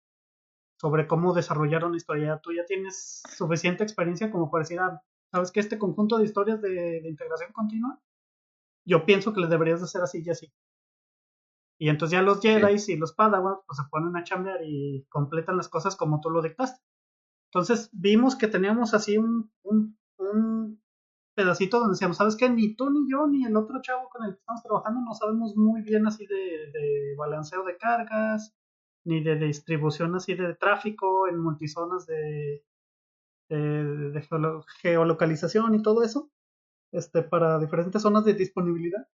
sobre 0.79 1.07
cómo 1.07 1.33
desarrollar 1.33 1.83
una 1.83 1.97
historia, 1.97 2.39
tú 2.43 2.53
ya 2.53 2.65
tienes 2.65 3.23
suficiente 3.35 3.83
experiencia 3.83 4.29
como 4.29 4.51
para 4.51 4.61
decir, 4.63 4.79
ah, 4.79 5.01
¿sabes 5.31 5.51
que 5.51 5.61
este 5.61 5.79
conjunto 5.79 6.19
de 6.19 6.25
historias 6.25 6.61
de, 6.61 7.01
integración 7.09 7.51
continua? 7.53 7.99
Yo 8.85 9.03
pienso 9.03 9.33
que 9.33 9.41
le 9.41 9.47
deberías 9.47 9.79
de 9.79 9.85
hacer 9.85 10.03
así 10.03 10.21
y 10.23 10.29
así. 10.29 10.53
Y 11.81 11.89
entonces 11.89 12.15
ya 12.15 12.21
los 12.21 12.39
Jedi 12.41 12.75
y 12.89 12.95
los 12.95 13.13
Padawan 13.13 13.55
pues 13.65 13.77
se 13.77 13.89
ponen 13.89 14.15
a 14.15 14.23
chambear 14.23 14.59
y 14.63 15.03
completan 15.09 15.57
las 15.57 15.67
cosas 15.67 15.95
como 15.95 16.21
tú 16.21 16.29
lo 16.29 16.43
dictaste. 16.43 16.79
Entonces 17.47 17.89
vimos 17.91 18.35
que 18.35 18.47
teníamos 18.47 18.93
así 18.93 19.17
un, 19.17 19.51
un, 19.63 20.79
pedacito 21.33 21.79
donde 21.79 21.93
decíamos, 21.93 22.17
¿sabes 22.17 22.35
qué? 22.35 22.51
Ni 22.51 22.75
tú, 22.75 22.91
ni 22.91 23.09
yo, 23.11 23.25
ni 23.25 23.45
el 23.45 23.57
otro 23.57 23.81
chavo 23.81 24.09
con 24.09 24.23
el 24.23 24.33
que 24.33 24.39
estamos 24.41 24.61
trabajando 24.61 25.01
no 25.01 25.15
sabemos 25.15 25.55
muy 25.55 25.81
bien 25.81 26.05
así 26.05 26.27
de, 26.27 26.35
de 26.71 27.15
balanceo 27.17 27.63
de 27.63 27.75
cargas, 27.77 28.55
ni 29.03 29.23
de 29.23 29.37
distribución 29.37 30.13
así 30.15 30.35
de 30.35 30.53
tráfico 30.53 31.27
en 31.27 31.39
multizonas 31.39 32.05
de, 32.05 32.63
de 33.49 34.27
geolocalización 34.83 35.73
y 35.73 35.81
todo 35.81 36.03
eso, 36.03 36.29
este, 36.91 37.23
para 37.23 37.57
diferentes 37.57 38.03
zonas 38.03 38.23
de 38.23 38.35
disponibilidad. 38.35 39.07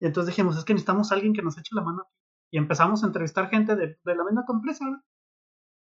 Y 0.00 0.06
entonces 0.06 0.34
dijimos, 0.34 0.56
es 0.56 0.64
que 0.64 0.72
necesitamos 0.72 1.12
a 1.12 1.14
alguien 1.14 1.34
que 1.34 1.42
nos 1.42 1.58
eche 1.58 1.74
la 1.74 1.82
mano. 1.82 2.08
Y 2.50 2.58
empezamos 2.58 3.04
a 3.04 3.06
entrevistar 3.06 3.48
gente 3.48 3.76
de, 3.76 3.98
la 4.04 4.24
misma 4.24 4.44
empresa, 4.48 4.84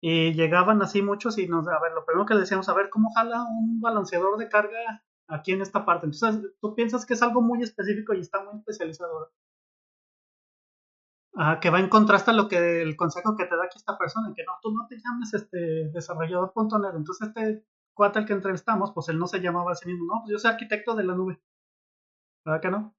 Y 0.02 0.34
llegaban 0.34 0.82
así 0.82 1.02
muchos 1.02 1.38
y 1.38 1.48
nos, 1.48 1.68
a 1.68 1.80
ver, 1.80 1.92
lo 1.94 2.06
primero 2.06 2.26
que 2.26 2.34
le 2.34 2.42
decíamos, 2.42 2.70
a 2.70 2.74
ver, 2.74 2.90
¿cómo 2.90 3.12
jala 3.14 3.44
un 3.44 3.82
balanceador 3.82 4.38
de 4.38 4.50
carga 4.50 5.04
aquí 5.28 5.52
en 5.52 5.62
esta 5.62 5.86
parte? 5.86 6.06
Entonces, 6.06 6.54
tú 6.62 6.76
piensas 6.76 7.06
que 7.06 7.14
es 7.16 7.22
algo 7.22 7.42
muy 7.42 7.62
específico 7.62 8.14
y 8.14 8.22
está 8.22 8.44
muy 8.44 8.60
especializado. 8.60 9.32
que 11.62 11.70
va 11.70 11.80
en 11.80 11.90
contraste 11.90 12.32
a 12.32 12.34
lo 12.34 12.48
que 12.48 12.82
el 12.82 12.96
consejo 12.96 13.36
que 13.36 13.46
te 13.46 13.56
da 13.58 13.66
aquí 13.66 13.78
esta 13.78 13.98
persona, 13.98 14.34
que 14.36 14.44
no, 14.46 14.54
tú 14.62 14.72
no 14.74 14.88
te 14.88 14.96
llames 14.98 15.34
este 15.34 15.90
desarrollador.net. 15.92 16.96
Entonces, 16.96 17.28
este 17.28 17.66
cuate 17.94 18.20
al 18.20 18.26
que 18.26 18.34
entrevistamos, 18.34 18.92
pues 18.94 19.10
él 19.10 19.20
no 19.20 19.28
se 19.28 19.40
llamaba 19.42 19.72
así 19.74 19.88
mismo, 19.88 20.06
no, 20.06 20.22
pues 20.22 20.32
yo 20.32 20.40
soy 20.40 20.52
arquitecto 20.52 20.96
de 20.96 21.04
la 21.04 21.16
nube. 21.16 21.42
¿Verdad 22.46 22.62
que 22.62 22.72
no? 22.72 22.96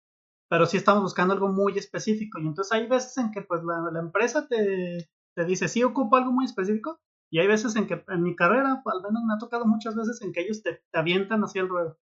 Pero 0.48 0.66
sí 0.66 0.76
estamos 0.76 1.02
buscando 1.02 1.34
algo 1.34 1.48
muy 1.48 1.76
específico. 1.78 2.38
Y 2.38 2.46
entonces 2.46 2.72
hay 2.72 2.86
veces 2.86 3.16
en 3.18 3.30
que 3.30 3.42
pues 3.42 3.62
la, 3.64 3.90
la 3.92 4.00
empresa 4.00 4.46
te, 4.48 5.08
te 5.34 5.44
dice, 5.44 5.68
sí 5.68 5.82
ocupo 5.82 6.16
algo 6.16 6.32
muy 6.32 6.44
específico, 6.44 7.00
y 7.30 7.40
hay 7.40 7.46
veces 7.46 7.74
en 7.76 7.86
que 7.86 8.04
en 8.08 8.22
mi 8.22 8.36
carrera, 8.36 8.82
al 8.84 9.02
menos 9.02 9.24
me 9.24 9.34
ha 9.34 9.38
tocado 9.38 9.66
muchas 9.66 9.96
veces 9.96 10.22
en 10.22 10.32
que 10.32 10.40
ellos 10.40 10.62
te, 10.62 10.82
te 10.90 10.98
avientan 10.98 11.42
hacia 11.42 11.62
el 11.62 11.68
ruedo. 11.68 11.98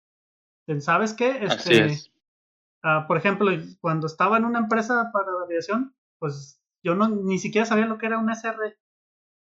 ¿Sabes 0.80 1.14
qué? 1.14 1.44
Este, 1.44 1.98
uh, 2.84 3.06
por 3.06 3.16
ejemplo, 3.16 3.50
cuando 3.80 4.06
estaba 4.06 4.36
en 4.36 4.44
una 4.44 4.60
empresa 4.60 5.10
para 5.12 5.32
la 5.32 5.44
aviación, 5.44 5.94
pues 6.18 6.60
yo 6.84 6.94
no 6.94 7.08
ni 7.08 7.38
siquiera 7.38 7.66
sabía 7.66 7.86
lo 7.86 7.98
que 7.98 8.06
era 8.06 8.18
un 8.18 8.30
SR. 8.30 8.76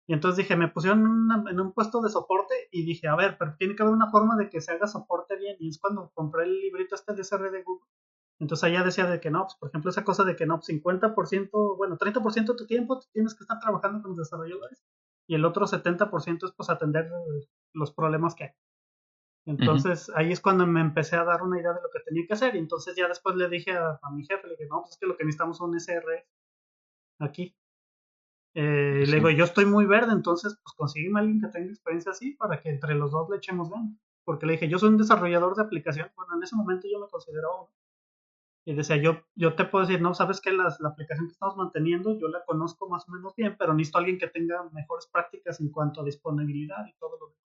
Y 0.09 0.13
entonces 0.13 0.39
dije, 0.39 0.57
me 0.57 0.69
pusieron 0.69 1.05
una, 1.05 1.45
en, 1.51 1.59
un 1.59 1.73
puesto 1.73 2.01
de 2.01 2.11
soporte 2.11 2.55
y 2.71 2.85
dije, 2.85 3.09
a 3.09 3.17
ver, 3.17 3.37
pero 3.39 3.57
tiene 3.59 3.75
que 3.75 3.83
haber 3.83 3.95
una 3.95 4.11
forma 4.11 4.37
de 4.37 4.49
que 4.49 4.61
se 4.61 4.73
haga 4.73 4.87
soporte 4.87 5.37
bien. 5.37 5.57
Y 5.59 5.69
es 5.69 5.79
cuando 5.79 6.11
compré 6.15 6.45
el 6.45 6.61
librito 6.61 6.95
este 6.95 7.15
de 7.15 7.23
SR 7.23 7.51
de 7.51 7.63
Google. 7.63 7.91
Entonces 8.39 8.65
allá 8.65 8.85
decía 8.85 9.07
de 9.07 9.21
que 9.21 9.31
no, 9.31 9.45
pues, 9.45 9.55
por 9.57 9.69
ejemplo, 9.71 9.91
esa 9.91 10.05
cosa 10.05 10.25
de 10.25 10.37
que 10.37 10.47
no, 10.47 10.61
50%, 10.61 11.51
pues, 11.51 11.77
bueno, 11.79 11.97
30% 11.97 12.53
de 12.53 12.59
tu 12.59 12.67
tiempo 12.67 13.01
tienes 13.13 13.35
que 13.35 13.45
estar 13.45 13.59
trabajando 13.59 14.03
con 14.03 14.11
los 14.11 14.19
desarrolladores 14.19 14.83
y 15.27 15.35
el 15.35 15.45
otro 15.45 15.67
70% 15.67 16.45
es 16.45 16.53
pues 16.53 16.71
atender 16.71 17.11
los 17.73 17.93
problemas 17.93 18.35
que 18.35 18.45
hay. 18.45 18.51
Entonces 19.47 20.11
ahí 20.15 20.33
es 20.33 20.41
cuando 20.41 20.67
me 20.67 20.81
empecé 20.81 21.17
a 21.17 21.25
dar 21.25 21.43
una 21.43 21.61
idea 21.61 21.73
de 21.73 21.81
lo 21.81 21.89
que 21.91 22.01
tenía 22.01 22.27
que 22.27 22.35
hacer 22.35 22.57
y 22.57 22.59
entonces 22.59 22.97
ya 22.97 23.07
después 23.09 23.37
le 23.37 23.49
dije 23.49 23.73
a, 23.73 23.99
a 24.03 24.11
mi 24.11 24.25
jefe, 24.25 24.47
le 24.47 24.55
dije, 24.55 24.67
no, 24.69 24.81
pues 24.83 24.93
es 24.95 24.99
que 24.99 25.07
lo 25.07 25.17
que 25.17 25.25
necesitamos 25.25 25.59
son 25.59 25.75
SR 25.75 26.27
aquí. 27.21 27.57
Eh, 28.55 29.05
Le 29.07 29.17
digo, 29.17 29.31
yo 29.31 29.45
estoy 29.45 29.67
muy 29.67 29.87
verde, 29.87 30.13
entonces 30.13 30.59
pues 30.63 30.75
consígueme 30.77 31.21
a 31.21 31.23
alguien 31.23 31.41
que 31.41 31.49
tenga 31.49 31.71
experiencia 31.71 32.11
así 32.11 32.33
para 32.33 32.61
que 32.61 32.71
entre 32.71 32.95
los 32.95 33.13
dos 33.13 33.29
le 33.31 33.37
echemos 33.37 33.71
ganas. 33.71 33.97
Porque 34.25 34.47
le 34.47 34.53
dije, 34.55 34.69
yo 34.69 34.79
soy 34.79 34.89
un 34.89 34.97
desarrollador 34.97 35.55
de 35.55 35.63
aplicación. 35.63 36.11
Bueno, 36.17 36.35
en 36.37 36.43
ese 36.43 36.57
momento 36.57 36.89
yo 36.91 36.99
me 36.99 37.07
considero 37.09 37.71
y 38.69 38.75
decía, 38.75 38.97
yo, 38.97 39.23
yo 39.37 39.55
te 39.55 39.65
puedo 39.65 39.87
decir, 39.87 40.03
no, 40.03 40.13
sabes 40.13 40.41
que 40.41 40.51
la 40.51 40.75
aplicación 40.85 41.29
que 41.29 41.33
estamos 41.35 41.57
manteniendo, 41.57 42.19
yo 42.19 42.27
la 42.27 42.45
conozco 42.45 42.89
más 42.89 43.09
o 43.09 43.13
menos 43.13 43.33
bien, 43.37 43.55
pero 43.57 43.73
necesito 43.73 43.99
a 43.99 44.01
alguien 44.01 44.19
que 44.19 44.27
tenga 44.27 44.61
mejores 44.73 45.07
prácticas 45.07 45.61
en 45.61 45.71
cuanto 45.71 46.01
a 46.01 46.05
disponibilidad 46.05 46.85
y 46.85 46.93
todo 46.99 47.17
lo 47.17 47.29
demás. 47.29 47.47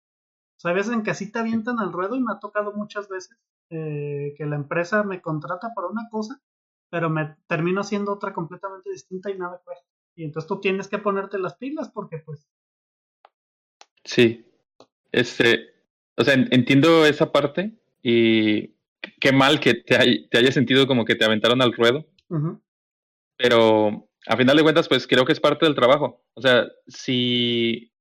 O 0.55 0.59
sea, 0.61 0.71
hay 0.71 0.75
veces 0.77 0.93
en 0.93 1.03
que 1.03 1.11
así 1.11 1.29
te 1.29 1.39
avientan 1.39 1.79
al 1.79 1.91
ruedo 1.91 2.15
y 2.15 2.21
me 2.21 2.31
ha 2.31 2.39
tocado 2.39 2.71
muchas 2.71 3.09
veces 3.09 3.37
eh, 3.69 4.33
que 4.37 4.45
la 4.45 4.55
empresa 4.55 5.03
me 5.03 5.21
contrata 5.21 5.73
para 5.75 5.87
una 5.87 6.07
cosa, 6.09 6.41
pero 6.89 7.09
me 7.09 7.35
termino 7.45 7.81
haciendo 7.81 8.13
otra 8.13 8.33
completamente 8.33 8.89
distinta 8.89 9.29
y 9.29 9.37
nada 9.37 9.61
que 9.65 10.21
Y 10.21 10.23
entonces 10.23 10.47
tú 10.47 10.61
tienes 10.61 10.87
que 10.87 10.97
ponerte 10.97 11.37
las 11.39 11.55
pilas 11.55 11.89
porque 11.89 12.19
pues... 12.19 12.47
Sí, 14.05 14.49
este, 15.11 15.73
o 16.15 16.23
sea, 16.23 16.35
entiendo 16.35 17.05
esa 17.05 17.33
parte 17.33 17.77
y 18.01 18.77
qué 19.21 19.31
mal 19.31 19.61
que 19.61 19.75
te, 19.75 20.27
te 20.29 20.37
haya 20.37 20.51
sentido 20.51 20.87
como 20.87 21.05
que 21.05 21.15
te 21.15 21.23
aventaron 21.23 21.61
al 21.61 21.71
ruedo. 21.71 22.05
Pero 23.37 24.09
a 24.27 24.35
final 24.35 24.57
de 24.57 24.63
cuentas, 24.63 24.89
pues 24.89 25.07
creo 25.07 25.23
que 25.23 25.31
es 25.31 25.39
parte 25.39 25.65
del 25.65 25.75
trabajo. 25.75 26.21
O 26.33 26.41
sea, 26.41 26.67
si, 26.87 27.93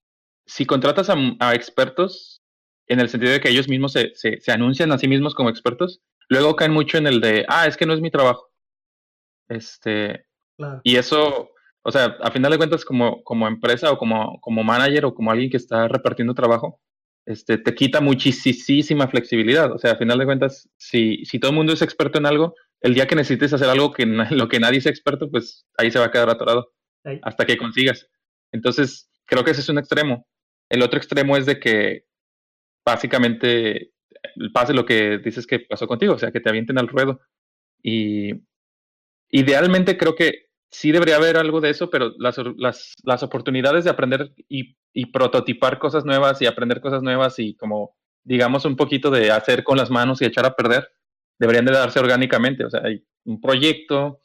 si 0.46 0.66
contratas 0.66 1.08
a, 1.10 1.54
expertos, 1.54 2.42
en 2.86 3.00
el 3.00 3.08
sentido 3.08 3.32
de 3.32 3.40
que 3.40 3.50
ellos 3.50 3.68
mismos 3.68 3.92
se, 3.92 4.12
se, 4.14 4.52
anuncian 4.52 4.90
a 4.90 4.98
sí 4.98 5.06
mismos 5.06 5.34
como 5.34 5.50
expertos, 5.50 6.00
luego 6.28 6.56
caen 6.56 6.72
mucho 6.72 6.98
en 6.98 7.06
el 7.06 7.20
de, 7.20 7.44
ah, 7.48 7.66
es 7.66 7.76
que 7.76 7.86
no 7.86 7.92
es 7.92 8.00
mi 8.00 8.10
trabajo. 8.10 8.50
Este, 9.48 10.26
Y 10.82 10.96
eso, 10.96 11.50
o 11.82 11.92
sea, 11.92 12.16
a 12.20 12.30
final 12.30 12.50
de 12.50 12.58
cuentas, 12.58 12.84
como, 12.84 13.22
como 13.24 13.46
empresa 13.46 13.92
o 13.92 13.98
como, 13.98 14.40
como 14.40 14.64
manager 14.64 15.04
o 15.04 15.14
como 15.14 15.30
alguien 15.30 15.50
que 15.50 15.56
está 15.58 15.86
repartiendo 15.86 16.34
trabajo, 16.34 16.80
este, 17.26 17.58
te 17.58 17.74
quita 17.74 18.00
muchísima 18.00 19.08
flexibilidad. 19.08 19.72
O 19.72 19.78
sea, 19.78 19.92
a 19.92 19.96
final 19.96 20.18
de 20.18 20.24
cuentas, 20.24 20.68
si, 20.76 21.24
si 21.24 21.38
todo 21.38 21.50
el 21.50 21.56
mundo 21.56 21.72
es 21.72 21.82
experto 21.82 22.18
en 22.18 22.26
algo, 22.26 22.54
el 22.80 22.94
día 22.94 23.06
que 23.06 23.16
necesites 23.16 23.52
hacer 23.52 23.68
algo 23.68 23.92
que 23.92 24.06
lo 24.30 24.48
que 24.48 24.60
nadie 24.60 24.78
es 24.78 24.86
experto, 24.86 25.30
pues 25.30 25.66
ahí 25.76 25.90
se 25.90 25.98
va 25.98 26.06
a 26.06 26.10
quedar 26.10 26.30
atorado 26.30 26.72
hasta 27.22 27.46
que 27.46 27.56
consigas. 27.56 28.08
Entonces, 28.52 29.10
creo 29.24 29.44
que 29.44 29.52
ese 29.52 29.60
es 29.60 29.68
un 29.68 29.78
extremo. 29.78 30.26
El 30.68 30.82
otro 30.82 30.98
extremo 30.98 31.36
es 31.36 31.46
de 31.46 31.58
que 31.58 32.04
básicamente 32.84 33.92
pase 34.52 34.74
lo 34.74 34.84
que 34.84 35.18
dices 35.18 35.46
que 35.46 35.60
pasó 35.60 35.86
contigo, 35.86 36.14
o 36.14 36.18
sea, 36.18 36.32
que 36.32 36.40
te 36.40 36.48
avienten 36.48 36.78
al 36.78 36.88
ruedo. 36.88 37.20
Y 37.82 38.32
idealmente 39.30 39.96
creo 39.96 40.14
que 40.14 40.50
sí 40.70 40.92
debería 40.92 41.16
haber 41.16 41.36
algo 41.36 41.60
de 41.60 41.70
eso, 41.70 41.90
pero 41.90 42.12
las, 42.18 42.36
las, 42.56 42.94
las 43.02 43.22
oportunidades 43.22 43.84
de 43.84 43.90
aprender 43.90 44.32
y, 44.48 44.76
y, 44.92 45.06
prototipar 45.06 45.78
cosas 45.78 46.04
nuevas 46.04 46.40
y 46.42 46.46
aprender 46.46 46.80
cosas 46.80 47.02
nuevas 47.02 47.38
y 47.38 47.54
como, 47.54 47.96
digamos, 48.24 48.64
un 48.64 48.76
poquito 48.76 49.10
de 49.10 49.30
hacer 49.30 49.64
con 49.64 49.76
las 49.76 49.90
manos 49.90 50.20
y 50.20 50.24
echar 50.24 50.46
a 50.46 50.54
perder, 50.54 50.88
deberían 51.38 51.64
de 51.64 51.72
darse 51.72 52.00
orgánicamente. 52.00 52.64
O 52.64 52.70
sea, 52.70 52.82
hay 52.84 53.04
un 53.24 53.40
proyecto, 53.40 54.20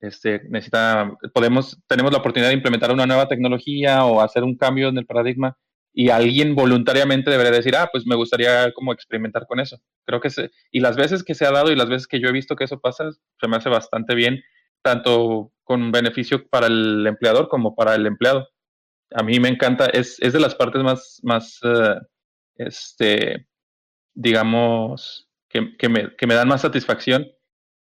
este, 0.00 0.42
necesita, 0.48 1.12
podemos, 1.32 1.78
tenemos 1.86 2.12
la 2.12 2.18
oportunidad 2.18 2.50
de 2.50 2.54
implementar 2.54 2.92
una 2.92 3.06
nueva 3.06 3.28
tecnología 3.28 4.04
o 4.04 4.20
hacer 4.20 4.44
un 4.44 4.56
cambio 4.56 4.88
en 4.88 4.98
el 4.98 5.06
paradigma 5.06 5.56
y 5.92 6.10
alguien 6.10 6.54
voluntariamente 6.54 7.30
debería 7.30 7.50
decir, 7.50 7.74
ah, 7.76 7.88
pues 7.90 8.06
me 8.06 8.14
gustaría 8.14 8.72
como 8.72 8.92
experimentar 8.92 9.46
con 9.46 9.60
eso. 9.60 9.78
Creo 10.06 10.20
que 10.20 10.30
se, 10.30 10.50
y 10.70 10.80
las 10.80 10.96
veces 10.96 11.24
que 11.24 11.34
se 11.34 11.46
ha 11.46 11.50
dado 11.50 11.72
y 11.72 11.76
las 11.76 11.88
veces 11.88 12.06
que 12.06 12.20
yo 12.20 12.28
he 12.28 12.32
visto 12.32 12.56
que 12.56 12.64
eso 12.64 12.80
pasa, 12.80 13.10
se 13.12 13.48
me 13.48 13.56
hace 13.56 13.68
bastante 13.68 14.14
bien 14.14 14.40
tanto 14.82 15.52
con 15.64 15.92
beneficio 15.92 16.48
para 16.48 16.66
el 16.66 17.06
empleador 17.06 17.48
como 17.48 17.74
para 17.74 17.94
el 17.94 18.06
empleado. 18.06 18.48
A 19.12 19.22
mí 19.22 19.40
me 19.40 19.48
encanta, 19.48 19.86
es, 19.86 20.20
es 20.20 20.32
de 20.32 20.40
las 20.40 20.54
partes 20.54 20.82
más, 20.82 21.20
más 21.22 21.60
uh, 21.62 22.00
este, 22.56 23.46
digamos, 24.14 25.28
que, 25.48 25.76
que, 25.76 25.88
me, 25.88 26.14
que 26.16 26.26
me 26.26 26.34
dan 26.34 26.48
más 26.48 26.60
satisfacción 26.60 27.26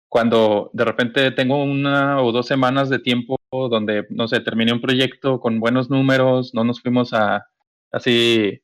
cuando 0.09 0.71
de 0.73 0.85
repente 0.85 1.31
tengo 1.33 1.63
una 1.63 2.23
o 2.23 2.33
dos 2.33 2.47
semanas 2.47 2.89
de 2.89 2.99
tiempo 2.99 3.39
donde, 3.51 4.07
no 4.11 4.27
sé, 4.27 4.41
terminé 4.41 4.73
un 4.73 4.81
proyecto 4.81 5.41
con 5.41 5.61
buenos 5.61 5.91
números, 5.91 6.55
no 6.55 6.65
nos 6.65 6.81
fuimos 6.81 7.13
a 7.13 7.47
así, 7.91 8.61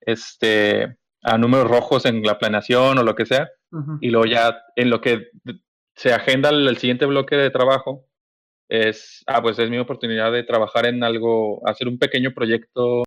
este, 0.00 0.96
a 1.22 1.38
números 1.38 1.68
rojos 1.68 2.04
en 2.06 2.22
la 2.22 2.38
planeación 2.38 2.98
o 2.98 3.02
lo 3.02 3.14
que 3.14 3.26
sea, 3.26 3.48
uh 3.72 3.78
-huh. 3.78 3.98
y 4.00 4.10
luego 4.10 4.26
ya 4.26 4.58
en 4.76 4.90
lo 4.90 5.00
que 5.00 5.28
se 5.94 6.12
agenda 6.12 6.50
el, 6.50 6.76
siguiente 6.76 7.06
bloque 7.06 7.36
de 7.36 7.50
trabajo, 7.50 8.06
es, 8.68 9.22
ah, 9.26 9.42
pues 9.42 9.58
es 9.58 9.70
mi 9.70 9.78
oportunidad 9.78 10.32
de 10.32 10.42
trabajar 10.42 10.86
en 10.86 11.02
algo, 11.04 11.66
hacer 11.66 11.88
un 11.88 11.98
pequeño 11.98 12.32
proyecto 12.32 13.04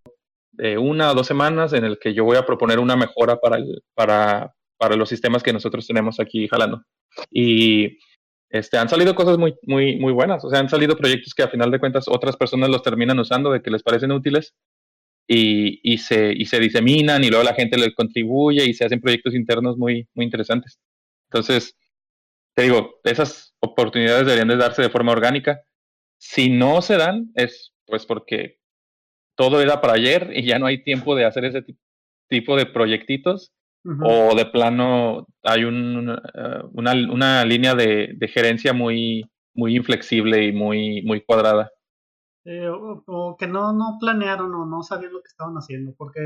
de 0.52 0.78
una 0.78 1.12
o 1.12 1.16
dos 1.16 1.28
semanas 1.28 1.74
en 1.74 1.86
el 1.86 2.00
que 2.00 2.14
yo 2.14 2.26
voy 2.26 2.38
a 2.38 2.46
proponer 2.46 2.80
una 2.80 2.96
mejora 2.96 3.38
para, 3.38 3.60
para, 3.94 4.54
para 4.78 4.96
los 4.96 5.10
sistemas 5.10 5.44
que 5.44 5.54
nosotros 5.54 5.86
tenemos 5.88 6.20
aquí 6.20 6.48
jalando. 6.48 6.82
Y 7.32 7.98
este, 8.50 8.78
han 8.78 8.90
salido 8.90 9.16
cosas 9.16 9.38
muy, 9.38 9.56
muy, 9.64 9.98
muy 9.98 10.14
buenas, 10.14 10.44
o 10.44 10.50
sea, 10.50 10.60
han 10.60 10.70
salido 10.70 10.98
proyectos 10.98 11.34
que 11.34 11.44
a 11.44 11.50
final 11.50 11.72
de 11.72 11.80
cuentas 11.80 12.08
otras 12.08 12.36
personas 12.36 12.70
los 12.70 12.82
terminan 12.82 13.20
usando, 13.20 13.52
de 13.52 13.62
que 13.62 13.72
les 13.72 13.84
parecen 13.84 14.12
útiles 14.12 14.54
y, 15.28 15.80
y, 15.84 16.00
se, 16.00 16.34
y 16.34 16.46
se 16.46 16.60
diseminan 16.60 17.24
y 17.24 17.30
luego 17.30 17.44
la 17.44 17.54
gente 17.54 17.78
les 17.78 17.94
contribuye 17.94 18.66
y 18.66 18.74
se 18.74 18.86
hacen 18.86 19.00
proyectos 19.00 19.36
internos 19.36 19.78
muy, 19.78 20.08
muy 20.16 20.26
interesantes. 20.26 20.80
Entonces, 21.32 21.78
te 22.60 22.66
digo, 22.66 23.00
esas 23.06 23.56
oportunidades 23.62 24.26
deberían 24.26 24.50
de 24.50 24.58
darse 24.58 24.82
de 24.82 24.90
forma 24.90 25.14
orgánica. 25.14 25.62
Si 26.18 26.50
no 26.50 26.82
se 26.82 26.98
dan, 26.98 27.32
es 27.36 27.74
pues 27.86 28.06
porque 28.06 28.60
todo 29.38 29.62
era 29.62 29.80
para 29.80 29.94
ayer 29.94 30.32
y 30.34 30.46
ya 30.46 30.60
no 30.60 30.66
hay 30.66 30.84
tiempo 30.84 31.16
de 31.16 31.24
hacer 31.24 31.46
ese 31.46 31.64
tipo 32.28 32.58
de 32.58 32.66
proyectitos. 32.66 33.54
Uh 33.86 33.92
-huh. 33.92 34.32
O 34.34 34.36
de 34.36 34.46
plano 34.46 35.26
hay 35.42 35.64
un, 35.64 36.10
uh, 36.10 36.70
una, 36.74 36.92
una, 36.92 37.46
línea 37.46 37.76
de, 37.76 38.12
de, 38.18 38.28
gerencia 38.28 38.74
muy, 38.74 39.26
muy 39.56 39.78
inflexible 39.78 40.44
y 40.44 40.52
muy, 40.52 41.02
muy 41.04 41.22
cuadrada. 41.22 41.72
Eh, 42.44 42.68
o, 42.68 43.02
o, 43.08 43.38
que 43.38 43.48
no, 43.48 43.72
no 43.72 43.98
planearon 44.02 44.54
o 44.54 44.66
no 44.66 44.84
sabían 44.84 45.14
lo 45.14 45.22
que 45.22 45.30
estaban 45.30 45.56
haciendo, 45.56 45.94
porque 45.98 46.20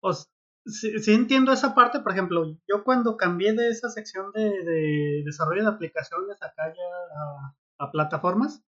pues, 0.00 0.28
sí, 0.68 0.98
sí, 0.98 1.14
entiendo 1.14 1.52
esa 1.52 1.74
parte, 1.74 2.00
por 2.00 2.12
ejemplo, 2.12 2.56
yo 2.68 2.84
cuando 2.84 3.16
cambié 3.16 3.52
de 3.52 3.68
esa 3.70 3.88
sección 3.90 4.32
de, 4.32 4.42
de 4.42 5.22
desarrollo 5.24 5.62
de 5.62 5.68
aplicaciones 5.68 6.42
acá 6.42 6.72
ya 6.74 7.54
a, 7.78 7.90
plataformas, 7.90 8.62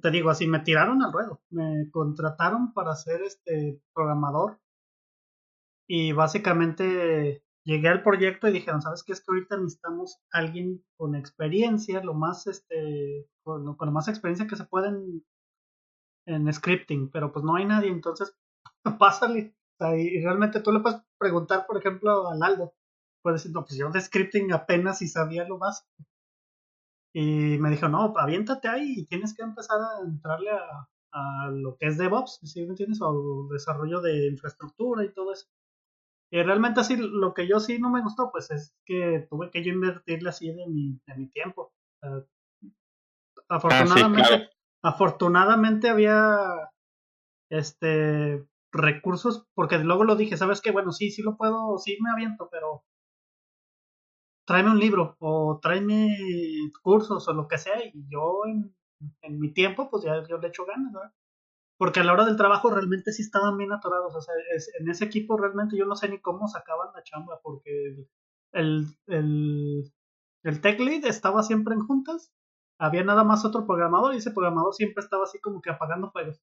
te 0.00 0.10
digo 0.10 0.30
así, 0.30 0.46
me 0.46 0.60
tiraron 0.60 1.02
al 1.02 1.12
ruedo, 1.12 1.42
me 1.50 1.90
contrataron 1.90 2.72
para 2.72 2.94
ser 2.94 3.22
este 3.22 3.80
programador 3.94 4.58
y 5.86 6.12
básicamente 6.12 7.42
llegué 7.64 7.88
al 7.88 8.02
proyecto 8.02 8.48
y 8.48 8.52
dijeron, 8.52 8.82
¿sabes 8.82 9.02
qué? 9.04 9.12
Es 9.12 9.20
que 9.20 9.26
ahorita 9.28 9.56
necesitamos 9.56 10.18
alguien 10.30 10.84
con 10.96 11.14
experiencia, 11.14 12.02
lo 12.02 12.14
más, 12.14 12.46
este, 12.46 13.28
con, 13.42 13.76
con 13.76 13.92
más 13.92 14.08
experiencia 14.08 14.46
que 14.46 14.56
se 14.56 14.64
pueda 14.64 14.94
en 16.26 16.52
scripting, 16.52 17.10
pero 17.10 17.32
pues 17.32 17.44
no 17.44 17.56
hay 17.56 17.64
nadie, 17.64 17.90
entonces 17.90 18.36
pásale 18.98 19.57
sea, 19.78 19.96
y, 19.96 20.22
realmente 20.22 20.60
tú 20.60 20.72
le 20.72 20.80
puedes 20.80 21.00
preguntar, 21.18 21.66
por 21.66 21.78
ejemplo, 21.78 22.28
al 22.28 22.42
Aldo. 22.42 22.74
Puedes 23.22 23.42
decir, 23.42 23.54
no, 23.54 23.64
pues 23.64 23.76
yo 23.76 23.90
de 23.90 24.00
scripting 24.00 24.52
apenas 24.52 24.98
si 24.98 25.08
sabía 25.08 25.46
lo 25.46 25.58
básico. 25.58 25.88
Y 27.14 27.58
me 27.58 27.70
dijo, 27.70 27.88
no, 27.88 28.14
aviéntate 28.16 28.68
ahí 28.68 28.94
y 28.98 29.06
tienes 29.06 29.34
que 29.34 29.42
empezar 29.42 29.78
a 29.80 30.06
entrarle 30.06 30.50
a, 30.50 30.88
a 31.12 31.50
lo 31.50 31.76
que 31.76 31.86
es 31.86 31.98
DevOps, 31.98 32.40
¿sí 32.42 32.62
me 32.62 32.70
entiendes? 32.70 33.00
O 33.02 33.48
desarrollo 33.50 34.00
de 34.00 34.28
infraestructura 34.28 35.04
y 35.04 35.12
todo 35.12 35.32
eso. 35.32 35.46
Y 36.30 36.42
realmente 36.42 36.80
así, 36.80 36.96
lo 36.96 37.32
que 37.32 37.48
yo 37.48 37.58
sí 37.58 37.78
no 37.78 37.90
me 37.90 38.02
gustó, 38.02 38.30
pues 38.30 38.50
es 38.50 38.74
que 38.84 39.26
tuve 39.30 39.50
que 39.50 39.64
yo 39.64 39.72
invertirle 39.72 40.28
así 40.28 40.52
de 40.52 40.66
mi, 40.66 41.00
de 41.06 41.14
mi 41.14 41.28
tiempo. 41.30 41.72
Ah, 42.02 42.22
afortunadamente, 43.48 44.50
afortunadamente 44.82 45.88
había 45.88 46.70
este 47.50 48.46
recursos, 48.72 49.46
porque 49.54 49.78
luego 49.78 50.04
lo 50.04 50.16
dije, 50.16 50.36
sabes 50.36 50.60
que 50.60 50.70
bueno, 50.70 50.92
sí, 50.92 51.10
sí 51.10 51.22
lo 51.22 51.36
puedo, 51.36 51.78
sí 51.78 51.96
me 52.02 52.10
aviento, 52.10 52.48
pero 52.50 52.84
tráeme 54.46 54.70
un 54.70 54.80
libro 54.80 55.16
o 55.20 55.58
tráeme 55.62 56.08
cursos 56.82 57.28
o 57.28 57.32
lo 57.34 57.48
que 57.48 57.58
sea 57.58 57.84
y 57.84 57.92
yo 58.08 58.42
en, 58.46 58.74
en 59.22 59.38
mi 59.38 59.52
tiempo 59.52 59.90
pues 59.90 60.04
ya 60.04 60.26
yo 60.26 60.38
le 60.38 60.48
echo 60.48 60.64
ganas, 60.66 60.92
¿verdad? 60.92 61.12
porque 61.78 62.00
a 62.00 62.04
la 62.04 62.12
hora 62.12 62.26
del 62.26 62.36
trabajo 62.36 62.70
realmente 62.70 63.12
sí 63.12 63.22
estaban 63.22 63.56
bien 63.56 63.72
atorados. 63.72 64.14
O 64.14 64.20
sea, 64.20 64.34
en 64.80 64.90
ese 64.90 65.04
equipo 65.04 65.36
realmente 65.38 65.76
yo 65.78 65.86
no 65.86 65.94
sé 65.96 66.08
ni 66.08 66.20
cómo 66.20 66.48
sacaban 66.48 66.88
la 66.94 67.02
chamba, 67.04 67.40
porque 67.42 68.04
el, 68.52 68.86
el, 69.06 69.92
el 70.42 70.60
tech 70.60 70.80
lead 70.80 71.04
estaba 71.06 71.42
siempre 71.42 71.74
en 71.74 71.80
juntas, 71.86 72.32
había 72.80 73.04
nada 73.04 73.24
más 73.24 73.44
otro 73.44 73.64
programador 73.66 74.14
y 74.14 74.18
ese 74.18 74.32
programador 74.32 74.74
siempre 74.74 75.02
estaba 75.02 75.24
así 75.24 75.38
como 75.40 75.60
que 75.62 75.70
apagando 75.70 76.10
fuegos. 76.10 76.42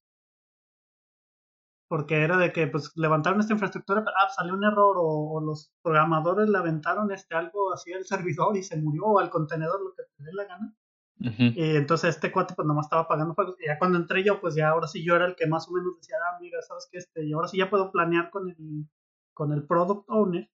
Porque 1.88 2.22
era 2.22 2.36
de 2.36 2.52
que 2.52 2.66
pues 2.66 2.92
levantaron 2.96 3.40
esta 3.40 3.52
infraestructura, 3.52 4.04
pero 4.04 4.16
ah, 4.16 4.28
salió 4.34 4.54
un 4.54 4.64
error 4.64 4.96
o, 4.98 5.40
los 5.40 5.72
programadores 5.82 6.48
le 6.48 6.58
aventaron 6.58 7.12
este 7.12 7.34
algo 7.36 7.72
así 7.72 7.92
al 7.92 8.04
servidor 8.04 8.56
y 8.56 8.62
se 8.62 8.76
murió 8.76 9.04
o 9.04 9.18
al 9.18 9.30
contenedor, 9.30 9.80
lo 9.80 9.94
que 9.94 10.02
te 10.02 10.24
dé 10.24 10.32
la 10.32 10.44
gana. 10.44 10.74
Y 11.18 11.76
entonces 11.76 12.14
este 12.14 12.30
cuate 12.30 12.54
pues 12.54 12.68
nomás 12.68 12.86
estaba 12.86 13.08
pagando 13.08 13.34
juegos. 13.34 13.56
Y 13.60 13.66
ya 13.66 13.78
cuando 13.78 13.98
entré 13.98 14.22
yo, 14.22 14.40
pues 14.40 14.54
ya 14.54 14.68
ahora 14.68 14.86
sí 14.86 15.04
yo 15.04 15.16
era 15.16 15.26
el 15.26 15.34
que 15.34 15.46
más 15.46 15.68
o 15.68 15.72
menos 15.72 15.96
decía, 15.96 16.16
ah, 16.30 16.38
mira, 16.40 16.60
sabes 16.62 16.88
que 16.90 16.98
este, 16.98 17.24
y 17.24 17.32
ahora 17.32 17.48
sí 17.48 17.56
ya 17.56 17.70
puedo 17.70 17.90
planear 17.90 18.30
con 18.30 18.50
el, 18.50 18.88
con 19.32 19.52
el 19.52 19.66
product 19.66 20.04
owner. 20.08 20.50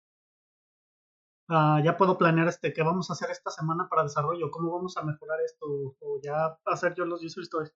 Uh, 1.48 1.82
ya 1.82 1.96
puedo 1.96 2.18
planear 2.18 2.46
este 2.48 2.74
qué 2.74 2.82
vamos 2.82 3.08
a 3.08 3.14
hacer 3.14 3.30
esta 3.30 3.50
semana 3.50 3.88
para 3.88 4.02
desarrollo, 4.02 4.50
cómo 4.50 4.70
vamos 4.70 4.98
a 4.98 5.02
mejorar 5.02 5.40
esto, 5.40 5.66
o 5.98 6.20
ya 6.22 6.58
hacer 6.66 6.94
yo 6.94 7.06
los 7.06 7.24
user 7.24 7.42
stories. 7.44 7.74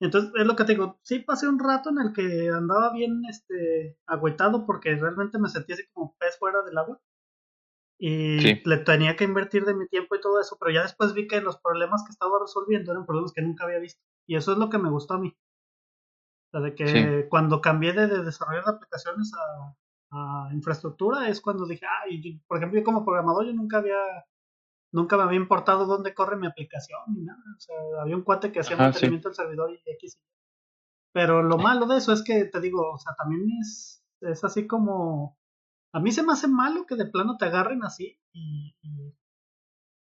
Entonces, 0.00 0.30
es 0.36 0.46
lo 0.46 0.56
que 0.56 0.64
te 0.64 0.72
digo, 0.72 0.98
sí 1.02 1.20
pasé 1.20 1.48
un 1.48 1.58
rato 1.58 1.90
en 1.90 1.98
el 1.98 2.12
que 2.12 2.50
andaba 2.50 2.92
bien 2.92 3.22
este 3.28 3.98
agüetado 4.06 4.66
porque 4.66 4.94
realmente 4.94 5.38
me 5.38 5.48
sentía 5.48 5.74
así 5.74 5.84
como 5.92 6.14
pez 6.18 6.38
fuera 6.38 6.62
del 6.62 6.76
agua 6.76 7.00
y 7.98 8.62
le 8.68 8.76
tenía 8.78 9.16
que 9.16 9.24
invertir 9.24 9.64
de 9.64 9.74
mi 9.74 9.88
tiempo 9.88 10.16
y 10.16 10.20
todo 10.20 10.38
eso, 10.40 10.56
pero 10.60 10.72
ya 10.72 10.82
después 10.82 11.14
vi 11.14 11.26
que 11.26 11.40
los 11.40 11.58
problemas 11.58 12.04
que 12.04 12.10
estaba 12.10 12.38
resolviendo 12.40 12.92
eran 12.92 13.06
problemas 13.06 13.32
que 13.32 13.42
nunca 13.42 13.64
había 13.64 13.78
visto. 13.78 14.02
Y 14.26 14.36
eso 14.36 14.52
es 14.52 14.58
lo 14.58 14.68
que 14.68 14.78
me 14.78 14.90
gustó 14.90 15.14
a 15.14 15.18
mí. 15.18 15.34
O 16.48 16.50
sea, 16.50 16.60
de 16.60 16.74
que 16.74 17.26
cuando 17.30 17.60
cambié 17.60 17.92
de, 17.92 18.06
desarrollar 18.22 18.64
de 18.64 18.70
aplicaciones 18.72 19.32
a, 19.34 19.74
infraestructura 20.52 21.28
es 21.28 21.40
cuando 21.40 21.66
dije, 21.66 21.84
ah, 21.84 22.04
por 22.46 22.56
ejemplo, 22.58 22.78
yo 22.78 22.84
como 22.84 23.04
programador 23.04 23.44
yo 23.44 23.52
nunca 23.52 23.78
había, 23.78 23.98
nunca 24.96 25.18
me 25.18 25.24
había 25.24 25.38
importado 25.38 25.84
dónde 25.84 26.14
corre 26.14 26.36
mi 26.36 26.46
aplicación 26.46 27.00
ni 27.14 27.22
nada. 27.22 27.42
O 27.54 27.60
sea, 27.60 27.76
había 28.00 28.16
un 28.16 28.22
cuate 28.22 28.50
que 28.50 28.60
hacía 28.60 28.78
mantenimiento 28.78 29.28
del 29.28 29.36
servidor 29.36 29.70
y 29.70 29.82
X. 29.84 30.18
Pero 31.12 31.42
lo 31.42 31.58
malo 31.58 31.86
de 31.86 31.98
eso 31.98 32.12
es 32.12 32.24
que, 32.24 32.46
te 32.46 32.60
digo, 32.60 32.92
o 32.92 32.98
sea, 32.98 33.14
también 33.14 33.42
es, 33.60 34.02
es 34.22 34.42
así 34.42 34.66
como 34.66 35.38
a 35.92 36.00
mí 36.00 36.12
se 36.12 36.22
me 36.22 36.32
hace 36.32 36.48
malo 36.48 36.86
que 36.86 36.96
de 36.96 37.06
plano 37.06 37.36
te 37.36 37.44
agarren 37.44 37.84
así 37.84 38.18
y, 38.32 38.74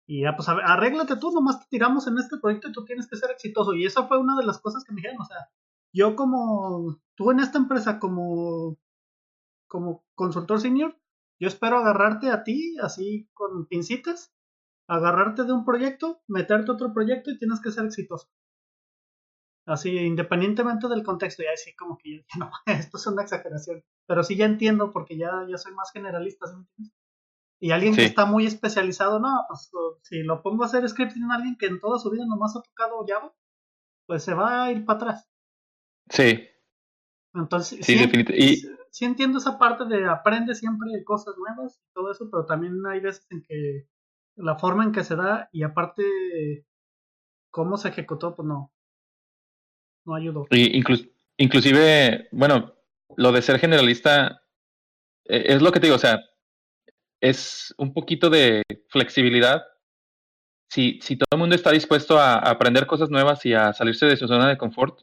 y, 0.07 0.23
ya, 0.23 0.37
pues 0.37 0.49
arréglate 0.49 1.17
tú, 1.17 1.33
nomás 1.33 1.61
te 1.61 1.67
tiramos 1.71 2.07
en 2.07 2.19
este 2.19 2.37
proyecto 2.39 2.69
y 2.69 2.73
tú 2.73 2.85
tienes 2.85 3.09
que 3.09 3.17
ser 3.17 3.31
exitoso. 3.31 3.75
Y 3.75 3.87
esa 3.87 4.07
fue 4.07 4.19
una 4.19 4.37
de 4.37 4.47
las 4.47 4.61
cosas 4.61 4.85
que 4.85 4.93
me 4.93 4.97
dijeron, 4.97 5.21
o 5.21 5.25
sea, 5.25 5.49
yo 5.93 6.15
como, 6.15 7.01
tú 7.17 7.31
en 7.33 7.41
esta 7.41 7.59
empresa 7.59 7.99
como, 7.99 8.79
como 9.67 10.05
consultor 10.15 10.61
senior, 10.61 10.97
yo 11.41 11.49
espero 11.49 11.79
agarrarte 11.79 12.31
a 12.31 12.45
ti 12.45 12.77
así 12.81 13.29
con 13.33 13.67
pincitas, 13.67 14.33
agarrarte 14.89 15.45
de 15.45 15.53
un 15.53 15.65
proyecto, 15.65 16.23
meterte 16.29 16.71
a 16.71 16.75
otro 16.75 16.93
proyecto 16.93 17.31
y 17.31 17.39
tienes 17.39 17.61
que 17.61 17.71
ser 17.71 17.87
exitoso. 17.87 18.29
Así, 19.67 19.97
independientemente 19.97 20.89
del 20.89 21.03
contexto, 21.03 21.43
ya 21.43 21.51
así 21.55 21.75
como 21.75 21.97
que 21.97 22.19
ya, 22.19 22.25
no, 22.39 22.51
esto 22.67 22.99
es 22.99 23.07
una 23.07 23.23
exageración. 23.23 23.83
Pero 24.07 24.23
sí 24.23 24.37
ya 24.37 24.45
entiendo 24.45 24.93
porque 24.93 25.17
ya, 25.17 25.31
ya 25.49 25.57
soy 25.57 25.73
más 25.73 25.91
generalista, 25.93 26.47
Y 27.61 27.71
alguien 27.71 27.95
que 27.95 28.05
está 28.05 28.27
muy 28.27 28.47
especializado, 28.47 29.21
no, 29.21 29.47
pues 29.49 29.71
si 30.03 30.23
lo 30.23 30.43
pongo 30.43 30.65
a 30.65 30.67
hacer 30.67 30.87
scripting 30.87 31.31
a 31.31 31.37
alguien 31.37 31.57
que 31.57 31.67
en 31.67 31.81
toda 31.81 31.99
su 31.99 32.11
vida 32.11 32.27
nomás 32.27 32.55
ha 32.57 32.63
tocado 32.63 33.05
Java, 33.09 33.35
pues 34.07 34.23
se 34.23 34.35
va 34.35 34.65
a 34.65 34.73
ir 34.73 34.85
para 34.85 34.97
atrás. 34.99 35.29
Sí. 36.11 36.47
Entonces, 37.33 37.85
sí, 37.85 37.95
y... 38.35 38.57
sí 38.91 39.05
entiendo 39.07 39.39
esa 39.39 39.59
parte 39.59 39.87
de 39.87 40.07
aprende 40.07 40.55
siempre 40.55 40.89
cosas 41.05 41.35
nuevas 41.39 41.81
y 41.81 41.93
todo 41.95 42.13
eso, 42.13 42.29
pero 42.31 42.45
también 42.45 42.85
hay 42.87 43.01
veces 43.01 43.27
en 43.31 43.43
que 43.43 43.89
la 44.37 44.57
forma 44.57 44.85
en 44.85 44.93
que 44.93 45.05
se 45.05 45.17
da 45.17 45.49
y 45.53 45.63
aparte 45.63 46.67
cómo 47.51 47.77
se 47.77 47.89
ejecutó, 47.89 48.35
pues 48.35 48.47
no, 48.47 48.73
no 50.05 50.15
ayudó. 50.15 50.47
Y 50.51 50.83
inclusive, 51.37 52.29
bueno, 52.33 52.75
lo 53.17 53.33
de 53.33 53.43
ser 53.43 53.59
generalista 53.59 54.43
e, 55.25 55.55
es 55.55 55.63
lo 55.63 55.73
que 55.73 55.81
te 55.81 55.87
digo, 55.87 55.97
o 55.97 56.01
sea, 56.01 56.23
es 57.21 57.75
un 57.79 57.95
poquito 57.95 58.31
de 58.31 58.63
flexibilidad. 58.89 59.65
Si, 60.69 60.99
si 61.01 61.17
todo 61.17 61.29
el 61.33 61.39
mundo 61.39 61.55
está 61.55 61.71
dispuesto 61.71 62.19
a, 62.19 62.37
aprender 62.37 62.87
cosas 62.87 63.11
nuevas 63.11 63.45
y 63.47 63.55
a 63.55 63.73
salirse 63.73 64.07
de 64.07 64.17
su 64.17 64.27
zona 64.27 64.49
de 64.49 64.59
confort, 64.59 65.01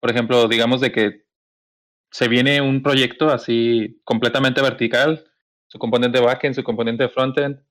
por 0.00 0.10
ejemplo, 0.10 0.48
digamos 0.48 0.80
de 0.80 0.92
que 0.92 1.26
se 2.10 2.28
viene 2.28 2.60
un 2.60 2.82
proyecto 2.82 3.30
así 3.30 4.00
completamente 4.04 4.60
vertical, 4.60 5.24
su 5.66 5.78
componente 5.78 6.20
backend, 6.20 6.54
su 6.54 6.62
componente 6.62 7.08
frontend, 7.08 7.62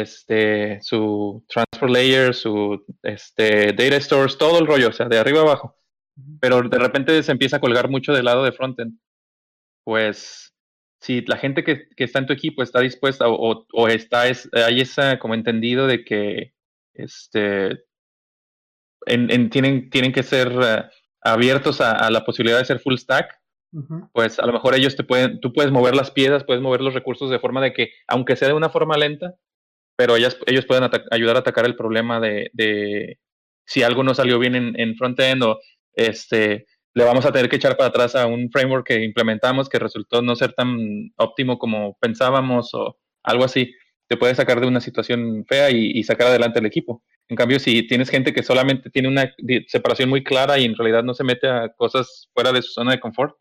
este, 0.00 0.80
su 0.82 1.44
transfer 1.48 1.90
layer, 1.90 2.34
su 2.34 2.84
este, 3.02 3.72
data 3.72 4.00
stores, 4.00 4.38
todo 4.38 4.58
el 4.58 4.66
rollo, 4.66 4.88
o 4.88 4.92
sea, 4.92 5.08
de 5.08 5.18
arriba 5.18 5.40
abajo. 5.40 5.76
Pero 6.40 6.62
de 6.62 6.78
repente 6.78 7.22
se 7.22 7.32
empieza 7.32 7.56
a 7.58 7.60
colgar 7.60 7.88
mucho 7.88 8.12
del 8.12 8.24
lado 8.24 8.44
de 8.44 8.52
frontend. 8.52 8.98
Pues 9.84 10.54
si 11.00 11.20
la 11.22 11.36
gente 11.36 11.62
que, 11.62 11.88
que 11.96 12.04
está 12.04 12.18
en 12.18 12.26
tu 12.26 12.32
equipo 12.32 12.62
está 12.62 12.80
dispuesta 12.80 13.28
o, 13.28 13.66
o 13.72 13.88
está, 13.88 14.28
es, 14.28 14.48
hay 14.52 14.80
esa 14.80 15.18
como 15.18 15.34
entendido 15.34 15.86
de 15.86 16.04
que 16.04 16.54
este, 16.94 17.84
en, 19.06 19.50
tienen, 19.50 19.90
tienen 19.90 20.12
que 20.12 20.22
ser 20.22 20.52
eh, 20.62 20.84
abiertos 21.22 21.80
a, 21.80 22.10
la 22.10 22.24
posibilidad 22.24 22.58
de 22.58 22.64
ser 22.64 22.80
full 22.80 22.96
stack, 22.96 23.38
pues 24.12 24.38
a 24.38 24.46
lo 24.46 24.52
mejor 24.52 24.74
ellos 24.74 24.96
te 24.96 25.04
pueden, 25.04 25.40
tú 25.40 25.52
puedes 25.52 25.70
mover 25.70 25.94
las 25.94 26.10
piezas, 26.10 26.44
puedes 26.44 26.62
mover 26.62 26.80
los 26.80 26.94
recursos 26.94 27.30
de 27.30 27.38
forma 27.38 27.60
de 27.60 27.72
que, 27.74 27.90
aunque 28.08 28.36
sea 28.36 28.48
de 28.48 28.54
una 28.54 28.70
forma 28.70 28.96
lenta, 28.96 29.34
pero 29.96 30.16
ellas, 30.16 30.38
ellos 30.46 30.66
pueden 30.66 30.88
ayudar 31.10 31.36
a 31.36 31.40
atacar 31.40 31.64
el 31.64 31.76
problema 31.76 32.20
de, 32.20 33.18
si 33.64 33.82
algo 33.82 34.02
no 34.02 34.14
salió 34.14 34.38
bien 34.38 34.54
en, 34.54 34.78
en 34.78 34.96
frontend 34.96 35.42
o 35.42 35.60
este, 35.94 36.66
le 36.96 37.04
vamos 37.04 37.26
a 37.26 37.32
tener 37.32 37.50
que 37.50 37.56
echar 37.56 37.76
para 37.76 37.90
atrás 37.90 38.14
a 38.14 38.26
un 38.26 38.50
framework 38.50 38.86
que 38.86 39.04
implementamos 39.04 39.68
que 39.68 39.78
resultó 39.78 40.22
no 40.22 40.34
ser 40.34 40.54
tan 40.54 41.12
óptimo 41.16 41.58
como 41.58 41.94
pensábamos 42.00 42.72
o 42.72 42.96
algo 43.22 43.44
así. 43.44 43.74
Te 44.08 44.16
puede 44.16 44.34
sacar 44.34 44.60
de 44.60 44.66
una 44.66 44.80
situación 44.80 45.44
fea 45.46 45.70
y, 45.70 46.02
sacar 46.04 46.28
adelante 46.28 46.58
el 46.58 46.64
equipo. 46.64 47.02
En 47.28 47.36
cambio, 47.36 47.58
si 47.58 47.86
tienes 47.86 48.08
gente 48.08 48.32
que 48.32 48.42
solamente 48.42 48.88
tiene 48.88 49.08
una 49.08 49.30
separación 49.66 50.08
muy 50.08 50.24
clara 50.24 50.58
y 50.58 50.64
en 50.64 50.74
realidad 50.74 51.02
no 51.02 51.12
se 51.12 51.24
mete 51.24 51.48
a 51.48 51.68
cosas 51.76 52.30
fuera 52.32 52.50
de 52.52 52.62
su 52.62 52.72
zona 52.72 52.92
de 52.92 53.00
confort, 53.00 53.36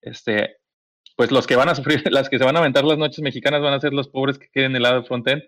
este, 0.00 0.56
pues 1.16 1.30
los 1.30 1.46
que 1.46 1.54
van 1.54 1.68
a 1.68 1.74
sufrir, 1.76 2.02
las 2.10 2.28
que 2.28 2.38
se 2.38 2.44
van 2.44 2.56
a 2.56 2.60
aventar 2.60 2.84
las 2.84 2.98
noches 2.98 3.20
mexicanas 3.20 3.60
van 3.60 3.74
a 3.74 3.80
ser 3.80 3.92
los 3.92 4.08
pobres 4.08 4.38
que 4.38 4.48
queden 4.52 4.72
del 4.72 4.82
lado 4.82 5.04
frontend 5.04 5.44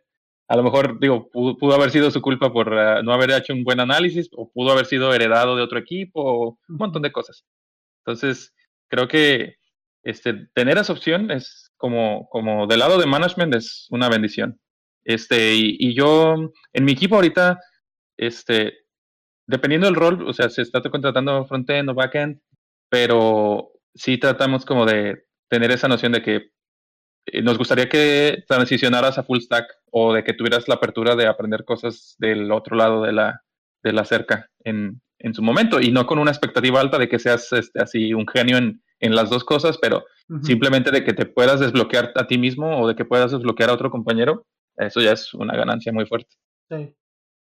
a 0.51 0.57
lo 0.57 0.64
mejor, 0.64 0.98
digo, 0.98 1.30
pudo, 1.30 1.72
haber 1.72 1.92
sido 1.92 2.11
su 2.11 2.20
culpa 2.20 2.53
por 2.53 2.76
eh, 2.76 3.05
no 3.05 3.12
haber 3.12 3.30
hecho 3.30 3.53
un 3.53 3.62
buen 3.62 3.78
análisis, 3.78 4.28
o 4.32 4.51
pudo 4.51 4.72
haber 4.72 4.84
sido 4.84 5.14
heredado 5.14 5.55
de 5.55 5.62
otro 5.62 5.78
equipo, 5.78 6.20
o 6.20 6.59
un 6.68 6.76
montón 6.76 7.03
de 7.03 7.12
cosas. 7.12 7.44
Entonces, 8.05 8.53
creo 8.88 9.07
que 9.07 9.59
este, 10.03 10.48
tener 10.53 10.76
esa 10.76 10.92
opción 10.92 11.30
es 11.30 11.70
como, 11.76 12.28
como 12.30 12.66
del 12.66 12.80
lado 12.80 12.98
de 12.98 13.07
management 13.07 13.55
es 13.55 13.86
una 13.90 14.09
bendición. 14.09 14.61
Este, 15.05 15.55
y, 15.55 15.94
yo, 15.94 16.34
en 16.72 16.84
mi 16.84 16.92
equipo 16.92 17.14
ahorita, 17.14 17.61
este, 18.16 18.74
dependiendo 19.46 19.86
del 19.86 19.94
rol, 19.94 20.28
o 20.28 20.32
sea, 20.32 20.51
se 20.51 20.62
está 20.62 20.82
contratando 20.82 21.46
frontend 21.46 21.90
o 21.90 21.94
backend, 21.94 22.40
pero 22.88 23.70
sí 23.94 24.18
tratamos 24.18 24.64
como 24.64 24.84
de 24.84 25.26
tener 25.48 25.70
esa 25.70 25.86
noción 25.86 26.11
de 26.11 26.22
que 26.22 26.51
nos 27.43 27.59
gustaría 27.59 27.89
que 27.89 28.45
transicionaras 28.49 29.18
a 29.18 29.23
full 29.23 29.41
stack 29.41 29.66
o 29.91 30.14
de 30.14 30.25
que 30.25 30.35
tuvieras 30.35 30.68
la 30.68 30.77
apertura 30.77 31.16
de 31.16 31.27
aprender 31.27 31.64
cosas 31.64 32.16
del 32.18 32.51
otro 32.53 32.77
lado 32.77 33.03
de 33.03 33.12
la, 33.12 33.43
de 33.83 33.93
la 33.93 34.05
cerca 34.05 34.49
en, 34.64 35.01
en 35.18 35.35
su 35.35 35.43
momento 35.43 35.81
y 35.81 35.93
no 35.93 36.07
con 36.07 36.18
una 36.18 36.31
expectativa 36.31 36.81
alta 36.81 36.99
de 36.99 37.09
que 37.09 37.18
seas 37.18 37.53
este, 37.53 37.81
así 37.81 38.14
un 38.14 38.27
genio 38.27 38.57
en, 38.57 38.83
en 39.01 39.14
las 39.14 39.31
dos 39.31 39.45
cosas, 39.45 39.79
pero 39.79 40.05
simplemente 40.43 40.91
de 40.91 41.03
que 41.03 41.12
te 41.12 41.27
puedas 41.27 41.59
desbloquear 41.59 42.12
a 42.14 42.27
ti 42.27 42.39
mismo 42.39 42.81
o 42.81 42.87
de 42.87 42.95
que 42.95 43.05
puedas 43.05 43.33
desbloquear 43.33 43.71
a 43.71 43.75
otro 43.75 43.91
compañero, 43.91 44.47
eso 44.77 45.01
ya 45.01 45.12
es 45.12 45.35
una 45.35 45.57
ganancia 45.57 45.93
muy 45.93 46.07
fuerte. 46.07 46.37
Sí. 46.68 46.95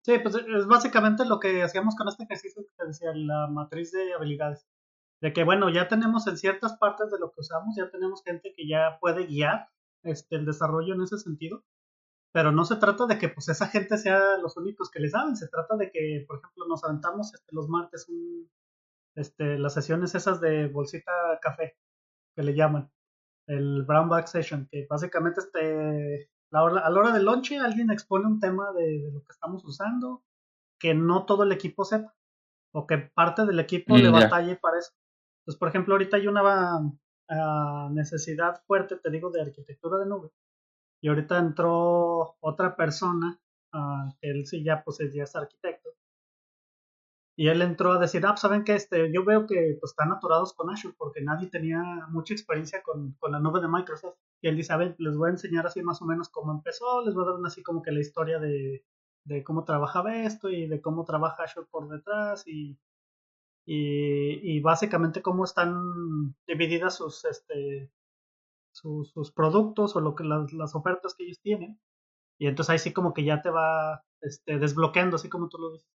Sí, 0.03 0.20
pues 0.22 0.37
es 0.37 0.66
básicamente 0.66 1.24
lo 1.24 1.41
que 1.41 1.64
hacíamos 1.64 1.97
con 1.97 2.07
este 2.07 2.22
ejercicio 2.22 2.62
que 2.62 2.70
te 2.79 2.87
decía, 2.87 3.11
la 3.12 3.49
matriz 3.49 3.91
de 3.91 4.14
habilidades. 4.14 4.64
De 5.20 5.32
que, 5.32 5.44
bueno, 5.44 5.70
ya 5.70 5.88
tenemos 5.88 6.26
en 6.26 6.36
ciertas 6.36 6.76
partes 6.76 7.10
de 7.10 7.18
lo 7.18 7.32
que 7.32 7.40
usamos, 7.40 7.74
ya 7.76 7.90
tenemos 7.90 8.22
gente 8.22 8.52
que 8.54 8.68
ya 8.68 8.98
puede 9.00 9.26
guiar 9.26 9.68
este, 10.02 10.36
el 10.36 10.44
desarrollo 10.44 10.94
en 10.94 11.02
ese 11.02 11.18
sentido. 11.18 11.64
Pero 12.32 12.52
no 12.52 12.64
se 12.64 12.76
trata 12.76 13.06
de 13.06 13.18
que 13.18 13.30
pues 13.30 13.48
esa 13.48 13.66
gente 13.68 13.96
sea 13.96 14.36
los 14.36 14.56
únicos 14.56 14.90
que 14.90 15.00
le 15.00 15.08
saben, 15.08 15.36
se 15.36 15.48
trata 15.48 15.76
de 15.76 15.90
que, 15.90 16.24
por 16.28 16.38
ejemplo, 16.38 16.66
nos 16.68 16.84
aventamos 16.84 17.32
este, 17.32 17.54
los 17.54 17.68
martes 17.68 18.08
un, 18.08 18.50
este, 19.14 19.58
las 19.58 19.74
sesiones 19.74 20.14
esas 20.14 20.40
de 20.40 20.68
bolsita 20.68 21.12
café, 21.40 21.76
que 22.34 22.42
le 22.42 22.54
llaman, 22.54 22.90
el 23.46 23.84
Brown 23.84 24.08
Bag 24.08 24.28
Session, 24.28 24.68
que 24.70 24.86
básicamente 24.88 25.40
este, 25.40 26.30
la 26.50 26.62
hora, 26.62 26.80
a 26.80 26.90
la 26.90 27.00
hora 27.00 27.12
del 27.12 27.24
lonche 27.24 27.58
alguien 27.58 27.90
expone 27.90 28.26
un 28.26 28.40
tema 28.40 28.72
de, 28.72 29.10
lo 29.12 29.22
que 29.22 29.32
estamos 29.32 29.64
usando, 29.64 30.22
que 30.78 30.94
no 30.94 31.24
todo 31.24 31.44
el 31.44 31.52
equipo 31.52 31.84
sepa, 31.84 32.14
o 32.72 32.86
que 32.86 32.98
parte 32.98 33.46
del 33.46 33.58
equipo 33.60 33.94
mm, 33.94 33.98
le 33.98 34.10
batalle 34.10 34.56
para 34.56 34.78
eso. 34.78 34.92
Entonces, 35.47 35.59
por 35.61 35.68
ejemplo, 35.68 35.94
ahorita 35.94 36.16
hay 36.16 36.26
una 36.26 36.78
uh, 36.80 37.94
necesidad 37.94 38.62
fuerte, 38.66 38.97
te 38.97 39.11
digo, 39.11 39.30
de 39.30 39.42
arquitectura 39.42 39.99
de 39.99 40.07
nube. 40.07 40.30
Y 41.01 41.09
ahorita 41.09 41.38
entró 41.38 42.36
otra 42.40 42.74
persona, 42.74 43.40
uh, 43.72 44.12
que 44.20 44.30
él 44.30 44.47
sí 44.47 44.64
ya, 44.64 44.82
pues, 44.82 44.99
ya 45.14 45.22
es 45.22 45.36
arquitecto, 45.36 45.90
y 47.38 47.49
él 47.49 47.61
entró 47.61 47.92
a 47.92 47.99
decir, 47.99 48.24
ah, 48.24 48.30
pues, 48.30 48.40
saben 48.40 48.64
que 48.64 48.74
este, 48.74 49.12
yo 49.12 49.24
veo 49.24 49.47
que 49.47 49.76
pues, 49.78 49.92
están 49.92 50.11
aturados 50.11 50.55
con 50.55 50.70
Azure 50.70 50.94
porque 50.97 51.20
nadie 51.20 51.49
tenía 51.49 51.82
mucha 52.09 52.32
experiencia 52.32 52.82
con, 52.82 53.12
con, 53.20 53.30
la 53.32 53.40
nube 53.40 53.61
de 53.61 53.68
Microsoft. 53.68 54.16
Y 54.40 54.49
él 54.49 54.57
dice, 54.57 54.72
a 54.72 54.78
ver, 54.78 54.97
les 54.99 55.16
voy 55.16 55.28
a 55.28 55.32
enseñar 55.32 55.66
así 55.66 55.82
más 55.82 56.01
o 56.01 56.07
menos 56.07 56.30
cómo 56.30 56.53
empezó, 56.53 57.05
les 57.05 57.14
voy 57.14 57.24
a 57.24 57.32
dar 57.32 57.40
así 57.47 57.62
como 57.62 57.82
que 57.82 57.92
la 57.92 58.01
historia 58.01 58.38
de, 58.38 58.84
de 59.24 59.44
cómo 59.44 59.64
trabajaba 59.64 60.16
esto 60.24 60.49
y 60.49 60.66
de 60.66 60.80
cómo 60.80 61.05
trabaja 61.05 61.44
Azure 61.44 61.66
por 61.70 61.88
detrás 61.88 62.47
y, 62.49 62.78
y, 63.66 64.56
y 64.56 64.60
básicamente 64.60 65.22
cómo 65.22 65.44
están 65.44 66.34
divididas 66.46 66.96
sus, 66.96 67.24
este, 67.24 67.90
sus, 68.72 69.10
sus 69.10 69.32
productos 69.32 69.96
o 69.96 70.00
lo 70.00 70.14
que 70.14 70.24
las, 70.24 70.52
las 70.52 70.74
ofertas 70.74 71.14
que 71.14 71.24
ellos 71.24 71.40
tienen. 71.40 71.78
Y 72.38 72.46
entonces 72.46 72.70
ahí 72.70 72.78
sí 72.78 72.92
como 72.92 73.12
que 73.12 73.24
ya 73.24 73.42
te 73.42 73.50
va 73.50 74.04
este, 74.20 74.58
desbloqueando, 74.58 75.16
así 75.16 75.28
como 75.28 75.48
tú 75.48 75.58
lo 75.58 75.72
dices 75.72 75.90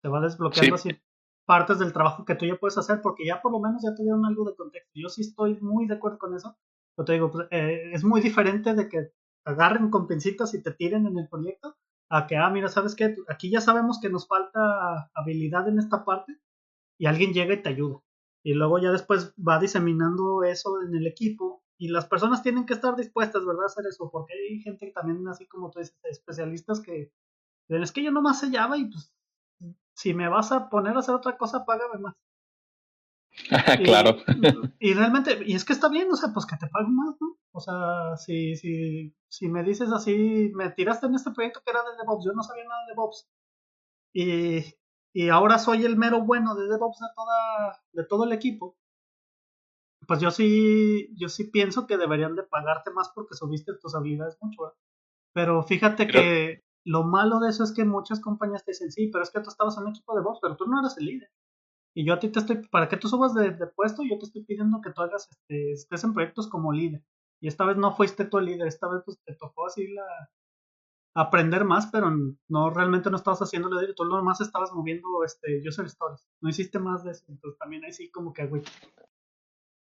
te 0.00 0.08
va 0.08 0.20
desbloqueando 0.20 0.76
así 0.76 0.90
partes 1.44 1.78
del 1.78 1.92
trabajo 1.92 2.24
que 2.24 2.34
tú 2.34 2.44
ya 2.44 2.56
puedes 2.56 2.76
hacer 2.76 3.00
porque 3.00 3.24
ya 3.24 3.40
por 3.40 3.52
lo 3.52 3.58
menos 3.58 3.82
ya 3.82 3.94
te 3.94 4.02
dieron 4.02 4.26
algo 4.26 4.44
de 4.44 4.54
contexto. 4.54 4.92
Yo 4.94 5.08
sí 5.08 5.22
estoy 5.22 5.58
muy 5.60 5.86
de 5.86 5.94
acuerdo 5.94 6.18
con 6.18 6.34
eso. 6.34 6.56
Pero 6.94 7.06
te 7.06 7.12
digo, 7.14 7.30
pues, 7.30 7.48
eh, 7.50 7.90
es 7.92 8.04
muy 8.04 8.20
diferente 8.20 8.74
de 8.74 8.88
que 8.88 9.12
agarren 9.44 9.90
con 9.90 10.06
pincitas 10.06 10.52
y 10.52 10.62
te 10.62 10.72
tiren 10.72 11.06
en 11.06 11.18
el 11.18 11.28
proyecto 11.28 11.76
a 12.10 12.26
que, 12.26 12.36
ah, 12.36 12.50
mira, 12.50 12.68
¿sabes 12.68 12.94
qué? 12.94 13.16
Aquí 13.28 13.50
ya 13.50 13.60
sabemos 13.60 13.98
que 14.00 14.10
nos 14.10 14.28
falta 14.28 15.10
habilidad 15.14 15.68
en 15.68 15.78
esta 15.78 16.04
parte 16.04 16.38
y 16.98 17.06
alguien 17.06 17.32
llega 17.32 17.54
y 17.54 17.62
te 17.62 17.70
ayuda. 17.70 18.00
Y 18.42 18.54
luego 18.54 18.78
ya 18.78 18.90
después 18.90 19.34
va 19.36 19.58
diseminando 19.58 20.44
eso 20.44 20.82
en 20.82 20.94
el 20.94 21.06
equipo 21.06 21.62
y 21.78 21.88
las 21.88 22.06
personas 22.06 22.42
tienen 22.42 22.66
que 22.66 22.74
estar 22.74 22.96
dispuestas, 22.96 23.44
¿verdad? 23.44 23.64
A 23.64 23.66
hacer 23.66 23.84
eso 23.86 24.10
porque 24.10 24.34
hay 24.34 24.60
gente 24.60 24.90
también, 24.92 25.26
así 25.28 25.46
como 25.46 25.70
tú 25.70 25.78
dices, 25.78 25.96
especialistas 26.04 26.80
que 26.80 27.12
es 27.68 27.92
que 27.92 28.02
yo 28.02 28.10
nomás 28.10 28.40
se 28.40 28.50
llama 28.50 28.78
y 28.78 28.86
pues 28.86 29.12
si 29.94 30.14
me 30.14 30.28
vas 30.28 30.52
a 30.52 30.68
poner 30.68 30.96
a 30.96 31.00
hacer 31.00 31.14
otra 31.14 31.36
cosa, 31.36 31.64
págame 31.64 31.98
más. 31.98 32.14
claro. 33.84 34.16
Y, 34.80 34.94
realmente, 34.94 35.40
y 35.44 35.54
es 35.54 35.64
que 35.64 35.72
está 35.72 35.88
bien, 35.88 36.10
o 36.10 36.16
sea, 36.16 36.32
pues 36.32 36.46
que 36.46 36.56
te 36.56 36.68
paguen 36.68 36.94
más, 36.94 37.16
¿no? 37.20 37.36
O 37.50 37.60
sea, 37.60 38.16
si, 38.16 38.54
si, 38.54 39.12
si 39.28 39.48
me 39.48 39.64
dices 39.64 39.90
así, 39.90 40.52
me 40.54 40.70
tiraste 40.70 41.06
en 41.06 41.16
este 41.16 41.32
proyecto 41.32 41.60
que 41.64 41.72
era 41.72 41.82
de 41.82 41.96
DevOps, 41.96 42.24
yo 42.24 42.32
no 42.32 42.44
sabía 42.44 42.64
nada 42.64 42.80
de 42.86 42.92
DevOps. 42.92 43.28
Y, 44.14 44.74
y 45.18 45.30
ahora 45.30 45.58
soy 45.58 45.84
el 45.84 45.96
mero 45.96 46.22
bueno 46.22 46.54
de 46.54 46.68
DevOps 46.68 47.00
de, 47.00 47.08
toda, 47.16 47.82
de 47.92 48.04
todo 48.04 48.22
el 48.22 48.30
equipo. 48.30 48.78
Pues 50.06 50.20
yo 50.20 50.30
sí, 50.30 51.12
yo 51.16 51.28
sí 51.28 51.50
pienso 51.50 51.88
que 51.88 51.96
deberían 51.96 52.36
de 52.36 52.44
pagarte 52.44 52.92
más 52.92 53.10
porque 53.12 53.34
subiste 53.34 53.72
tus 53.82 53.96
habilidades 53.96 54.38
mucho, 54.40 54.76
Pero 55.34 55.64
fíjate 55.64 56.06
que 56.06 56.62
lo 56.84 57.02
malo 57.02 57.40
de 57.40 57.48
eso 57.50 57.64
es 57.64 57.72
que 57.72 57.84
muchas 57.84 58.20
compañías 58.20 58.64
te 58.64 58.70
dicen, 58.70 58.92
sí, 58.92 59.10
pero 59.12 59.24
es 59.24 59.32
que 59.32 59.40
tú 59.40 59.50
estabas 59.50 59.76
en 59.76 59.86
un 59.86 59.88
equipo 59.88 60.14
de 60.14 60.22
voz, 60.22 60.38
pero 60.40 60.56
tú 60.56 60.68
no 60.68 60.78
eras 60.78 60.96
el 60.98 61.06
líder. 61.06 61.32
Y 61.96 62.06
yo 62.06 62.14
a 62.14 62.20
ti 62.20 62.28
te 62.28 62.38
estoy, 62.38 62.68
para 62.68 62.88
que 62.88 62.96
tú 62.96 63.08
subas 63.08 63.34
de, 63.34 63.50
puesto, 63.74 64.04
yo 64.04 64.20
te 64.20 64.26
estoy 64.26 64.44
pidiendo 64.44 64.80
que 64.80 64.92
tú 64.92 65.02
hagas, 65.02 65.28
este, 65.32 65.72
estés 65.72 66.04
en 66.04 66.14
proyectos 66.14 66.46
como 66.46 66.70
líder. 66.70 67.02
Y 67.40 67.48
esta 67.48 67.64
vez 67.64 67.76
no 67.76 67.90
fuiste 67.96 68.24
tú 68.24 68.38
el 68.38 68.44
líder, 68.44 68.68
esta 68.68 68.86
vez 68.86 69.02
pues 69.04 69.18
te 69.24 69.34
tocó 69.34 69.66
así 69.66 69.88
la, 69.88 70.30
aprender 71.14 71.64
más, 71.64 71.88
pero 71.90 72.10
no, 72.48 72.70
realmente 72.70 73.10
no 73.10 73.16
estabas 73.16 73.40
haciendo 73.40 73.70
líder, 73.70 73.94
tú 73.94 74.04
nomás 74.04 74.40
estabas 74.40 74.72
moviendo, 74.72 75.08
este, 75.24 75.60
user 75.66 75.86
stories. 75.86 76.26
No 76.40 76.48
hiciste 76.48 76.78
más 76.78 77.04
de 77.04 77.12
eso, 77.12 77.24
entonces 77.28 77.58
también 77.58 77.84
ahí 77.84 77.92
sí 77.92 78.10
como 78.10 78.32
que, 78.32 78.46
güey, 78.46 78.62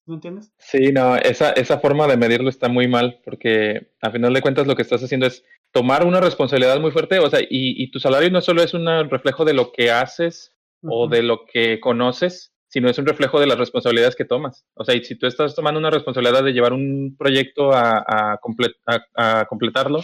¿Me 0.08 0.14
entiendes? 0.14 0.50
Sí, 0.56 0.90
no, 0.90 1.16
esa, 1.16 1.50
esa 1.52 1.80
forma 1.80 2.06
de 2.06 2.16
medirlo 2.16 2.48
está 2.48 2.68
muy 2.68 2.88
mal, 2.88 3.20
porque 3.26 3.92
a 4.00 4.10
final 4.10 4.32
de 4.32 4.40
cuentas 4.40 4.66
lo 4.66 4.74
que 4.74 4.80
estás 4.80 5.02
haciendo 5.02 5.26
es 5.26 5.44
tomar 5.70 6.06
una 6.06 6.18
responsabilidad 6.18 6.80
muy 6.80 6.90
fuerte, 6.92 7.18
o 7.18 7.28
sea, 7.28 7.40
y, 7.46 7.90
tu 7.90 8.00
salario 8.00 8.30
no 8.30 8.40
solo 8.40 8.62
es 8.62 8.72
un 8.72 8.86
reflejo 9.10 9.44
de 9.44 9.52
lo 9.52 9.70
que 9.70 9.90
haces 9.90 10.56
o 10.82 11.08
de 11.08 11.22
lo 11.22 11.44
que 11.44 11.78
conoces, 11.78 12.54
sino 12.68 12.88
es 12.88 12.98
un 12.98 13.04
reflejo 13.04 13.38
de 13.38 13.48
las 13.48 13.58
responsabilidades 13.58 14.16
que 14.16 14.24
tomas. 14.24 14.66
O 14.74 14.84
sea, 14.84 14.94
y 14.94 15.04
si 15.04 15.14
tú 15.14 15.26
estás 15.26 15.54
tomando 15.54 15.78
una 15.78 15.90
responsabilidad 15.90 16.42
de 16.42 16.52
llevar 16.52 16.72
un 16.72 17.14
proyecto 17.18 17.72
a, 17.72 18.02
a, 18.06 19.46
completarlo, 19.46 20.00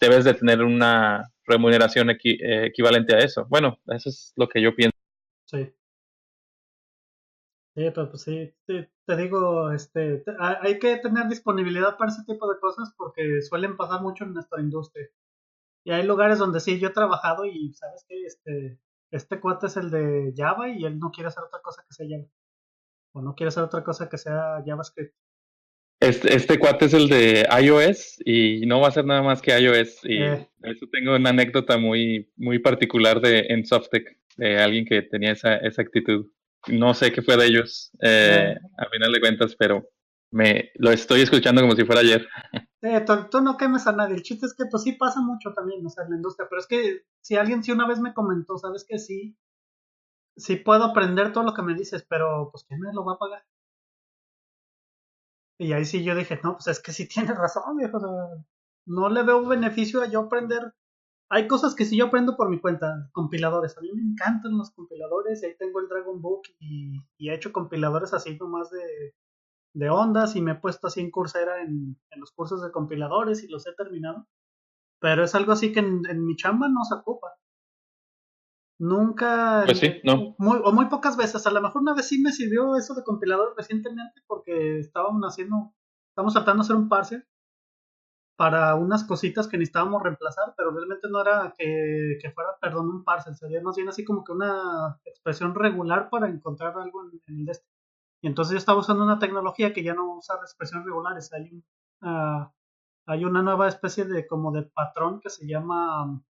debes 0.00 0.24
de 0.24 0.34
tener 0.34 0.62
una 0.62 1.30
remuneración 1.46 2.10
eh, 2.10 2.16
equivalente 2.66 3.14
a 3.14 3.18
eso. 3.18 3.46
Bueno, 3.48 3.78
eso 3.86 4.08
es 4.08 4.32
lo 4.36 4.48
que 4.48 4.62
yo 4.62 4.74
pienso. 4.74 4.96
Sí. 5.46 5.72
Sí, 7.76 7.90
pero 7.92 8.08
pues 8.08 8.22
sí, 8.22 8.54
te 8.66 9.16
digo, 9.16 9.72
este, 9.72 10.22
hay 10.38 10.78
que 10.78 10.96
tener 10.98 11.26
disponibilidad 11.26 11.96
para 11.96 12.12
ese 12.12 12.22
tipo 12.24 12.48
de 12.52 12.60
cosas 12.60 12.94
porque 12.96 13.42
suelen 13.42 13.76
pasar 13.76 14.00
mucho 14.00 14.22
en 14.22 14.32
nuestra 14.32 14.60
industria. 14.60 15.08
Y 15.84 15.90
hay 15.90 16.06
lugares 16.06 16.38
donde 16.38 16.60
sí, 16.60 16.78
yo 16.78 16.88
he 16.88 16.92
trabajado 16.92 17.46
y 17.46 17.72
sabes 17.74 18.04
que 18.08 18.24
este, 18.24 18.78
este 19.10 19.40
cuate 19.40 19.66
es 19.66 19.76
el 19.76 19.90
de 19.90 20.32
Java 20.36 20.68
y 20.68 20.84
él 20.84 20.98
no 21.00 21.10
quiere 21.10 21.28
hacer 21.28 21.42
otra 21.44 21.60
cosa 21.62 21.84
que 21.86 21.94
sea 21.94 22.06
Java. 22.08 22.28
O 23.12 23.22
no 23.22 23.34
quiere 23.34 23.48
hacer 23.48 23.64
otra 23.64 23.82
cosa 23.84 24.08
que 24.08 24.18
sea 24.18 24.62
JavaScript. 24.64 25.14
Este, 26.04 26.36
este 26.36 26.58
cuate 26.58 26.84
es 26.84 26.94
el 26.94 27.08
de 27.08 27.46
iOS 27.62 28.18
y 28.24 28.66
no 28.66 28.80
va 28.80 28.88
a 28.88 28.92
ser 28.92 29.04
nada 29.04 29.22
más 29.22 29.40
que 29.40 29.58
iOS. 29.58 30.04
Y 30.04 30.22
eh. 30.22 30.48
eso 30.62 30.86
tengo 30.92 31.16
una 31.16 31.30
anécdota 31.30 31.78
muy, 31.78 32.30
muy 32.36 32.58
particular 32.58 33.20
de 33.20 33.46
en 33.48 33.64
Softec, 33.64 34.18
de 34.36 34.58
alguien 34.58 34.84
que 34.84 35.02
tenía 35.02 35.32
esa, 35.32 35.56
esa 35.56 35.82
actitud 35.82 36.26
no 36.68 36.94
sé 36.94 37.12
qué 37.12 37.22
fue 37.22 37.36
de 37.36 37.46
ellos 37.46 37.90
eh, 38.00 38.56
a 38.78 38.88
final 38.88 39.12
de 39.12 39.20
cuentas, 39.20 39.54
pero 39.56 39.88
me 40.30 40.70
lo 40.76 40.90
estoy 40.90 41.20
escuchando 41.20 41.60
como 41.60 41.76
si 41.76 41.84
fuera 41.84 42.00
ayer. 42.00 42.26
tú, 43.30 43.40
no 43.40 43.56
quemes 43.56 43.86
a 43.86 43.92
nadie. 43.92 44.16
El 44.16 44.22
chiste 44.22 44.46
es 44.46 44.54
que 44.54 44.64
pues 44.70 44.82
sí 44.82 44.92
pasa 44.92 45.20
mucho 45.20 45.52
también, 45.54 45.84
o 45.86 45.90
sea, 45.90 46.04
en 46.04 46.10
la 46.10 46.16
industria. 46.16 46.48
Pero 46.48 46.60
es 46.60 46.66
que 46.66 47.02
si 47.20 47.36
alguien 47.36 47.62
sí 47.62 47.72
una 47.72 47.86
vez 47.86 48.00
me 48.00 48.14
comentó, 48.14 48.58
sabes 48.58 48.84
que 48.88 48.98
sí, 48.98 49.36
sí 50.36 50.56
puedo 50.56 50.84
aprender 50.84 51.32
todo 51.32 51.44
lo 51.44 51.54
que 51.54 51.62
me 51.62 51.74
dices, 51.74 52.04
pero 52.08 52.48
pues 52.50 52.64
¿quién 52.64 52.80
me 52.80 52.92
lo 52.92 53.04
va 53.04 53.14
a 53.14 53.18
pagar? 53.18 53.44
Y 55.58 55.72
ahí 55.72 55.84
sí 55.84 56.02
yo 56.04 56.14
dije, 56.14 56.40
no, 56.42 56.54
pues 56.54 56.66
es 56.68 56.80
que 56.80 56.92
sí 56.92 57.08
tienes 57.08 57.36
razón, 57.36 57.76
viejo. 57.76 57.98
No 58.86 59.08
le 59.08 59.22
veo 59.22 59.46
beneficio 59.46 60.02
a 60.02 60.06
yo 60.06 60.20
aprender 60.20 60.74
hay 61.34 61.48
cosas 61.48 61.74
que 61.74 61.84
sí 61.84 61.96
yo 61.96 62.06
aprendo 62.06 62.36
por 62.36 62.48
mi 62.48 62.60
cuenta, 62.60 63.08
compiladores. 63.12 63.76
A 63.76 63.80
mí 63.80 63.90
me 63.92 64.02
encantan 64.02 64.56
los 64.56 64.70
compiladores 64.70 65.42
y 65.42 65.46
ahí 65.46 65.56
tengo 65.58 65.80
el 65.80 65.88
Dragon 65.88 66.20
Book 66.20 66.42
y, 66.60 66.98
he 67.18 67.34
hecho 67.34 67.52
compiladores 67.52 68.12
así 68.12 68.36
nomás 68.36 68.70
de, 68.70 69.14
de 69.74 69.90
ondas 69.90 70.36
y 70.36 70.42
me 70.42 70.52
he 70.52 70.54
puesto 70.56 70.86
así 70.86 71.00
en 71.00 71.10
Coursera 71.10 71.62
en, 71.62 71.98
en, 72.10 72.20
los 72.20 72.30
cursos 72.32 72.62
de 72.62 72.70
compiladores 72.70 73.42
y 73.42 73.48
los 73.48 73.66
he 73.66 73.74
terminado. 73.74 74.28
Pero 75.00 75.24
es 75.24 75.34
algo 75.34 75.52
así 75.52 75.72
que 75.72 75.80
en, 75.80 76.24
mi 76.24 76.36
chamba 76.36 76.68
no 76.68 76.84
se 76.84 76.94
ocupa. 76.94 77.28
Nunca. 78.78 79.62
Pues 79.64 79.78
sí, 79.78 80.00
no. 80.04 80.34
Muy, 80.38 80.60
o 80.64 80.72
muy 80.72 80.86
pocas 80.86 81.16
veces. 81.16 81.46
A 81.46 81.50
lo 81.50 81.60
mejor 81.60 81.82
una 81.82 81.94
vez 81.94 82.08
sí 82.08 82.20
me 82.20 82.32
sirvió 82.32 82.76
eso 82.76 82.94
de 82.94 83.04
compilador 83.04 83.54
recientemente 83.56 84.22
porque 84.26 84.78
estábamos 84.78 85.22
haciendo. 85.22 85.74
Estamos 86.10 86.32
tratando 86.32 86.62
de 86.62 86.66
hacer 86.66 86.76
un 86.76 86.88
parser 86.88 87.26
para 88.36 88.74
unas 88.74 89.04
cositas 89.04 89.46
que 89.46 89.56
necesitábamos 89.56 90.02
reemplazar, 90.02 90.54
pero 90.56 90.70
realmente 90.72 91.08
no 91.08 91.20
era 91.20 91.54
que, 91.56 92.18
fuera, 92.34 92.50
perdón, 92.60 92.88
un 92.90 93.04
parcel, 93.04 93.36
sería 93.36 93.62
más 93.62 93.76
bien 93.76 93.88
así 93.88 94.04
como 94.04 94.24
que 94.24 94.32
una 94.32 94.98
expresión 95.04 95.54
regular 95.54 96.10
para 96.10 96.28
encontrar 96.28 96.76
algo 96.76 97.04
en, 97.04 97.40
el 97.40 97.48
este. 97.48 97.66
Y 98.22 98.26
entonces 98.26 98.52
yo 98.52 98.58
estaba 98.58 98.80
usando 98.80 99.04
una 99.04 99.18
tecnología 99.18 99.72
que 99.72 99.84
ya 99.84 99.94
no 99.94 100.16
usa 100.16 100.36
expresiones 100.36 100.86
regulares, 100.86 101.32
hay, 101.32 101.62
uh, 102.02 102.48
hay 103.06 103.24
una 103.24 103.42
nueva 103.42 103.68
especie 103.68 104.04
de 104.04 104.26
como 104.26 104.50
de 104.50 104.62
patrón 104.62 105.20
que 105.20 105.30
se 105.30 105.46
llama 105.46 106.20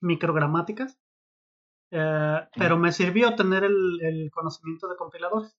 microgramáticas, 0.00 0.98
eh, 1.90 2.48
pero 2.54 2.78
me 2.78 2.92
sirvió 2.92 3.34
tener 3.34 3.64
el 3.64 4.30
conocimiento 4.32 4.88
de 4.88 4.96
compiladores. 4.96 5.56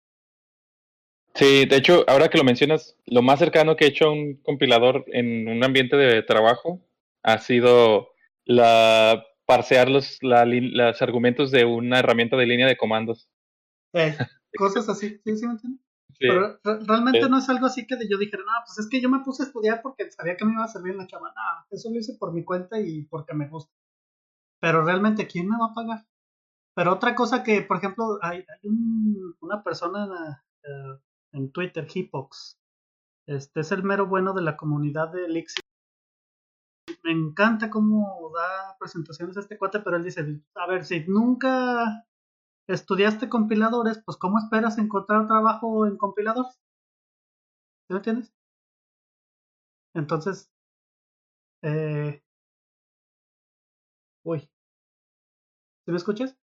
Sí, 1.37 1.65
de 1.65 1.75
hecho, 1.75 2.03
ahora 2.07 2.29
que 2.29 2.39
lo 2.39 2.43
mencionas, 2.43 2.97
lo 3.05 3.21
más 3.21 3.37
cercano 3.37 3.75
que 3.75 3.85
he 3.85 3.89
hecho 3.89 4.05
a 4.05 4.11
un 4.11 4.37
compilador 4.41 5.05
en 5.07 5.47
un 5.47 5.63
ambiente 5.63 5.95
de 5.95 6.23
trabajo 6.23 6.81
ha 7.21 7.37
sido 7.37 8.09
la 8.45 9.23
parsear 9.45 9.87
los, 9.87 10.19
argumentos 10.99 11.51
de 11.51 11.63
una 11.63 11.99
herramienta 11.99 12.37
de 12.37 12.47
línea 12.47 12.65
de 12.65 12.75
comandos. 12.75 13.29
Eh, 13.93 14.17
cosas 14.57 14.89
así, 14.89 15.21
¿sí, 15.23 15.37
sí 15.37 15.45
me 15.45 15.53
entiendes? 15.53 15.81
Pero 16.19 16.59
realmente 16.63 17.29
no 17.29 17.37
es 17.37 17.47
algo 17.49 17.67
así 17.67 17.85
que 17.85 17.97
de 17.97 18.09
yo 18.09 18.17
dijera, 18.17 18.41
no, 18.43 18.51
pues 18.65 18.79
es 18.79 18.89
que 18.89 18.99
yo 18.99 19.07
me 19.07 19.19
puse 19.19 19.43
a 19.43 19.45
estudiar 19.45 19.81
porque 19.83 20.09
sabía 20.09 20.35
que 20.35 20.45
me 20.45 20.53
iba 20.53 20.63
a 20.63 20.67
servir 20.67 20.93
en 20.93 20.97
la 20.97 21.07
chava. 21.07 21.27
No, 21.27 21.65
eso 21.69 21.91
lo 21.91 21.99
hice 21.99 22.15
por 22.17 22.33
mi 22.33 22.43
cuenta 22.43 22.79
y 22.79 23.03
porque 23.03 23.35
me 23.35 23.47
gusta. 23.47 23.71
Pero 24.59 24.83
realmente, 24.83 25.27
¿quién 25.27 25.47
me 25.47 25.57
va 25.59 25.67
a 25.67 25.73
pagar? 25.75 26.07
Pero 26.77 26.93
otra 26.93 27.15
cosa 27.15 27.41
que, 27.41 27.63
por 27.63 27.77
ejemplo, 27.77 28.19
hay, 28.21 28.37
hay 28.37 28.69
un, 28.69 29.35
una 29.39 29.63
persona 29.63 30.43
uh, 30.63 30.99
en 31.31 31.51
Twitter, 31.51 31.87
Hipox. 31.91 32.59
Este 33.25 33.61
es 33.61 33.71
el 33.71 33.81
mero 33.81 34.05
bueno 34.05 34.31
de 34.33 34.43
la 34.43 34.55
comunidad 34.57 35.11
de 35.11 35.25
Elixir. 35.25 35.63
Me 37.03 37.13
encanta 37.13 37.71
cómo 37.71 38.31
da 38.31 38.77
presentaciones 38.77 39.35
a 39.37 39.39
este 39.39 39.57
cuate, 39.57 39.79
pero 39.79 39.97
él 39.97 40.03
dice, 40.03 40.21
a 40.53 40.67
ver, 40.67 40.85
si 40.85 41.03
nunca 41.07 42.05
estudiaste 42.67 43.27
compiladores, 43.27 44.03
pues 44.05 44.15
¿cómo 44.17 44.37
esperas 44.37 44.77
encontrar 44.77 45.25
trabajo 45.25 45.87
en 45.87 45.97
compiladores? 45.97 46.53
¿Sí 47.87 47.93
me 47.93 47.97
entiendes? 47.97 48.31
Entonces, 49.95 50.51
eh... 51.63 52.21
uy, 54.23 54.41
¿sí 55.85 55.91
me 55.91 55.97
escuchas? 55.97 56.37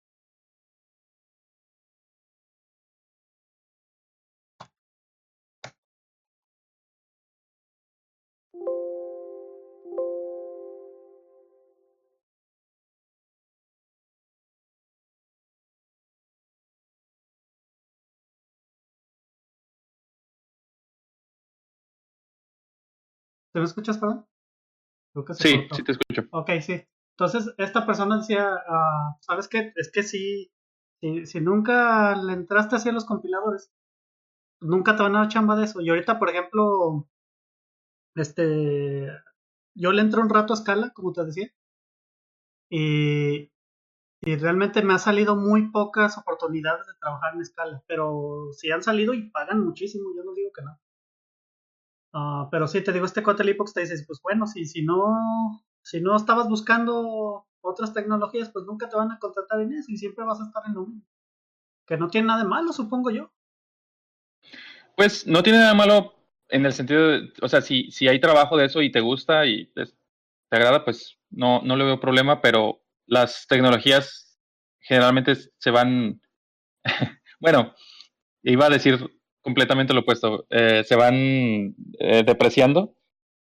¿Te 23.53 23.59
me 23.59 23.65
escuchas, 23.65 23.99
perdón? 23.99 24.27
sí, 25.35 25.69
sí 25.71 25.85
te 25.85 25.93
escucho. 25.93 26.23
Ok, 26.31 26.51
sí. 26.61 26.83
Entonces, 27.19 27.55
esta 27.59 27.85
persona 27.85 28.19
decía, 28.19 28.49
uh, 28.49 29.17
¿sabes 29.21 29.49
qué? 29.49 29.73
Es 29.77 29.91
que 29.93 30.03
si, 30.03 30.51
si, 31.01 31.27
si, 31.27 31.41
nunca 31.41 32.17
le 32.17 32.33
entraste 32.33 32.77
así 32.77 32.89
a 32.89 32.93
los 32.93 33.05
compiladores, 33.05 33.71
nunca 34.61 34.97
te 34.97 35.03
van 35.03 35.17
a 35.17 35.21
dar 35.21 35.29
chamba 35.29 35.57
de 35.57 35.65
eso. 35.65 35.81
Y 35.83 35.91
ahorita, 35.91 36.19
por 36.19 36.31
ejemplo, 36.31 37.09
este, 38.15 39.09
yo 39.75 39.93
le 39.93 40.03
entro 40.03 40.23
un 40.23 40.31
rato 40.31 40.55
a 40.55 40.57
escala, 40.57 40.91
como 40.95 41.13
te 41.13 41.25
decía, 41.25 41.53
y, 42.71 43.53
y 44.23 44.37
realmente 44.37 44.83
me 44.83 44.95
ha 44.95 44.99
salido 44.99 45.37
muy 45.37 45.71
pocas 45.71 46.17
oportunidades 46.17 46.87
de 46.87 46.95
trabajar 47.01 47.35
en 47.35 47.43
escala, 47.43 47.83
pero 47.87 48.49
si 48.53 48.71
han 48.71 48.83
salido 48.83 49.13
y 49.15 49.31
pagan 49.31 49.61
muchísimo, 49.65 50.11
yo 50.17 50.25
no 50.25 50.33
digo 50.33 50.51
que 50.53 50.63
no. 50.63 50.79
Uh, 52.13 52.49
pero 52.51 52.67
sí, 52.69 52.83
te 52.83 52.93
digo, 52.93 53.07
este 53.07 53.23
cuate 53.23 53.45
Lipox 53.45 53.73
te 53.73 53.81
dice, 53.81 54.05
pues 54.07 54.21
bueno, 54.23 54.47
si, 54.47 54.67
si 54.67 54.83
no 54.83 55.63
si 55.83 56.01
no 56.01 56.17
estabas 56.17 56.49
buscando 56.49 57.47
otras 57.61 57.93
tecnologías, 57.93 58.51
pues 58.51 58.65
nunca 58.65 58.89
te 58.89 58.97
van 58.97 59.11
a 59.11 59.19
contratar 59.19 59.61
en 59.61 59.73
eso 59.73 59.91
y 59.91 59.97
siempre 59.97 60.25
vas 60.25 60.41
a 60.41 60.45
estar 60.45 60.63
en 60.67 60.75
lo 60.75 60.87
mismo. 60.87 61.07
Que 61.87 61.97
no 61.97 62.09
tiene 62.09 62.29
nada 62.29 62.43
de 62.43 62.49
malo, 62.49 62.73
supongo 62.73 63.11
yo. 63.11 63.33
Pues 64.97 65.27
no 65.27 65.43
tiene 65.43 65.59
nada 65.59 65.75
malo 65.75 66.15
en 66.49 66.67
el 66.67 66.73
sentido 66.73 67.09
de, 67.09 67.33
o 67.41 67.49
sea, 67.49 67.61
si, 67.61 67.91
si 67.91 68.09
hay 68.09 68.21
trabajo 68.21 68.57
de 68.57 68.67
eso 68.67 68.83
y 68.83 68.93
te 68.93 69.01
gusta 69.01 69.47
y 69.47 69.67
te, 69.73 69.87
te 69.87 70.57
agrada, 70.57 70.85
pues 70.85 71.19
no, 71.31 71.63
no 71.63 71.77
le 71.77 71.85
veo 71.85 72.01
problema, 72.01 72.41
pero 72.41 72.83
las 73.07 73.47
tecnologías 73.47 74.39
generalmente 74.81 75.37
se 75.59 75.71
van, 75.71 76.21
bueno, 77.41 77.75
iba 78.43 78.67
a 78.67 78.71
decir 78.71 79.22
completamente 79.43 79.93
lo 79.93 80.01
opuesto. 80.01 80.47
Eh, 80.51 80.83
se 80.85 80.97
van 80.97 81.75
eh, 81.99 82.23
depreciando, 82.25 82.95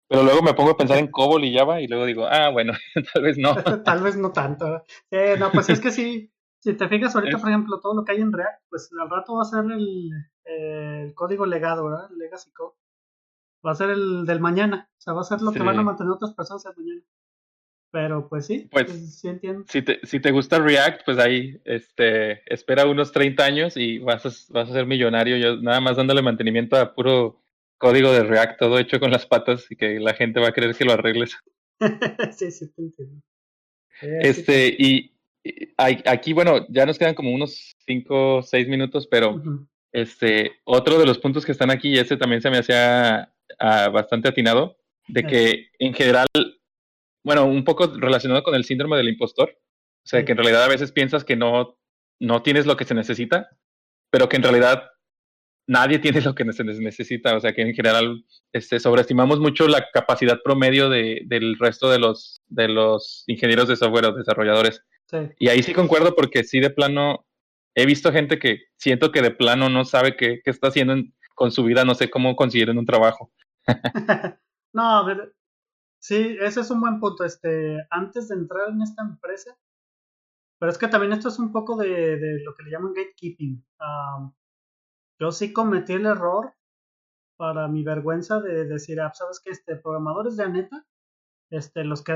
pero 0.09 0.25
luego 0.25 0.43
me 0.43 0.55
pongo 0.55 0.73
a 0.73 0.77
pensar 0.77 0.99
en 0.99 1.09
COBOL 1.09 1.45
y 1.45 1.55
Java 1.55 1.81
y 1.81 1.87
luego 1.87 2.05
digo, 2.05 2.27
ah, 2.27 2.51
bueno, 2.51 2.73
tal 3.15 3.23
vez 3.23 3.39
no. 3.39 3.55
tal 3.85 4.03
vez 4.03 4.17
no 4.17 4.33
tanto. 4.33 4.83
Eh, 5.11 5.37
no, 5.39 5.51
pues 5.53 5.69
es 5.69 5.81
que 5.81 5.91
sí, 5.91 6.33
si 6.61 6.75
te 6.75 6.89
fijas 6.89 7.15
ahorita, 7.15 7.39
por 7.39 7.49
ejemplo, 7.49 7.81
todo 7.81 7.95
lo 7.95 8.05
que 8.05 8.13
hay 8.13 8.21
en 8.21 8.33
React, 8.33 8.63
pues 8.69 8.91
al 9.01 9.11
rato 9.11 9.37
va 9.37 9.43
a 9.43 9.47
ser 9.47 9.65
el, 9.71 10.11
el 10.45 11.15
código 11.15 11.47
legado, 11.47 11.85
¿verdad? 11.85 12.11
El 12.11 12.19
legacy 12.19 12.51
code. 12.53 12.75
Va 13.65 13.73
a 13.73 13.77
ser 13.77 13.91
el 13.91 14.27
del 14.27 14.41
mañana. 14.41 14.91
O 14.99 15.01
sea, 15.01 15.15
va 15.15 15.21
a 15.21 15.25
ser 15.25 15.41
lo 15.41 15.53
que 15.53 15.63
van 15.63 15.79
a 15.79 15.83
mantener 15.83 16.13
otras 16.13 16.35
personas 16.35 16.67
el 16.67 16.75
mañana. 16.77 17.03
Pero 17.93 18.27
pues 18.27 18.47
sí, 18.47 18.69
pues, 18.71 18.87
pues, 18.87 19.21
sí 19.21 19.29
entiendo. 19.29 19.65
Si 19.69 19.83
te, 19.83 20.01
si 20.03 20.19
te 20.19 20.31
gusta 20.31 20.59
React, 20.59 21.03
pues 21.05 21.19
ahí 21.19 21.61
este, 21.67 22.43
espera 22.53 22.87
unos 22.87 23.13
30 23.13 23.45
años 23.45 23.77
y 23.77 23.99
vas 23.99 24.25
a, 24.25 24.31
vas 24.53 24.71
a 24.71 24.73
ser 24.73 24.87
millonario. 24.87 25.37
Yo 25.37 25.57
nada 25.57 25.81
más 25.81 25.99
dándole 25.99 26.23
mantenimiento 26.23 26.77
a 26.77 26.95
puro 26.95 27.43
código 27.77 28.11
de 28.11 28.25
React, 28.25 28.59
todo 28.59 28.79
hecho 28.79 28.99
con 28.99 29.11
las 29.11 29.27
patas 29.27 29.71
y 29.71 29.77
que 29.77 30.01
la 30.01 30.15
gente 30.15 30.41
va 30.41 30.49
a 30.49 30.53
creer 30.53 30.75
que 30.75 30.87
lo 30.87 30.93
arregles. 30.93 31.37
sí, 32.33 32.51
sí, 32.51 32.73
te 32.73 32.83
entiendo. 32.83 33.23
Este, 34.01 34.75
y, 34.79 35.13
aquí, 35.77 36.33
bueno, 36.33 36.67
ya 36.71 36.87
nos 36.87 36.99
quedan 36.99 37.15
como 37.15 37.31
unos 37.31 37.77
5 37.87 38.37
o 38.37 38.43
6 38.43 38.69
minutos, 38.69 39.07
pero 39.07 39.43
este, 39.93 40.53
otro 40.65 40.99
de 40.99 41.05
los 41.05 41.19
puntos 41.19 41.45
que 41.45 41.53
están 41.53 41.71
aquí, 41.71 41.91
y 41.91 41.99
ese 41.99 42.17
también 42.17 42.41
se 42.41 42.51
me 42.51 42.59
hacía 42.59 43.33
ah, 43.59 43.89
bastante 43.89 44.29
atinado, 44.29 44.79
de 45.09 45.25
que 45.25 45.67
en 45.79 45.93
general 45.93 46.27
bueno, 47.25 47.47
un 47.47 47.65
poco 47.65 47.87
relacionado 47.97 48.43
con 48.43 48.55
el 48.55 48.65
síndrome 48.65 48.97
del 48.97 49.09
impostor. 49.09 49.51
O 50.05 50.09
sea, 50.09 50.25
que 50.25 50.33
en 50.33 50.39
realidad 50.39 50.65
a 50.65 50.69
veces 50.69 50.93
piensas 50.93 51.25
que 51.25 51.37
no, 51.37 51.79
no 52.19 52.43
tienes 52.43 52.67
lo 52.67 52.77
que 52.77 52.85
se 52.85 52.95
necesita, 52.95 53.49
pero 54.11 54.29
que 54.29 54.37
en 54.37 54.43
realidad 54.43 54.91
nadie 55.67 55.99
tiene 56.01 56.21
lo 56.21 56.35
que 56.35 56.51
se 56.53 56.65
necesita. 56.65 57.37
O 57.37 57.41
sea, 57.41 57.53
que 57.53 57.63
en 57.63 57.75
general 57.75 58.25
este, 58.53 58.81
sobreestimamos 58.81 59.39
mucho 59.39 59.69
la 59.69 59.87
capacidad 59.93 60.41
promedio 60.43 60.89
de, 60.89 61.23
del 61.27 61.59
resto 61.59 61.91
de 61.91 61.99
los, 61.99 62.43
de 62.49 62.69
los 62.69 63.25
ingenieros 63.27 63.69
de 63.69 63.77
software 63.77 64.07
o 64.07 64.13
desarrolladores. 64.13 64.83
Y 65.39 65.49
ahí 65.49 65.63
sí 65.63 65.75
concuerdo 65.75 66.15
porque 66.15 66.43
sí 66.43 66.59
de 66.59 66.71
plano 66.71 67.27
he 67.75 67.85
visto 67.85 68.13
gente 68.13 68.39
que 68.39 68.63
siento 68.77 69.13
que 69.13 69.21
de 69.21 69.31
plano 69.31 69.69
no 69.69 69.85
sabe 69.85 70.17
qué, 70.17 70.41
qué 70.43 70.51
está 70.51 70.69
haciendo 70.69 70.95
con 71.35 71.53
su 71.53 71.65
vida, 71.65 71.85
no 71.85 71.95
sé 71.95 72.09
cómo 72.09 72.35
consiguieron 72.35 72.79
un 72.79 72.87
trabajo. 72.87 73.31
no, 74.73 75.05
pero 75.07 75.31
Sí, 76.03 76.37
ese 76.41 76.61
es 76.61 76.71
un 76.71 76.81
buen 76.81 76.99
punto. 76.99 77.25
Este, 77.25 77.79
antes 77.91 78.29
de 78.29 78.35
entrar 78.35 78.71
en 78.71 78.83
esta 78.83 79.03
empresa, 79.03 79.57
pero 80.59 80.73
es 80.73 80.79
que 80.79 80.89
también 80.89 81.13
esto 81.13 81.29
es 81.29 81.39
un 81.39 81.53
poco 81.53 81.77
de, 81.77 82.19
de 82.19 82.43
lo 82.45 82.55
que 82.55 82.65
le 82.65 82.71
llaman 82.71 82.93
gatekeeping. 82.93 83.65
yo 85.21 85.33
sí 85.33 85.53
cometí 85.53 85.93
el 85.95 86.07
error, 86.07 86.55
para 87.37 87.69
mi 87.69 87.85
vergüenza, 87.85 88.41
de 88.41 88.67
decir, 88.67 89.01
ah, 89.01 89.13
sabes 89.15 89.41
que 89.41 89.51
este, 89.51 89.77
programadores 89.77 90.37
de 90.37 90.49
neta, 90.49 90.87
este, 91.51 91.85
los 91.85 92.03
que 92.03 92.15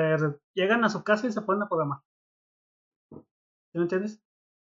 llegan 0.54 0.84
a 0.84 0.90
su 0.90 1.04
casa 1.04 1.26
y 1.28 1.32
se 1.32 1.42
ponen 1.42 1.62
a 1.62 1.68
programar. 1.68 2.00
¿Sí 3.10 3.78
me 3.78 3.82
entiendes? 3.82 4.20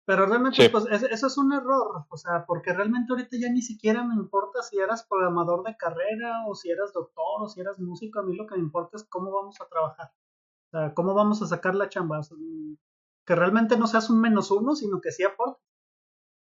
Pero 0.09 0.25
realmente, 0.25 0.71
pues, 0.71 0.87
eso 0.91 1.27
es 1.27 1.37
un 1.37 1.53
error, 1.53 2.07
o 2.09 2.17
sea, 2.17 2.47
porque 2.47 2.73
realmente 2.73 3.13
ahorita 3.13 3.37
ya 3.39 3.53
ni 3.53 3.61
siquiera 3.61 4.03
me 4.05 4.15
importa 4.15 4.63
si 4.63 4.79
eras 4.79 5.07
programador 5.07 5.63
de 5.65 5.77
carrera 5.77 6.47
o 6.47 6.55
si 6.55 6.71
eras 6.71 6.95
doctor 6.95 7.43
o 7.43 7.47
si 7.47 7.61
eras 7.61 7.79
músico, 7.79 8.19
a 8.19 8.23
mí 8.23 8.35
lo 8.35 8.47
que 8.47 8.55
me 8.55 8.63
importa 8.63 8.97
es 8.97 9.05
cómo 9.05 9.31
vamos 9.31 9.61
a 9.61 9.69
trabajar, 9.69 10.11
o 10.69 10.71
sea, 10.71 10.95
cómo 10.95 11.13
vamos 11.13 11.43
a 11.43 11.47
sacar 11.47 11.75
la 11.75 11.91
chamba, 11.91 12.23
que 13.27 13.35
realmente 13.35 13.77
no 13.77 13.87
seas 13.87 14.09
un 14.09 14.23
menos 14.23 14.51
uno, 14.51 14.75
sino 14.75 15.03
que 15.03 15.13
sí 15.13 15.25
aporte. 15.25 15.61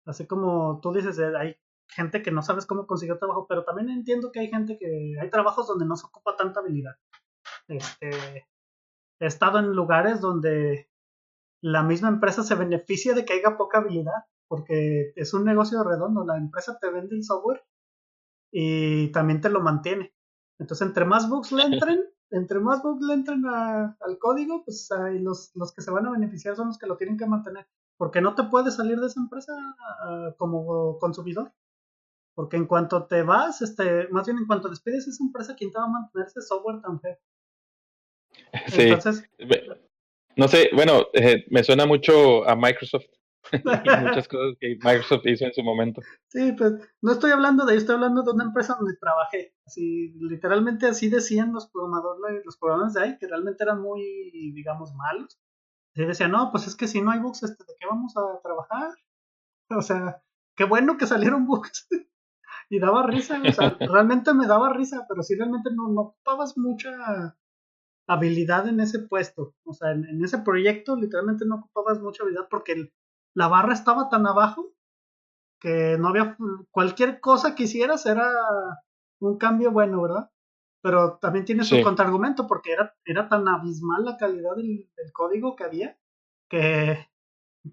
Así 0.05 0.27
como 0.27 0.79
tú 0.79 0.93
dices, 0.93 1.17
eh, 1.17 1.35
hay 1.35 1.55
gente 1.87 2.21
que 2.21 2.29
no 2.29 2.43
sabes 2.43 2.67
cómo 2.67 2.85
consiguió 2.85 3.17
trabajo, 3.17 3.47
pero 3.49 3.65
también 3.65 3.89
entiendo 3.89 4.31
que 4.31 4.41
hay 4.41 4.49
gente 4.49 4.77
que 4.77 5.15
hay 5.19 5.29
trabajos 5.31 5.65
donde 5.65 5.87
no 5.87 5.95
se 5.95 6.05
ocupa 6.05 6.35
tanta 6.35 6.59
habilidad. 6.59 6.97
Este, 7.67 8.47
he 9.19 9.25
estado 9.25 9.57
en 9.57 9.71
lugares 9.71 10.21
donde 10.21 10.88
la 11.61 11.83
misma 11.83 12.09
empresa 12.09 12.43
se 12.43 12.55
beneficia 12.55 13.13
de 13.13 13.25
que 13.25 13.33
haya 13.33 13.57
poca 13.57 13.79
habilidad, 13.79 14.25
porque 14.47 15.13
es 15.15 15.33
un 15.33 15.45
negocio 15.45 15.83
redondo, 15.83 16.25
la 16.25 16.37
empresa 16.37 16.77
te 16.79 16.89
vende 16.89 17.15
el 17.15 17.23
software 17.23 17.63
y 18.51 19.11
también 19.11 19.41
te 19.41 19.49
lo 19.49 19.61
mantiene. 19.61 20.13
Entonces, 20.59 20.87
entre 20.87 21.05
más 21.05 21.29
bugs 21.29 21.51
le 21.51 21.63
entren, 21.63 22.03
entre 22.31 22.59
más 22.59 22.81
bugs 22.81 23.05
le 23.05 23.13
entren 23.13 23.45
al 23.45 24.17
código, 24.19 24.63
pues 24.65 24.89
los, 25.19 25.51
los 25.55 25.73
que 25.73 25.81
se 25.81 25.91
van 25.91 26.05
a 26.07 26.11
beneficiar 26.11 26.55
son 26.55 26.67
los 26.67 26.77
que 26.77 26.87
lo 26.87 26.97
tienen 26.97 27.17
que 27.17 27.25
mantener. 27.25 27.67
Porque 27.97 28.21
no 28.21 28.33
te 28.33 28.43
puedes 28.43 28.75
salir 28.75 28.99
de 28.99 29.07
esa 29.07 29.19
empresa 29.19 29.53
ah, 30.01 30.33
como 30.37 30.97
consumidor. 30.99 31.51
Porque 32.33 32.55
en 32.55 32.65
cuanto 32.65 33.05
te 33.05 33.23
vas, 33.23 33.61
este, 33.61 34.07
más 34.09 34.25
bien 34.25 34.37
en 34.37 34.47
cuanto 34.47 34.69
despides 34.69 35.07
esa 35.07 35.23
empresa, 35.23 35.55
¿quién 35.55 35.71
te 35.71 35.77
va 35.77 35.85
a 35.85 35.89
mantener 35.89 36.27
ese 36.27 36.41
software 36.41 36.81
tan 36.81 36.99
feo? 37.01 37.17
Sí. 38.67 38.83
Entonces, 38.83 39.29
no 40.35 40.47
sé, 40.47 40.69
bueno, 40.73 41.07
eh, 41.13 41.45
me 41.49 41.63
suena 41.63 41.85
mucho 41.85 42.47
a 42.47 42.55
Microsoft. 42.55 43.05
y 43.53 44.03
muchas 44.03 44.27
cosas 44.27 44.57
que 44.59 44.77
Microsoft 44.83 45.25
hizo 45.25 45.45
en 45.45 45.53
su 45.53 45.63
momento. 45.63 46.01
Sí, 46.27 46.51
pues 46.53 46.73
no 47.01 47.11
estoy 47.11 47.31
hablando 47.31 47.65
de 47.65 47.73
ahí, 47.73 47.77
estoy 47.77 47.95
hablando 47.95 48.21
de 48.21 48.31
una 48.31 48.43
empresa 48.43 48.75
donde 48.75 48.97
trabajé. 48.97 49.55
Así, 49.65 50.13
literalmente 50.19 50.87
así 50.87 51.09
decían 51.09 51.53
los 51.53 51.69
programadores, 51.69 52.45
los 52.45 52.57
programadores 52.57 52.93
de 52.93 53.01
ahí, 53.01 53.17
que 53.17 53.27
realmente 53.27 53.63
eran 53.63 53.81
muy, 53.81 54.01
digamos, 54.53 54.93
malos. 54.93 55.39
Y 55.95 56.05
decían, 56.05 56.31
no, 56.31 56.51
pues 56.51 56.67
es 56.67 56.75
que 56.75 56.87
si 56.87 57.01
no 57.01 57.11
hay 57.11 57.19
bugs, 57.19 57.43
este, 57.43 57.63
¿de 57.63 57.73
qué 57.79 57.87
vamos 57.87 58.15
a 58.17 58.41
trabajar? 58.41 58.91
O 59.71 59.83
sea, 59.83 60.23
qué 60.55 60.63
bueno 60.63 60.97
que 60.97 61.05
salieron 61.05 61.45
bugs. 61.47 61.87
y 62.71 62.79
daba 62.79 63.05
risa, 63.05 63.39
o 63.39 63.51
sea, 63.51 63.77
realmente 63.79 64.33
me 64.33 64.47
daba 64.47 64.73
risa, 64.73 65.05
pero 65.07 65.21
sí 65.21 65.35
realmente 65.35 65.69
no, 65.71 65.89
no 65.89 66.01
ocupabas 66.01 66.57
mucha 66.57 67.37
habilidad 68.09 68.67
en 68.67 68.79
ese 68.79 68.99
puesto. 68.99 69.53
O 69.63 69.73
sea, 69.73 69.91
en, 69.91 70.23
ese 70.23 70.39
proyecto 70.39 70.95
literalmente 70.95 71.45
no 71.45 71.57
ocupabas 71.57 72.01
mucha 72.01 72.23
habilidad 72.23 72.47
porque 72.49 72.91
la 73.35 73.47
barra 73.47 73.73
estaba 73.73 74.09
tan 74.09 74.25
abajo 74.25 74.73
que 75.61 75.97
no 75.99 76.07
había 76.07 76.35
cualquier 76.71 77.19
cosa 77.19 77.53
que 77.53 77.63
hicieras 77.63 78.05
era 78.07 78.27
un 79.19 79.37
cambio 79.37 79.71
bueno, 79.71 80.01
¿verdad? 80.01 80.31
Pero 80.81 81.19
también 81.19 81.45
tiene 81.45 81.63
su 81.63 81.81
contraargumento 81.83 82.47
porque 82.47 82.71
era, 82.71 82.95
era 83.05 83.29
tan 83.29 83.47
abismal 83.47 84.03
la 84.05 84.17
calidad 84.17 84.55
del, 84.55 84.89
código 85.13 85.55
que 85.55 85.65
había 85.65 85.97
que 86.49 87.07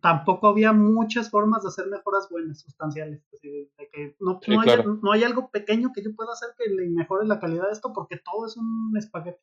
tampoco 0.02 0.48
había 0.48 0.72
muchas 0.74 1.30
formas 1.30 1.62
de 1.62 1.68
hacer 1.68 1.86
mejoras 1.86 2.28
buenas, 2.28 2.60
sustanciales. 2.60 3.22
De 3.40 3.70
que 3.90 4.16
no, 4.20 4.38
hay, 4.60 4.84
no, 4.84 5.12
hay, 5.12 5.22
algo 5.22 5.50
pequeño 5.50 5.92
que 5.94 6.02
yo 6.02 6.14
pueda 6.14 6.32
hacer 6.32 6.50
que 6.58 6.68
le 6.68 6.90
mejore 6.90 7.26
la 7.26 7.38
calidad 7.38 7.66
de 7.66 7.72
esto 7.72 7.94
porque 7.94 8.18
todo 8.18 8.44
es 8.44 8.56
un 8.58 8.92
espagueti. 8.98 9.40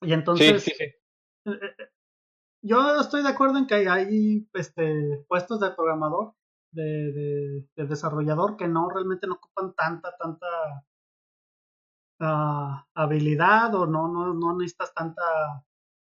Y 0.00 0.12
entonces, 0.12 0.68
eh, 0.68 0.94
eh, 1.44 1.50
eh, 1.78 1.88
yo 2.62 3.00
estoy 3.00 3.22
de 3.22 3.28
acuerdo 3.28 3.58
en 3.58 3.66
que 3.66 3.88
hay 3.88 4.48
este, 4.54 5.24
puestos 5.28 5.60
de 5.60 5.70
programador, 5.72 6.34
de, 6.70 7.64
de, 7.74 7.86
desarrollador, 7.86 8.56
que 8.56 8.68
no 8.68 8.88
realmente 8.90 9.26
no 9.26 9.34
ocupan 9.34 9.74
tanta, 9.74 10.14
tanta 10.16 10.46
ah, 12.20 12.86
habilidad 12.94 13.74
o 13.74 13.86
no, 13.86 14.08
no, 14.08 14.34
no 14.34 14.56
necesitas 14.56 14.94
tanta 14.94 15.22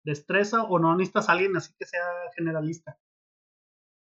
destreza 0.04 0.62
o 0.64 0.78
no 0.78 0.96
necesitas 0.96 1.28
alguien 1.28 1.56
así 1.56 1.74
que 1.78 1.86
sea 1.86 2.06
generalista. 2.36 2.98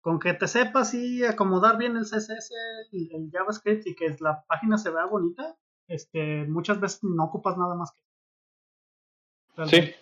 Con 0.01 0.19
que 0.19 0.33
te 0.33 0.47
sepas 0.47 0.93
y 0.93 1.23
acomodar 1.25 1.77
bien 1.77 1.97
el 1.97 2.05
CSS, 2.05 2.51
el, 2.93 3.09
el 3.11 3.29
JavaScript 3.31 3.85
y 3.87 3.95
que 3.95 4.15
la 4.21 4.43
página 4.47 4.77
se 4.77 4.89
vea 4.89 5.05
bonita, 5.05 5.57
este, 5.87 6.45
muchas 6.45 6.79
veces 6.79 7.03
no 7.03 7.25
ocupas 7.25 7.57
nada 7.57 7.75
más 7.75 7.91
que 7.91 8.06
Sí. 9.65 9.93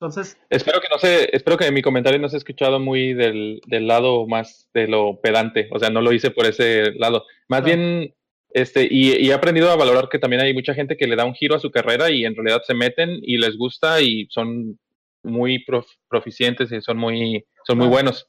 Entonces. 0.00 0.36
Espero 0.50 0.80
que 0.80 0.88
no 0.90 0.98
se, 0.98 1.34
espero 1.34 1.56
que 1.56 1.70
mi 1.70 1.82
comentario 1.82 2.18
no 2.18 2.28
se 2.28 2.36
ha 2.36 2.38
escuchado 2.38 2.80
muy 2.80 3.14
del, 3.14 3.60
del, 3.66 3.86
lado 3.86 4.26
más 4.26 4.68
de 4.74 4.88
lo 4.88 5.20
pedante. 5.20 5.68
O 5.70 5.78
sea, 5.78 5.90
no 5.90 6.00
lo 6.00 6.12
hice 6.12 6.30
por 6.30 6.46
ese 6.46 6.92
lado. 6.92 7.24
Más 7.48 7.62
bien, 7.62 8.12
este, 8.50 8.88
y, 8.90 9.12
y, 9.24 9.30
he 9.30 9.32
aprendido 9.32 9.70
a 9.70 9.76
valorar 9.76 10.08
que 10.08 10.18
también 10.18 10.42
hay 10.42 10.52
mucha 10.54 10.74
gente 10.74 10.96
que 10.96 11.06
le 11.06 11.16
da 11.16 11.24
un 11.24 11.34
giro 11.34 11.54
a 11.54 11.60
su 11.60 11.70
carrera 11.70 12.10
y 12.10 12.24
en 12.24 12.34
realidad 12.34 12.62
se 12.66 12.74
meten 12.74 13.20
y 13.22 13.38
les 13.38 13.56
gusta 13.56 14.00
y 14.00 14.26
son 14.30 14.78
muy 15.22 15.64
proficientes 16.08 16.72
y 16.72 16.80
son 16.80 16.98
muy, 16.98 17.44
son 17.64 17.78
muy 17.78 17.86
buenos. 17.86 18.28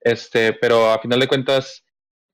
Este, 0.00 0.54
pero 0.54 0.90
a 0.90 1.00
final 1.00 1.20
de 1.20 1.28
cuentas, 1.28 1.84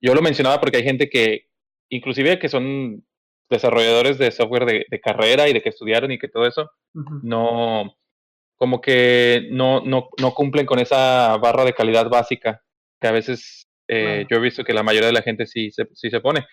yo 0.01 0.15
lo 0.15 0.21
mencionaba 0.21 0.59
porque 0.59 0.77
hay 0.77 0.83
gente 0.83 1.09
que, 1.09 1.47
inclusive 1.89 2.39
que 2.39 2.49
son 2.49 3.05
desarrolladores 3.49 4.17
de 4.17 4.31
software 4.31 4.85
de, 4.89 4.99
carrera 4.99 5.47
y 5.47 5.53
de 5.53 5.61
que 5.61 5.69
estudiaron 5.69 6.11
y 6.11 6.19
que 6.19 6.27
todo 6.27 6.45
eso, 6.45 6.69
no, 6.93 7.95
como 8.57 8.81
que 8.81 9.47
no, 9.51 9.81
no, 9.81 10.09
no 10.19 10.33
cumplen 10.33 10.65
con 10.65 10.79
esa 10.79 11.37
barra 11.37 11.63
de 11.63 11.73
calidad 11.73 12.09
básica 12.09 12.61
que 12.99 13.07
a 13.07 13.11
veces 13.11 13.67
eh, 13.87 14.25
yo 14.29 14.37
he 14.37 14.41
visto 14.41 14.63
que 14.63 14.73
la 14.73 14.83
mayoría 14.83 15.07
de 15.07 15.13
la 15.13 15.21
gente 15.21 15.45
sí 15.45 15.71
se, 15.71 15.87
sí 15.93 16.09
se 16.09 16.19
pone. 16.19 16.45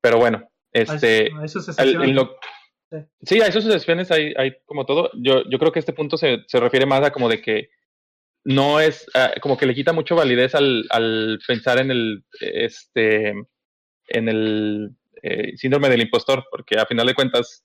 Pero 0.00 0.18
bueno, 0.18 0.48
este... 0.72 1.30
sí. 3.22 3.40
hay 3.40 3.52
sus 3.52 3.64
excepciones, 3.66 4.10
hay, 4.10 4.32
hay 4.36 4.52
como 4.64 4.86
todo. 4.86 5.10
Yo, 5.14 5.42
yo 5.50 5.58
creo 5.58 5.72
que 5.72 5.80
este 5.80 5.92
punto 5.92 6.16
se, 6.16 6.44
se 6.46 6.60
refiere 6.60 6.86
más 6.86 7.02
a 7.02 7.10
como 7.10 7.28
de 7.28 7.42
que 7.42 7.70
no 8.44 8.80
es, 8.80 9.06
ah, 9.14 9.32
como 9.42 9.56
que 9.56 9.66
le 9.66 9.74
quita 9.74 9.92
mucho 9.92 10.16
validez 10.16 10.54
al, 10.54 10.86
al 10.90 11.38
pensar 11.46 11.78
en 11.78 11.90
el, 11.90 12.24
este, 12.40 13.34
en 14.08 14.28
el 14.28 14.90
eh, 15.22 15.56
síndrome 15.56 15.88
del 15.88 16.02
impostor, 16.02 16.44
porque 16.50 16.78
a 16.78 16.86
final 16.86 17.06
de 17.06 17.14
cuentas 17.14 17.64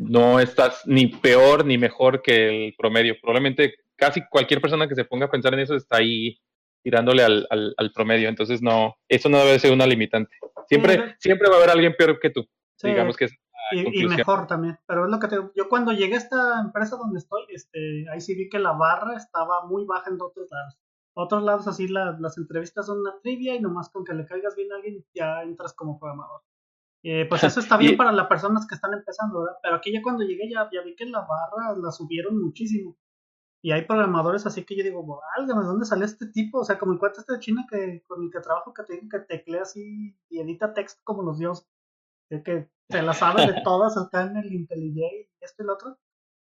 no 0.00 0.40
estás 0.40 0.82
ni 0.86 1.06
peor 1.06 1.64
ni 1.66 1.76
mejor 1.78 2.22
que 2.22 2.66
el 2.66 2.74
promedio. 2.76 3.16
Probablemente 3.20 3.74
casi 3.94 4.22
cualquier 4.28 4.60
persona 4.60 4.88
que 4.88 4.94
se 4.94 5.04
ponga 5.04 5.26
a 5.26 5.30
pensar 5.30 5.52
en 5.54 5.60
eso 5.60 5.74
está 5.74 5.98
ahí 5.98 6.38
tirándole 6.82 7.22
al, 7.22 7.46
al, 7.50 7.92
promedio. 7.92 8.28
Entonces 8.28 8.62
no, 8.62 8.96
eso 9.08 9.28
no 9.28 9.38
debe 9.38 9.58
ser 9.58 9.72
una 9.72 9.86
limitante. 9.86 10.34
Siempre, 10.68 11.16
siempre 11.18 11.48
va 11.48 11.56
a 11.56 11.58
haber 11.58 11.70
alguien 11.70 11.94
peor 11.96 12.18
que 12.20 12.30
tú. 12.30 12.48
Digamos 12.82 13.16
que 13.16 13.28
y, 13.72 14.06
mejor 14.06 14.46
también. 14.46 14.78
Pero 14.86 15.04
es 15.04 15.10
lo 15.10 15.18
que 15.18 15.28
te 15.28 15.36
Yo 15.54 15.68
cuando 15.68 15.92
llegué 15.92 16.14
a 16.14 16.18
esta 16.18 16.60
empresa 16.60 16.96
donde 16.96 17.18
estoy, 17.18 17.42
este, 17.48 18.06
ahí 18.10 18.20
sí 18.20 18.34
vi 18.34 18.48
que 18.48 18.58
la 18.58 18.72
barra 18.72 19.16
estaba 19.16 19.66
muy 19.66 19.84
baja 19.84 20.10
en 20.10 20.20
otros 20.20 20.48
lados. 20.50 20.78
Otros 21.14 21.42
lados 21.42 21.66
así 21.66 21.88
las 21.88 22.36
entrevistas 22.36 22.86
son 22.86 23.00
una 23.00 23.18
trivia 23.22 23.54
y 23.54 23.60
nomás 23.60 23.88
con 23.88 24.04
que 24.04 24.12
le 24.12 24.26
caigas 24.26 24.54
bien 24.54 24.70
a 24.72 24.76
alguien 24.76 25.04
ya 25.14 25.42
entras 25.42 25.72
como 25.72 25.98
programador. 25.98 26.42
Eh, 27.02 27.26
pues 27.28 27.42
eso 27.44 27.60
está 27.60 27.76
bien 27.76 27.96
para 27.96 28.12
las 28.12 28.26
personas 28.26 28.66
que 28.66 28.74
están 28.74 28.92
empezando, 28.94 29.40
¿verdad? 29.40 29.58
Pero 29.62 29.76
aquí 29.76 29.92
ya 29.92 30.02
cuando 30.02 30.24
llegué 30.24 30.50
ya, 30.50 30.68
ya 30.72 30.82
vi 30.82 30.94
que 30.96 31.06
la 31.06 31.20
barra 31.20 31.76
la 31.76 31.90
subieron 31.90 32.40
muchísimo. 32.42 32.96
Y 33.62 33.72
hay 33.72 33.82
programadores 33.82 34.46
así 34.46 34.64
que 34.64 34.76
yo 34.76 34.84
digo, 34.84 35.20
válgame, 35.36 35.64
¿dónde 35.64 35.86
salió 35.86 36.04
este 36.04 36.26
tipo? 36.26 36.60
O 36.60 36.64
sea, 36.64 36.78
como 36.78 36.92
el 36.92 36.98
cuate 36.98 37.20
este 37.20 37.32
de 37.32 37.40
China 37.40 37.66
que, 37.68 38.04
con 38.06 38.22
el 38.22 38.30
que 38.30 38.40
trabajo 38.40 38.72
que 38.72 38.84
te 38.84 38.94
digo 38.94 39.08
que 39.10 39.18
teclea 39.20 39.62
así 39.62 40.16
y 40.28 40.38
edita 40.38 40.72
texto 40.72 41.00
como 41.04 41.22
los 41.22 41.38
dioses. 41.38 41.66
Que 42.28 42.70
se 42.88 43.02
la 43.02 43.12
sabe 43.12 43.46
de 43.46 43.60
todas 43.64 43.96
acá 43.96 44.22
en 44.22 44.36
el 44.36 44.52
IntelliJ 44.52 44.98
y 44.98 45.28
esto 45.40 45.62
y 45.62 45.66
lo 45.66 45.74
otro. 45.74 45.98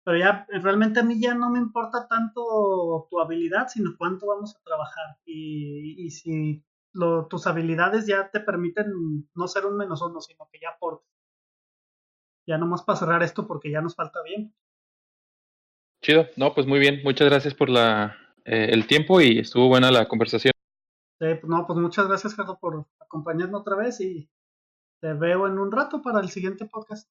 Pero 0.05 0.18
ya, 0.18 0.47
realmente 0.62 1.01
a 1.01 1.03
mí 1.03 1.20
ya 1.20 1.34
no 1.34 1.51
me 1.51 1.59
importa 1.59 2.09
tanto 2.09 3.07
tu 3.11 3.20
habilidad, 3.20 3.68
sino 3.68 3.91
cuánto 3.97 4.26
vamos 4.26 4.57
a 4.57 4.62
trabajar. 4.64 5.18
Y, 5.24 6.05
y 6.05 6.11
si 6.11 6.64
tus 6.93 7.47
habilidades 7.47 8.07
ya 8.07 8.30
te 8.30 8.41
permiten 8.41 9.28
no 9.34 9.49
ser 9.49 9.66
un 9.66 9.76
menos 9.76 10.03
uno, 10.03 10.20
sino 10.20 10.49
que 10.51 10.59
ya 10.61 10.70
aportes. 10.70 11.09
Ya 12.47 12.59
nomás 12.59 12.82
para 12.82 12.99
cerrar 12.99 13.22
esto 13.22 13.47
porque 13.47 13.70
ya 13.70 13.80
nos 13.80 13.95
falta 13.95 14.22
bien. 14.22 14.55
Chido, 16.03 16.26
no, 16.36 16.55
pues 16.55 16.66
muy 16.66 16.78
bien, 16.78 17.01
muchas 17.05 17.28
gracias 17.28 17.55
por 17.55 17.68
la, 17.68 18.16
eh, 18.45 18.70
el 18.72 18.86
tiempo 18.86 19.20
y 19.20 19.39
estuvo 19.39 19.68
buena 19.68 19.91
la 19.91 20.09
conversación. 20.09 20.53
Pues 21.18 21.45
no, 21.45 21.66
pues 21.66 21.78
muchas 21.78 22.07
gracias, 22.07 22.34
Gerardo, 22.34 22.59
por 22.59 22.86
acompañarme 23.01 23.57
otra 23.57 23.76
vez 23.76 24.01
y 24.01 24.30
te 25.01 25.12
veo 25.12 25.47
en 25.47 25.59
un 25.59 25.72
rato 25.72 26.01
para 26.01 26.20
el 26.20 26.28
siguiente 26.28 26.64
podcast. 26.64 27.09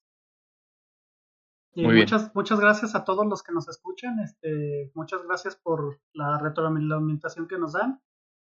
Y 1.74 1.86
muchas, 1.86 2.34
muchas 2.34 2.58
gracias 2.58 2.94
a 2.94 3.04
todos 3.04 3.24
los 3.26 3.42
que 3.42 3.52
nos 3.52 3.68
escuchan. 3.68 4.18
Este, 4.18 4.90
muchas 4.94 5.22
gracias 5.22 5.54
por 5.54 6.00
la 6.12 6.38
retroalimentación 6.38 7.46
que 7.46 7.58
nos 7.58 7.74
dan. 7.74 8.02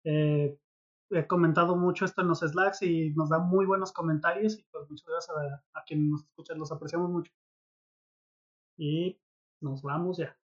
Eh, 0.04 0.58
he 1.10 1.26
comentado 1.26 1.76
mucho 1.76 2.04
esto 2.04 2.22
en 2.22 2.28
los 2.28 2.40
Slacks 2.40 2.82
y 2.82 3.10
nos 3.10 3.30
da 3.30 3.38
muy 3.38 3.66
buenos 3.66 3.92
comentarios 3.92 4.58
y 4.58 4.64
pues 4.70 4.88
muchas 4.88 5.06
gracias 5.06 5.36
a, 5.36 5.78
a 5.78 5.84
quienes 5.84 6.08
nos 6.08 6.22
escuchan, 6.22 6.58
los 6.58 6.72
apreciamos 6.72 7.10
mucho. 7.10 7.32
Y 8.76 9.20
nos 9.60 9.82
vamos 9.82 10.18
ya. 10.18 10.39